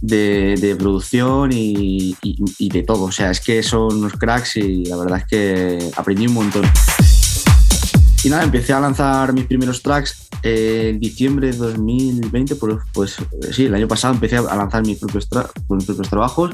de, 0.00 0.56
de 0.60 0.76
producción 0.76 1.52
y, 1.52 2.16
y- 2.22 2.36
y 2.58 2.68
de 2.68 2.82
todo. 2.82 3.04
O 3.04 3.12
sea, 3.12 3.30
es 3.30 3.40
que 3.40 3.62
son 3.62 3.96
unos 3.96 4.14
cracks 4.14 4.56
y 4.56 4.84
la 4.86 4.96
verdad 4.96 5.18
es 5.18 5.24
que 5.26 5.90
aprendí 5.96 6.26
un 6.26 6.34
montón. 6.34 6.64
Y 8.22 8.28
nada, 8.28 8.42
empecé 8.44 8.72
a 8.74 8.80
lanzar 8.80 9.32
mis 9.32 9.46
primeros 9.46 9.82
tracks 9.82 10.28
eh, 10.42 10.90
en 10.90 11.00
diciembre 11.00 11.50
de 11.52 11.56
2020, 11.56 12.54
pues, 12.56 12.76
pues 12.92 13.16
eh, 13.18 13.52
sí, 13.52 13.64
el 13.64 13.74
año 13.74 13.88
pasado 13.88 14.12
empecé 14.14 14.36
a 14.36 14.42
lanzar 14.56 14.84
mis 14.84 14.98
propios, 14.98 15.26
mis 15.70 15.84
propios 15.84 16.08
trabajos. 16.10 16.50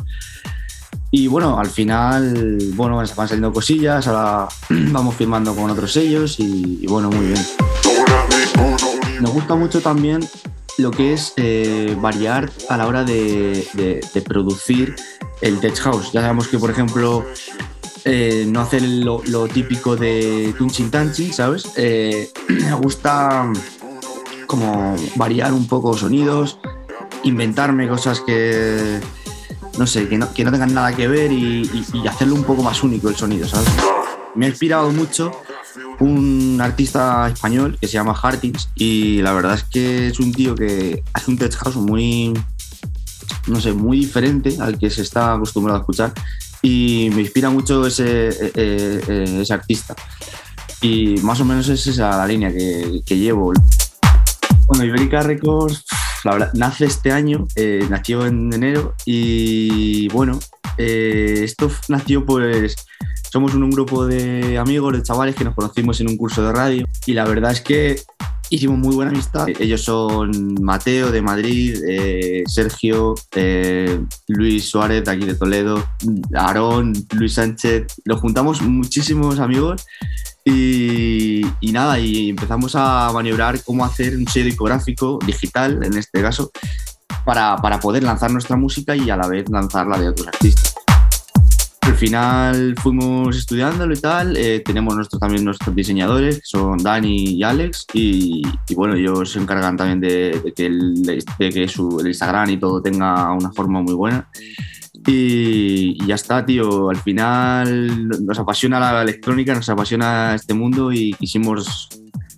Y 1.11 1.29
bueno, 1.29 1.59
al 1.59 1.69
final, 1.69 2.59
bueno, 2.75 2.97
van 2.97 3.07
saliendo 3.29 3.53
cosillas, 3.53 4.07
ahora 4.07 4.49
vamos 4.93 5.15
firmando 5.17 5.55
con 5.55 5.71
otros 5.71 5.93
sellos 5.93 6.39
y, 6.41 6.81
y 6.83 6.87
bueno, 6.87 7.11
muy 7.11 7.27
bien. 7.27 7.41
Me 9.21 9.31
gusta 9.31 9.55
mucho 9.55 9.81
también 9.81 10.21
lo 10.79 10.91
que 10.91 11.13
es 11.15 11.33
eh, 11.37 11.97
variar 12.01 12.51
a 12.69 12.77
la 12.77 12.87
hora 12.87 13.05
de, 13.05 13.67
de- 13.75 14.23
producir 14.23 14.95
el 15.41 15.59
tech 15.61 15.77
house. 15.79 16.13
Ya 16.13 16.21
sabemos 16.21 16.49
que, 16.49 16.59
por 16.59 16.71
ejemplo, 16.71 17.25
eh, 18.05 18.45
no 18.49 18.61
hacer 18.61 18.83
lo, 18.83 19.23
lo 19.27 19.47
típico 19.49 19.97
de 19.97 20.55
Tunchin 20.59 20.91
Tanchin, 20.91 21.33
¿sabes? 21.33 21.65
Eh, 21.77 22.31
me 22.49 22.73
gusta 22.75 23.51
como 24.47 24.95
variar 25.17 25.53
un 25.53 25.67
poco 25.67 25.97
sonidos, 25.97 26.59
inventarme 27.25 27.89
cosas 27.89 28.21
que, 28.21 29.01
no 29.79 29.87
sé, 29.87 30.09
que 30.09 30.19
no, 30.19 30.33
que 30.33 30.45
no 30.45 30.53
tengan 30.53 30.73
nada 30.75 30.95
que 30.95 31.09
ver 31.09 31.33
y- 31.33 31.69
y 31.93 32.07
hacerlo 32.07 32.35
un 32.35 32.45
poco 32.45 32.63
más 32.63 32.83
único 32.83 33.09
el 33.09 33.17
sonido, 33.17 33.49
¿sabes? 33.49 33.69
Me 34.35 34.47
ha 34.47 34.49
inspirado 34.51 34.91
mucho 34.91 35.33
un 36.01 36.59
artista 36.61 37.29
español 37.29 37.79
que 37.81 37.87
se 37.87 37.95
llama 37.95 38.19
Hartins 38.21 38.69
y 38.75 39.23
la 39.23 39.33
verdad 39.33 39.55
es 39.55 39.65
que 39.65 40.09
es 40.09 40.21
un 40.21 40.33
tío 40.33 40.55
que 40.55 41.03
hace 41.13 41.31
un 41.31 41.39
tech 41.39 41.55
house 41.55 41.77
muy, 41.77 42.35
no 43.47 43.61
sé, 43.61 43.73
muy 43.73 43.99
diferente 43.99 44.57
al 44.61 44.79
que 44.79 44.91
se 44.91 45.03
está 45.03 45.35
acostumbrado 45.35 45.79
a 45.79 45.81
escuchar 45.81 46.13
y 46.63 47.11
me 47.15 47.23
inspira 47.23 47.49
mucho 47.51 47.87
ese, 47.87 48.29
eh, 48.29 48.53
eh, 48.55 49.01
eh, 49.09 49.53
artista. 49.53 49.95
Y 50.81 51.17
más 51.23 51.41
o 51.41 51.45
menos 51.45 51.69
es 51.69 51.87
esa 51.87 52.17
la 52.17 52.27
línea 52.27 52.53
que, 52.53 53.01
que 53.05 53.17
llevo. 53.17 53.53
Bueno, 54.67 54.85
Ibérica 54.85 55.23
Records, 55.23 55.85
nace 56.55 56.87
este 56.87 57.13
año, 57.13 57.47
nació 57.89 58.27
en 58.27 58.53
enero 58.53 58.95
y 59.05 60.09
bueno, 60.09 60.39
esto 60.77 61.71
nació 61.89 62.27
pues, 62.27 62.75
somos 63.37 63.55
un, 63.55 63.69
grupo 63.69 64.07
de 64.07 64.57
amigos, 64.57 64.95
de 64.95 65.03
chavales 65.03 65.35
que 65.35 65.45
nos 65.45 65.55
conocimos 65.55 66.01
en 66.01 66.09
un 66.09 66.17
curso 66.17 66.43
de 66.43 66.53
radio 66.53 66.87
y 67.05 67.13
la 67.13 67.27
verdad 67.27 67.53
es 67.53 67.61
que 67.61 68.01
hicimos 68.49 68.79
muy 68.79 68.95
buena 68.95 69.11
amistad. 69.11 69.47
Ellos 69.61 69.83
son 69.83 70.55
Mateo 70.63 71.11
de 71.11 71.21
Madrid, 71.21 71.77
eh, 71.87 72.45
Sergio, 72.47 73.15
eh, 73.35 74.01
Luis 74.29 74.71
Suárez 74.71 75.05
de 75.05 75.11
aquí 75.11 75.27
de 75.27 75.35
Toledo, 75.35 75.87
Aarón, 76.35 76.95
Luis 77.13 77.35
Sánchez. 77.35 77.85
Nos 78.07 78.23
juntamos 78.23 78.63
muchísimos 78.63 79.39
amigos 79.39 79.85
y, 80.43 81.43
y 81.61 81.73
nada, 81.73 81.99
y 81.99 82.31
empezamos 82.31 82.75
a 82.75 83.11
maniobrar 83.13 83.63
cómo 83.65 83.85
hacer 83.85 84.17
un 84.17 84.27
sello 84.27 84.47
discográfico 84.47 85.19
digital, 85.27 85.85
en 85.85 85.95
este 85.99 86.23
caso, 86.23 86.51
para, 87.27 87.57
para 87.57 87.81
poder 87.81 88.03
lanzar 88.03 88.31
nuestra 88.31 88.57
música 88.57 88.97
y 88.97 89.11
a 89.11 89.17
la 89.19 89.29
vez 89.29 89.47
lanzar 89.51 89.87
la 89.87 89.99
de 89.99 90.09
otros 90.09 90.27
artistas. 90.27 90.76
Al 91.87 91.95
final 91.95 92.75
fuimos 92.83 93.37
estudiándolo 93.37 93.95
y 93.95 94.01
tal. 94.01 94.37
eh, 94.37 94.61
tenemos 94.65 94.95
nuestros, 94.95 95.19
también 95.19 95.45
nuestros 95.45 95.75
diseñadores, 95.75 96.37
que 96.37 96.45
son 96.45 96.79
Dani 96.79 97.31
y 97.31 97.43
Alex. 97.43 97.87
Y, 97.95 98.43
y 98.69 98.75
bueno, 98.75 98.95
ellos 98.95 99.33
se 99.33 99.39
encargan 99.39 99.77
también 99.77 100.01
de, 100.01 100.41
de 100.45 100.53
que, 100.53 100.67
el, 100.67 101.03
de 101.03 101.51
que 101.51 101.69
su, 101.69 101.99
el 102.01 102.09
Instagram 102.09 102.51
y 102.51 102.59
todo 102.59 102.83
tenga 102.83 103.33
una 103.33 103.51
forma 103.53 103.81
muy 103.81 103.95
buena. 103.95 104.29
Y, 105.07 105.97
y 106.03 106.07
ya 106.07 106.17
está, 106.17 106.45
tío. 106.45 106.91
Al 106.91 106.99
final 106.99 108.09
nos 108.25 108.39
apasiona 108.39 108.79
la 108.81 109.03
electrónica, 109.03 109.55
nos 109.55 109.69
apasiona 109.69 110.35
este 110.35 110.53
mundo 110.55 110.93
y 110.93 111.15
quisimos 111.15 111.89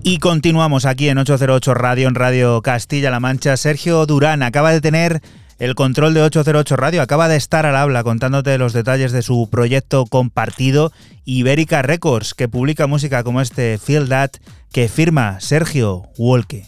Y 0.02 0.18
continuamos 0.18 0.84
aquí 0.84 1.08
en 1.08 1.16
808 1.16 1.72
Radio, 1.72 2.08
en 2.08 2.14
Radio 2.14 2.60
Castilla-La 2.60 3.20
Mancha. 3.20 3.56
Sergio 3.56 4.04
Durán 4.04 4.42
acaba 4.42 4.70
de 4.70 4.82
tener 4.82 5.22
el 5.58 5.74
control 5.74 6.14
de 6.14 6.22
808 6.22 6.76
Radio, 6.76 7.02
acaba 7.02 7.28
de 7.28 7.36
estar 7.36 7.66
al 7.66 7.76
habla 7.76 8.04
contándote 8.04 8.58
los 8.58 8.72
detalles 8.72 9.12
de 9.12 9.22
su 9.22 9.48
proyecto 9.50 10.06
compartido 10.06 10.92
Ibérica 11.24 11.82
Records, 11.82 12.34
que 12.34 12.48
publica 12.48 12.86
música 12.86 13.24
como 13.24 13.40
este 13.40 13.78
Feel 13.78 14.08
That, 14.08 14.30
que 14.72 14.88
firma 14.88 15.40
Sergio 15.40 16.04
Wolke. 16.16 16.64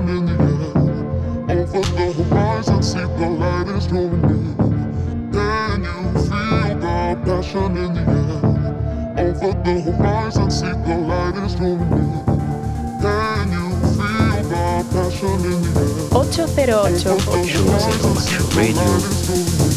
down 0.00 0.16
in 0.16 0.24
the 0.26 0.32
air. 1.48 1.60
Over 1.60 1.80
the 1.80 2.12
horizon, 2.12 2.82
see 2.82 2.98
the 2.98 3.28
light 3.28 3.68
is 3.68 3.86
going 3.86 4.12
in. 4.12 4.54
Can 5.32 5.84
you 5.84 6.12
feel 6.28 6.78
the 6.78 7.16
passion 7.24 7.76
in 7.76 7.94
the 7.94 8.00
air? 9.18 9.26
Over 9.26 9.52
the 9.64 9.80
horizon, 9.80 10.50
see 10.50 10.66
the 10.66 10.96
light 11.08 11.36
is. 11.36 11.54
Can 13.02 13.52
you 13.52 13.66
feel 13.96 14.42
the 14.48 14.84
passion 14.92 15.44
in 15.44 15.62
the 15.62 15.70
air? 15.80 16.10
808 16.10 18.56
Radio. 18.56 19.69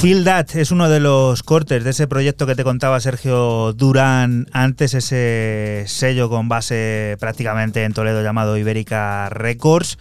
That 0.00 0.56
es 0.56 0.70
uno 0.70 0.88
de 0.88 0.98
los 0.98 1.42
cortes 1.42 1.84
de 1.84 1.90
ese 1.90 2.08
proyecto 2.08 2.46
que 2.46 2.54
te 2.54 2.64
contaba 2.64 3.00
Sergio 3.00 3.74
Durán 3.74 4.46
antes, 4.50 4.94
ese 4.94 5.84
sello 5.88 6.30
con 6.30 6.48
base 6.48 7.18
prácticamente 7.20 7.84
en 7.84 7.92
Toledo 7.92 8.22
llamado 8.22 8.56
Ibérica 8.56 9.28
Records, 9.28 9.98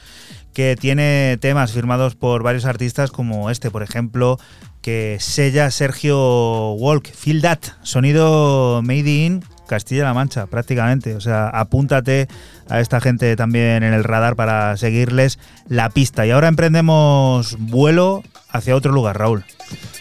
que 0.54 0.78
tiene 0.80 1.38
temas 1.42 1.74
firmados 1.74 2.16
por 2.16 2.44
varios 2.44 2.64
artistas 2.64 3.12
como 3.12 3.50
este, 3.50 3.72
por 3.72 3.84
ejemplo, 3.84 4.40
que 4.82 5.18
sella 5.20 5.70
Sergio 5.70 6.72
Walk. 6.76 7.12
Feel 7.12 7.42
That, 7.42 7.60
sonido 7.84 8.82
made 8.82 9.10
in 9.10 9.44
Castilla-La 9.68 10.14
Mancha, 10.14 10.48
prácticamente. 10.48 11.16
O 11.16 11.22
sea, 11.22 11.50
apúntate 11.50 12.30
a 12.70 12.80
esta 12.80 13.02
gente 13.02 13.36
también 13.36 13.84
en 13.84 13.94
el 13.94 14.06
radar 14.06 14.38
para 14.38 14.78
seguirles 14.78 15.40
la 15.68 15.90
pista. 15.90 16.26
Y 16.26 16.32
ahora 16.32 16.48
emprendemos 16.48 17.58
vuelo 17.60 18.24
hacia 18.52 18.76
otro 18.76 18.92
lugar, 18.92 19.18
Raúl. 19.18 19.44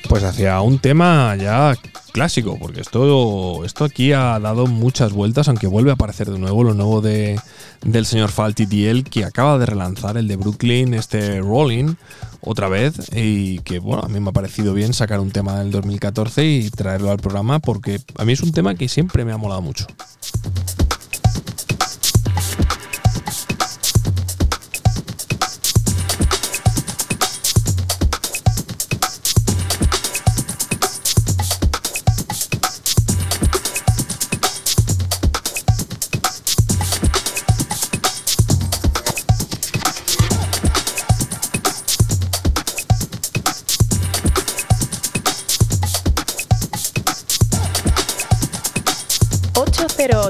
Pues 0.09 0.25
hacia 0.25 0.61
un 0.61 0.79
tema 0.79 1.37
ya 1.37 1.77
clásico, 2.13 2.59
porque 2.59 2.81
esto, 2.81 3.65
esto 3.65 3.85
aquí 3.85 4.13
ha 4.13 4.39
dado 4.41 4.67
muchas 4.67 5.13
vueltas, 5.13 5.49
aunque 5.49 5.67
vuelve 5.67 5.91
a 5.91 5.95
aparecer 5.95 6.31
de 6.31 6.39
nuevo 6.39 6.65
lo 6.65 6.75
nuevo 6.75 7.01
de, 7.01 7.39
del 7.83 8.07
señor 8.07 8.31
Falty 8.31 8.67
DL, 8.67 9.05
que 9.05 9.25
acaba 9.25 9.59
de 9.59 9.67
relanzar 9.67 10.17
el 10.17 10.27
de 10.27 10.37
Brooklyn, 10.37 10.95
este 10.95 11.41
Rolling, 11.41 11.95
otra 12.41 12.69
vez, 12.69 12.95
y 13.15 13.59
que 13.61 13.79
bueno, 13.79 14.03
a 14.03 14.09
mí 14.09 14.19
me 14.21 14.31
ha 14.31 14.33
parecido 14.33 14.73
bien 14.73 14.95
sacar 14.95 15.21
un 15.21 15.31
tema 15.31 15.59
del 15.59 15.71
2014 15.71 16.47
y 16.47 16.71
traerlo 16.71 17.11
al 17.11 17.19
programa, 17.19 17.59
porque 17.59 18.01
a 18.17 18.25
mí 18.25 18.33
es 18.33 18.41
un 18.41 18.53
tema 18.53 18.75
que 18.75 18.89
siempre 18.89 19.25
me 19.25 19.33
ha 19.33 19.37
molado 19.37 19.61
mucho. 19.61 19.87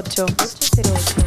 808. 0.01 0.37
808. 0.37 1.18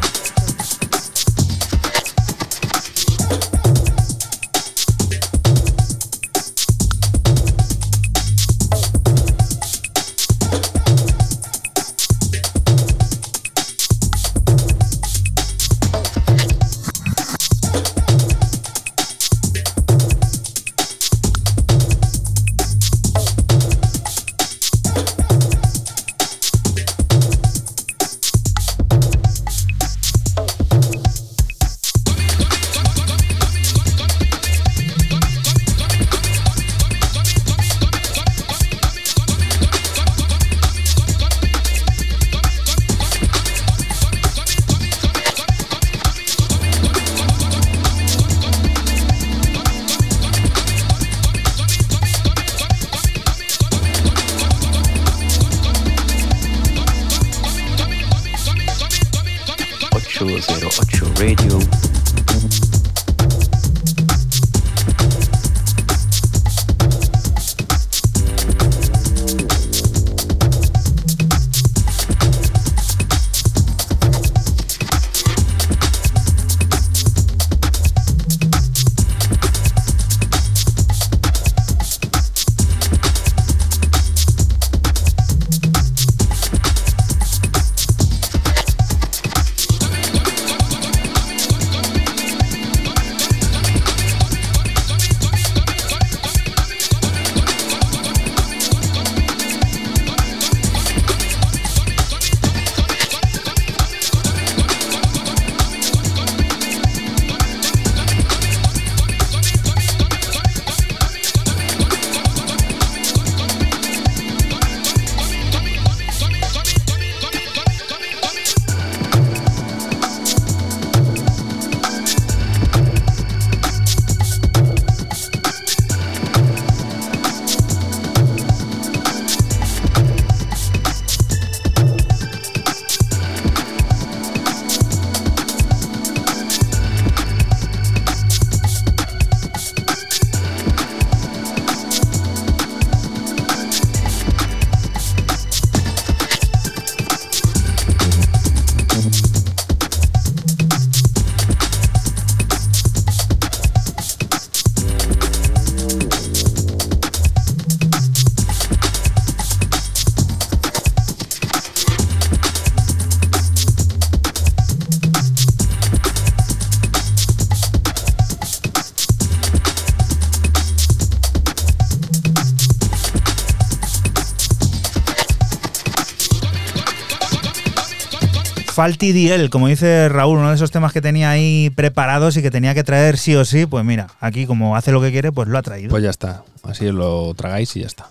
Falti 178.73 179.11
DL, 179.13 179.49
como 179.49 179.67
dice 179.67 180.09
Raúl, 180.09 180.39
uno 180.39 180.49
de 180.49 180.55
esos 180.55 180.71
temas 180.71 180.91
que 180.93 181.01
tenía 181.01 181.29
ahí 181.29 181.69
preparados 181.75 182.35
y 182.37 182.41
que 182.41 182.49
tenía 182.49 182.73
que 182.73 182.83
traer 182.83 183.17
sí 183.17 183.35
o 183.35 183.45
sí, 183.45 183.65
pues 183.67 183.85
mira, 183.85 184.07
aquí 184.19 184.45
como 184.47 184.75
hace 184.75 184.91
lo 184.91 184.99
que 185.01 185.11
quiere, 185.11 185.31
pues 185.31 185.47
lo 185.47 185.57
ha 185.57 185.61
traído. 185.61 185.89
Pues 185.89 186.03
ya 186.03 186.09
está. 186.09 186.43
Así 186.63 186.91
lo 186.91 187.33
tragáis 187.35 187.75
y 187.75 187.81
ya 187.81 187.87
está. 187.87 188.07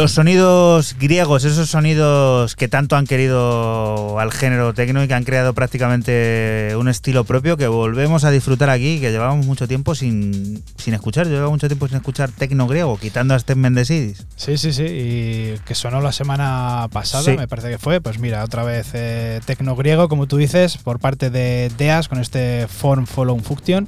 Los 0.05 0.11
sonidos 0.11 0.95
griegos, 0.99 1.45
esos 1.45 1.67
sonidos 1.67 2.55
que 2.55 2.67
tanto 2.67 2.95
han 2.95 3.07
querido 3.07 4.19
al 4.19 4.31
género 4.31 4.71
tecno 4.71 5.03
y 5.03 5.07
que 5.07 5.15
han 5.15 5.23
creado 5.23 5.55
prácticamente 5.55 6.75
un 6.77 6.87
estilo 6.89 7.23
propio 7.23 7.57
que 7.57 7.65
volvemos 7.65 8.23
a 8.23 8.29
disfrutar 8.29 8.69
aquí, 8.69 8.99
que 8.99 9.09
llevábamos 9.09 9.47
mucho 9.47 9.67
tiempo 9.67 9.95
sin, 9.95 10.61
sin 10.77 10.93
escuchar. 10.93 11.25
Yo 11.25 11.31
llevaba 11.31 11.49
mucho 11.49 11.67
tiempo 11.67 11.87
sin 11.87 11.97
escuchar 11.97 12.29
tecno 12.29 12.67
griego, 12.67 12.99
quitando 12.99 13.33
a 13.33 13.39
Steve 13.39 13.59
Mendesidis. 13.59 14.27
Sí, 14.35 14.59
sí, 14.59 14.73
sí, 14.73 14.83
y 14.83 15.55
que 15.65 15.73
sonó 15.73 16.01
la 16.01 16.11
semana 16.11 16.87
pasada, 16.91 17.23
Sí. 17.23 17.31
me 17.35 17.47
parece 17.47 17.71
que 17.71 17.79
fue. 17.79 17.99
Pues 17.99 18.19
mira, 18.19 18.43
otra 18.43 18.63
vez 18.63 18.91
eh, 18.93 19.41
tecno 19.43 19.75
griego, 19.75 20.07
como 20.07 20.27
tú 20.27 20.37
dices, 20.37 20.77
por 20.77 20.99
parte 20.99 21.31
de 21.31 21.71
Deas 21.79 22.09
con 22.09 22.19
este 22.19 22.67
Form 22.67 23.07
Follow 23.07 23.39
Function. 23.39 23.87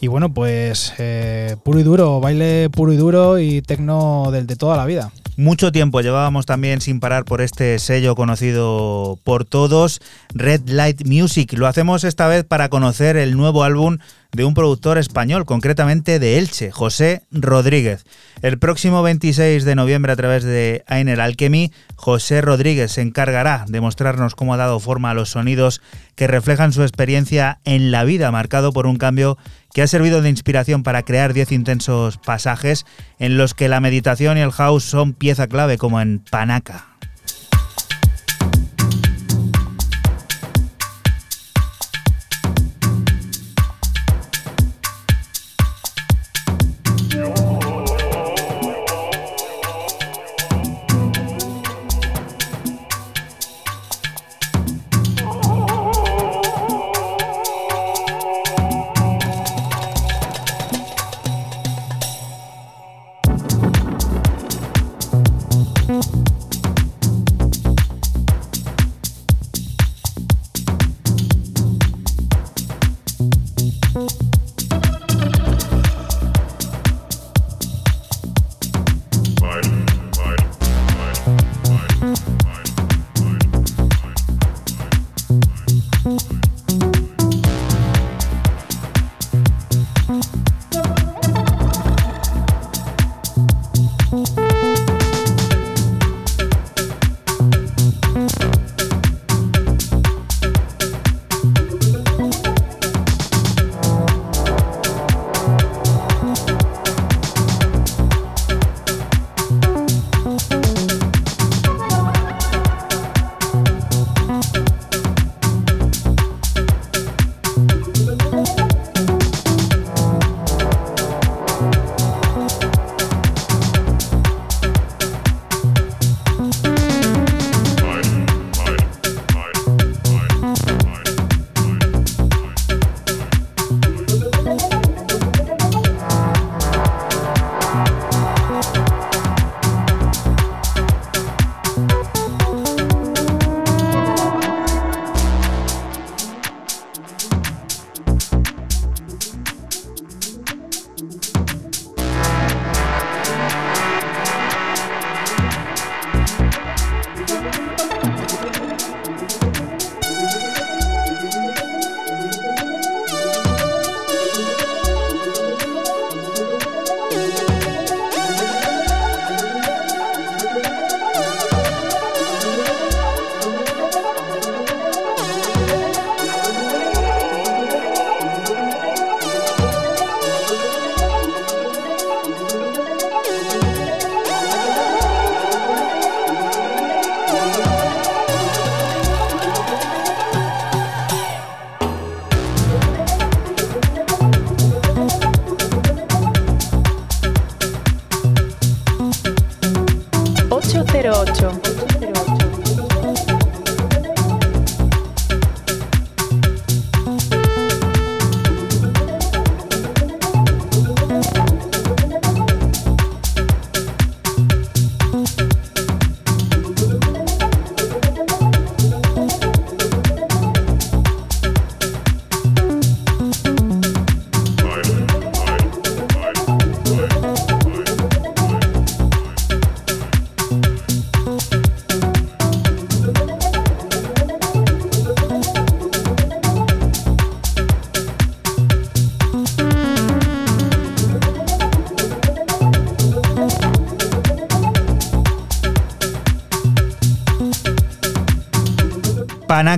Y 0.00 0.06
bueno, 0.08 0.32
pues 0.32 0.94
eh, 0.96 1.56
puro 1.62 1.78
y 1.78 1.82
duro, 1.82 2.20
baile 2.20 2.70
puro 2.70 2.94
y 2.94 2.96
duro 2.96 3.38
y 3.38 3.60
tecno 3.60 4.30
del 4.30 4.46
de 4.46 4.56
toda 4.56 4.78
la 4.78 4.86
vida. 4.86 5.12
Mucho 5.38 5.70
tiempo 5.70 6.00
llevábamos 6.00 6.46
también 6.46 6.80
sin 6.80 6.98
parar 6.98 7.26
por 7.26 7.42
este 7.42 7.78
sello 7.78 8.14
conocido 8.14 9.18
por 9.22 9.44
todos, 9.44 10.00
Red 10.32 10.62
Light 10.70 11.06
Music. 11.06 11.52
Lo 11.52 11.66
hacemos 11.66 12.04
esta 12.04 12.26
vez 12.26 12.44
para 12.44 12.70
conocer 12.70 13.18
el 13.18 13.36
nuevo 13.36 13.62
álbum 13.62 13.98
de 14.36 14.44
un 14.44 14.54
productor 14.54 14.98
español, 14.98 15.46
concretamente 15.46 16.18
de 16.18 16.38
Elche, 16.38 16.70
José 16.70 17.22
Rodríguez. 17.32 18.04
El 18.42 18.58
próximo 18.58 19.02
26 19.02 19.64
de 19.64 19.74
noviembre 19.74 20.12
a 20.12 20.16
través 20.16 20.44
de 20.44 20.84
Ainer 20.86 21.22
Alchemy, 21.22 21.72
José 21.96 22.42
Rodríguez 22.42 22.92
se 22.92 23.00
encargará 23.00 23.64
de 23.66 23.80
mostrarnos 23.80 24.34
cómo 24.34 24.52
ha 24.52 24.58
dado 24.58 24.78
forma 24.78 25.10
a 25.10 25.14
los 25.14 25.30
sonidos 25.30 25.80
que 26.16 26.26
reflejan 26.26 26.74
su 26.74 26.82
experiencia 26.82 27.60
en 27.64 27.90
la 27.90 28.04
vida, 28.04 28.30
marcado 28.30 28.72
por 28.72 28.86
un 28.86 28.96
cambio 28.96 29.38
que 29.72 29.80
ha 29.80 29.86
servido 29.86 30.20
de 30.20 30.28
inspiración 30.28 30.82
para 30.82 31.02
crear 31.02 31.32
10 31.32 31.52
intensos 31.52 32.18
pasajes 32.18 32.84
en 33.18 33.38
los 33.38 33.54
que 33.54 33.68
la 33.68 33.80
meditación 33.80 34.36
y 34.36 34.42
el 34.42 34.52
house 34.52 34.84
son 34.84 35.14
pieza 35.14 35.46
clave, 35.46 35.78
como 35.78 36.00
en 36.00 36.18
Panaca. 36.18 36.95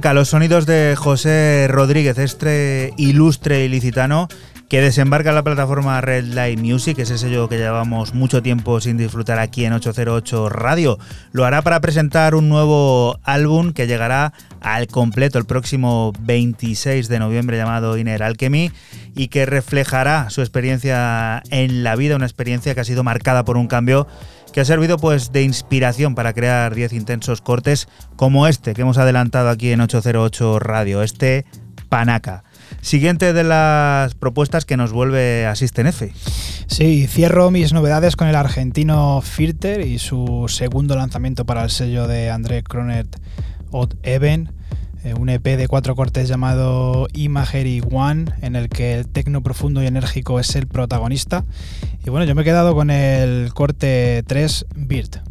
Los 0.01 0.29
sonidos 0.29 0.65
de 0.65 0.95
José 0.97 1.67
Rodríguez, 1.69 2.19
este 2.19 2.95
ilustre 2.97 3.65
ilicitano 3.65 4.29
que 4.69 4.81
desembarca 4.81 5.31
en 5.31 5.35
la 5.35 5.43
plataforma 5.43 6.01
Red 6.01 6.27
Light 6.35 6.61
Music, 6.61 6.99
ese 7.01 7.19
sello 7.19 7.49
que 7.49 7.59
llevamos 7.59 8.15
mucho 8.15 8.41
tiempo 8.41 8.81
sin 8.81 8.97
disfrutar 8.97 9.41
aquí 9.41 9.65
en 9.65 9.73
808 9.73 10.51
Radio. 10.51 10.99
Lo 11.33 11.45
hará 11.45 11.63
para 11.63 11.81
presentar 11.81 12.37
un 12.37 12.49
nuevo 12.49 13.19
álbum 13.25 13.73
que 13.73 13.89
llegará 13.89 14.33
al 14.61 14.87
completo 14.87 15.37
el 15.37 15.47
próximo 15.47 16.13
26 16.21 17.09
de 17.09 17.19
noviembre 17.19 17.57
llamado 17.57 17.99
Inner 17.99 18.23
Alchemy 18.23 18.71
y 19.17 19.29
que 19.29 19.47
reflejará 19.47 20.31
su 20.31 20.43
experiencia 20.43 21.43
en 21.51 21.83
la 21.83 21.97
vida, 21.97 22.17
una 22.17 22.27
experiencia 22.27 22.75
que 22.75 22.81
ha 22.81 22.85
sido 22.85 23.03
marcada 23.03 23.45
por 23.45 23.57
un 23.57 23.67
cambio 23.67 24.07
que 24.59 24.63
ha 24.63 24.65
servido 24.65 24.99
pues 24.99 25.31
de 25.31 25.45
inspiración 25.45 26.17
para 26.17 26.33
crear 26.33 26.75
10 26.75 26.93
intensos 26.95 27.41
cortes 27.41 27.87
como 28.17 28.49
este 28.49 28.75
que 28.75 28.83
hemos 28.83 28.99
adelantado 28.99 29.51
aquí 29.51 29.71
en 29.71 29.81
808 29.81 30.59
Radio, 30.59 31.05
este 31.05 31.45
Panaca. 31.89 32.43
Siguiente 32.81 33.33
de 33.33 33.45
las 33.45 34.17
propuestas 34.17 34.65
que 34.65 34.77
nos 34.77 34.91
vuelve 34.91 35.47
a 35.47 35.55
System 35.55 35.87
F. 35.87 36.13
Sí, 36.67 37.07
cierro 37.07 37.53
mis 37.53 37.73
novedades 37.73 38.17
con 38.17 38.27
el 38.27 38.35
argentino 38.35 39.21
Filter 39.23 39.87
y 39.87 40.01
su 40.01 40.47
segundo 40.49 40.97
lanzamiento 40.97 41.47
para 41.47 41.63
el 41.63 41.71
sello 41.71 42.09
de 42.09 42.29
André 42.29 42.65
Cronet 42.65 43.17
Odd 43.71 43.95
Even, 44.03 44.51
un 45.17 45.29
EP 45.29 45.45
de 45.57 45.69
cuatro 45.69 45.95
cortes 45.95 46.29
llamado 46.29 47.09
Imagery 47.13 47.83
One, 47.91 48.27
en 48.43 48.57
el 48.57 48.69
que 48.69 48.95
el 48.95 49.09
tecno 49.09 49.43
profundo 49.43 49.83
y 49.83 49.87
enérgico 49.87 50.41
es 50.41 50.55
el 50.57 50.67
protagonista. 50.67 51.45
Y 52.05 52.11
bueno, 52.11 52.27
yo 52.27 52.35
me 52.35 52.43
he 52.43 52.45
quedado 52.45 52.75
con 52.75 52.91
el 52.91 53.53
corte 53.55 54.23
3 54.27 54.67
Bird. 54.77 55.28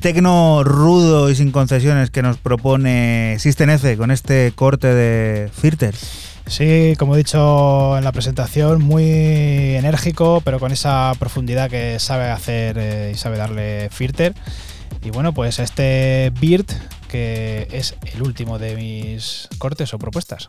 Tecno 0.00 0.64
rudo 0.64 1.30
y 1.30 1.36
sin 1.36 1.52
concesiones 1.52 2.10
que 2.10 2.22
nos 2.22 2.38
propone 2.38 3.36
System 3.38 3.70
F 3.70 3.96
con 3.96 4.10
este 4.10 4.52
corte 4.54 4.88
de 4.88 5.50
Filter. 5.52 5.94
Sí, 6.46 6.94
como 6.98 7.14
he 7.14 7.18
dicho 7.18 7.96
en 7.96 8.02
la 8.02 8.10
presentación, 8.10 8.82
muy 8.82 9.04
enérgico, 9.04 10.40
pero 10.44 10.58
con 10.58 10.72
esa 10.72 11.12
profundidad 11.18 11.70
que 11.70 11.98
sabe 11.98 12.30
hacer 12.30 12.76
eh, 12.78 13.12
y 13.14 13.16
sabe 13.16 13.36
darle 13.36 13.88
Filter. 13.90 14.34
Y 15.04 15.10
bueno, 15.10 15.32
pues 15.32 15.58
este 15.58 16.32
Beard, 16.40 16.66
que 17.08 17.68
es 17.70 17.94
el 18.12 18.22
último 18.22 18.58
de 18.58 18.76
mis 18.76 19.48
cortes 19.58 19.94
o 19.94 19.98
propuestas. 19.98 20.46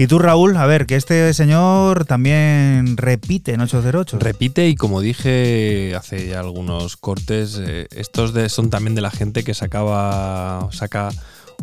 Y 0.00 0.06
tú, 0.06 0.18
Raúl, 0.18 0.56
a 0.56 0.64
ver, 0.64 0.86
que 0.86 0.96
este 0.96 1.34
señor 1.34 2.06
también 2.06 2.96
repite 2.96 3.52
en 3.52 3.60
808. 3.60 4.18
Repite 4.18 4.66
y 4.66 4.74
como 4.74 5.02
dije 5.02 5.94
hace 5.94 6.26
ya 6.26 6.40
algunos 6.40 6.96
cortes, 6.96 7.60
eh, 7.62 7.86
estos 7.94 8.32
de- 8.32 8.48
son 8.48 8.70
también 8.70 8.94
de 8.94 9.02
la 9.02 9.10
gente 9.10 9.44
que 9.44 9.52
sacaba, 9.52 10.66
saca 10.72 11.10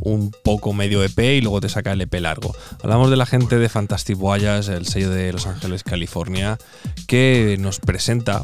un 0.01 0.29
poco 0.43 0.71
medio 0.71 1.03
EP 1.03 1.17
y 1.37 1.41
luego 1.41 1.61
te 1.61 1.69
saca 1.69 1.93
el 1.93 2.01
EP 2.01 2.13
largo. 2.21 2.55
Hablamos 2.83 3.09
de 3.09 3.15
la 3.15 3.25
gente 3.25 3.57
de 3.57 3.69
Fantastic 3.69 4.17
Voyage, 4.19 4.71
el 4.71 4.85
sello 4.85 5.09
de 5.09 5.33
Los 5.33 5.47
Ángeles, 5.47 5.81
California, 5.81 6.59
que 7.07 7.57
nos 7.59 7.79
presenta 7.79 8.43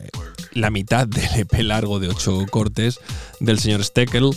eh, 0.00 0.08
la 0.54 0.70
mitad 0.70 1.06
del 1.06 1.28
EP 1.40 1.62
largo 1.62 2.00
de 2.00 2.08
8 2.08 2.46
cortes 2.50 2.98
del 3.38 3.58
señor 3.58 3.84
Steckel 3.84 4.30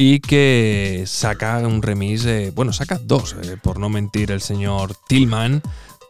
y 0.00 0.20
que 0.20 1.02
saca 1.06 1.58
un 1.58 1.82
remix, 1.82 2.54
bueno, 2.54 2.72
saca 2.72 3.00
dos, 3.02 3.34
eh, 3.42 3.56
por 3.60 3.80
no 3.80 3.88
mentir 3.88 4.30
el 4.30 4.40
señor 4.40 4.94
Tillman, 5.08 5.60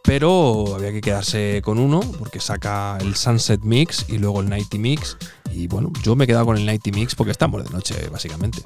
pero 0.03 0.75
había 0.75 0.91
que 0.91 1.01
quedarse 1.01 1.63
con 1.63 1.79
uno 1.79 1.99
porque 2.19 2.39
saca 2.39 2.99
el 3.01 3.15
Sunset 3.15 3.61
Mix 3.63 4.05
y 4.07 4.19
luego 4.19 4.41
el 4.41 4.49
Nighty 4.49 4.77
Mix 4.77 5.17
y 5.51 5.65
bueno, 5.65 5.91
yo 6.03 6.15
me 6.15 6.25
he 6.25 6.27
quedado 6.27 6.45
con 6.45 6.57
el 6.57 6.67
Nighty 6.67 6.91
Mix 6.91 7.15
porque 7.15 7.31
estamos 7.31 7.63
de 7.63 7.71
noche 7.71 7.95
básicamente. 8.11 8.61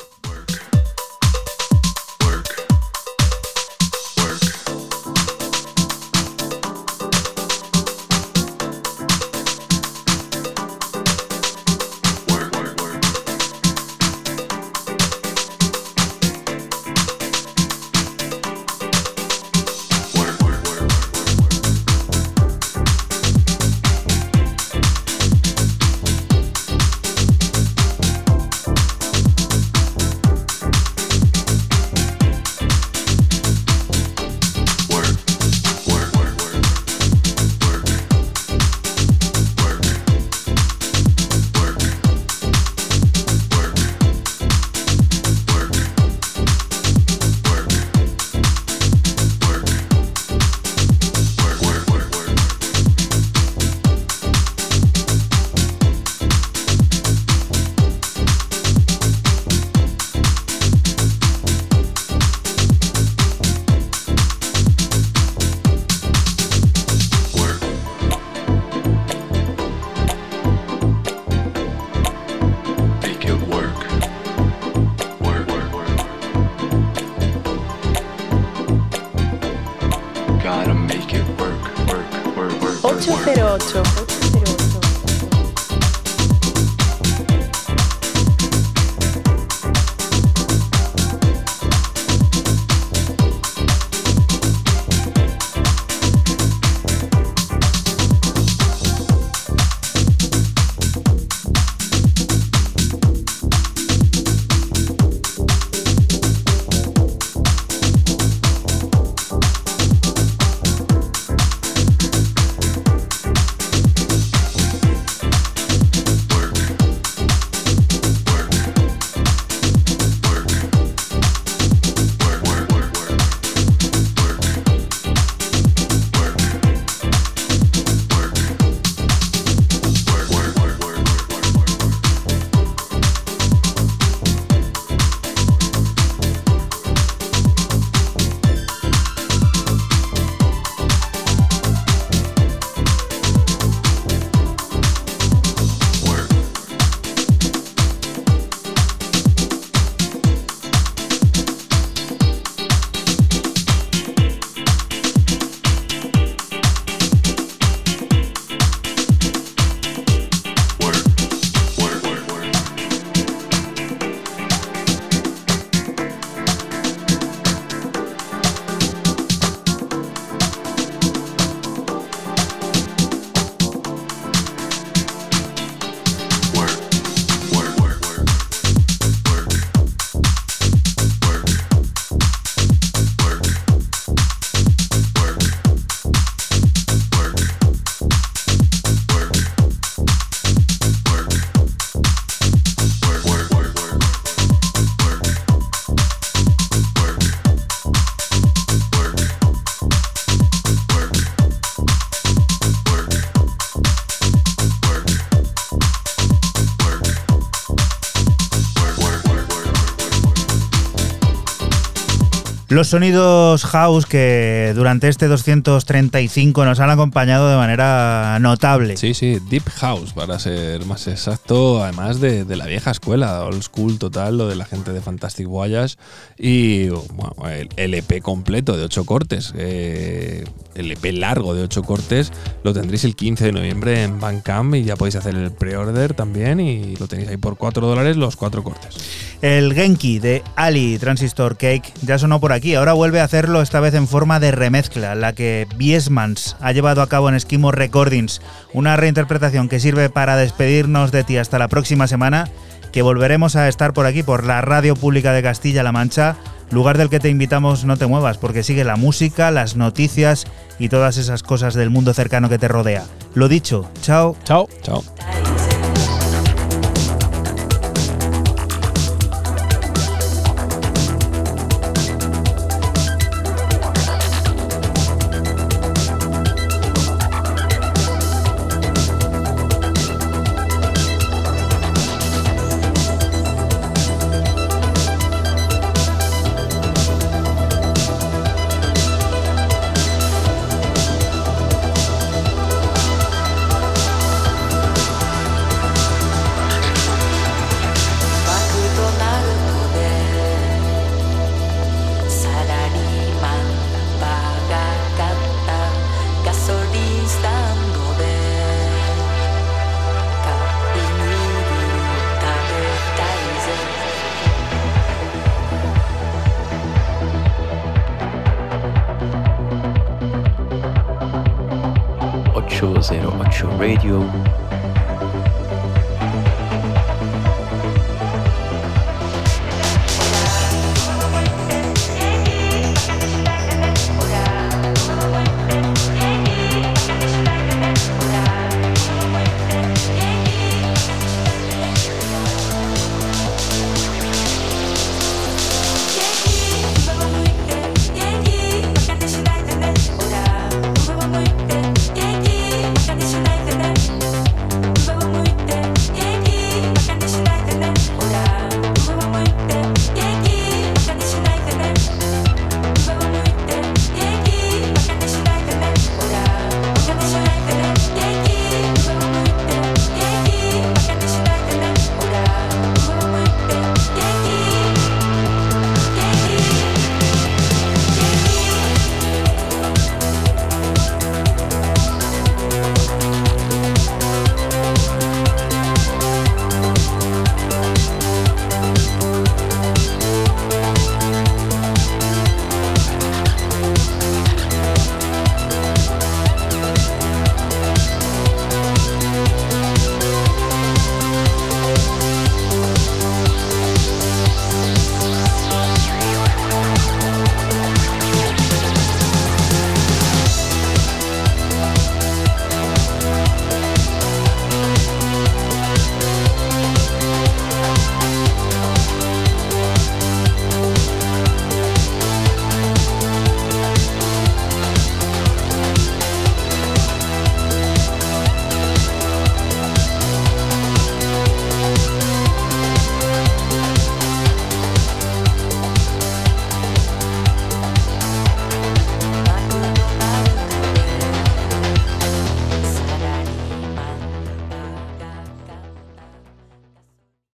Los 212.74 212.88
sonidos 212.88 213.66
house 213.66 214.08
que 214.08 214.72
durante 214.74 215.08
este 215.08 215.28
235 215.28 216.66
nos 216.66 216.80
han 216.80 216.90
acompañado 216.90 217.48
de 217.48 217.56
manera 217.56 218.40
notable. 218.42 218.98
Sí, 218.98 219.14
sí, 219.14 219.38
Deep 219.48 219.70
House, 219.76 220.14
para 220.14 220.40
ser 220.40 220.84
más 220.88 221.06
exacto, 221.08 221.84
además 221.84 222.20
de, 222.20 222.46
de 222.46 222.56
la 222.56 222.66
vieja 222.66 222.90
escuela, 222.90 223.44
old 223.44 223.62
school 223.62 224.00
total, 224.00 224.40
lo 224.40 224.48
de 224.48 224.56
la 224.56 224.66
gente 224.66 224.92
de 224.92 225.02
Fantastic 225.02 225.46
Voyage 225.46 225.98
y 226.36 226.88
bueno, 226.90 227.36
el, 227.76 227.94
EP 227.94 228.24
completo 228.24 228.76
de 228.76 228.86
8 228.86 229.06
cortes, 229.06 229.54
eh, 229.56 230.44
el 230.74 230.92
EP 230.92 231.06
largo 231.14 231.54
de 231.54 231.62
8 231.62 231.84
cortes, 231.84 232.32
lo 232.64 232.74
tendréis 232.74 233.04
el 233.04 233.16
15 233.16 233.46
de 233.46 233.52
noviembre 233.52 234.02
en 234.02 234.20
Bandcamp 234.20 234.74
y 234.74 234.84
ya 234.84 234.96
podéis 234.96 235.18
hacer 235.18 235.36
el 235.36 235.52
pre-order 235.52 236.16
también 236.16 236.60
y 236.60 236.96
lo 236.96 237.08
tenéis 237.08 237.30
ahí 237.30 237.38
por 237.38 237.56
4 237.56 237.86
dólares 237.86 238.18
los 238.18 238.36
4 238.36 238.64
cortes. 238.64 238.96
El 239.44 239.74
Genki 239.74 240.20
de 240.20 240.42
Ali 240.56 240.98
Transistor 240.98 241.58
Cake 241.58 241.92
ya 242.02 242.18
sonó 242.18 242.40
por 242.40 242.54
aquí, 242.64 242.76
ahora 242.76 242.94
vuelve 242.94 243.20
a 243.20 243.26
hacerlo 243.26 243.62
esta 243.62 243.82
vez 243.82 243.94
en 243.94 244.08
forma 244.08 244.40
de 244.40 244.54
remezcla, 244.54 245.16
la 245.16 245.34
que 245.34 245.68
Biesmans 245.76 246.56
ha 246.62 246.72
llevado 246.72 247.02
a 247.02 247.10
cabo 247.10 247.28
en 247.28 247.36
Esquimo 247.36 247.74
Recordings, 247.74 248.40
una 248.72 248.96
reinterpretación 248.96 249.68
que 249.68 249.82
sirve 249.82 250.10
para 250.10 250.38
despedirnos 250.38 251.12
de 251.12 251.26
ti 251.26 251.36
hasta 251.36 251.60
la 251.60 251.68
próxima 251.68 252.08
semana, 252.08 252.48
que 252.94 253.02
volveremos 253.02 253.58
a 253.58 253.68
estar 253.68 253.92
por 253.92 254.06
aquí 254.06 254.24
por 254.24 254.46
la 254.46 254.62
Radio 254.62 254.96
Pública 254.96 255.34
de 255.34 255.44
Castilla-La 255.44 255.92
Mancha, 255.92 256.38
lugar 256.72 256.98
del 256.98 257.10
que 257.10 257.20
te 257.20 257.28
invitamos 257.28 257.84
no 257.84 257.98
te 257.98 258.08
muevas, 258.08 258.38
porque 258.38 258.64
sigue 258.64 258.86
la 258.86 258.96
música, 258.96 259.52
las 259.52 259.76
noticias 259.76 260.46
y 260.80 260.88
todas 260.88 261.18
esas 261.18 261.44
cosas 261.44 261.74
del 261.74 261.90
mundo 261.90 262.14
cercano 262.14 262.48
que 262.48 262.60
te 262.60 262.70
rodea. 262.70 263.04
Lo 263.34 263.50
dicho, 263.50 263.90
chao. 264.02 264.38
Chao. 264.46 264.70
Chao. 264.84 265.04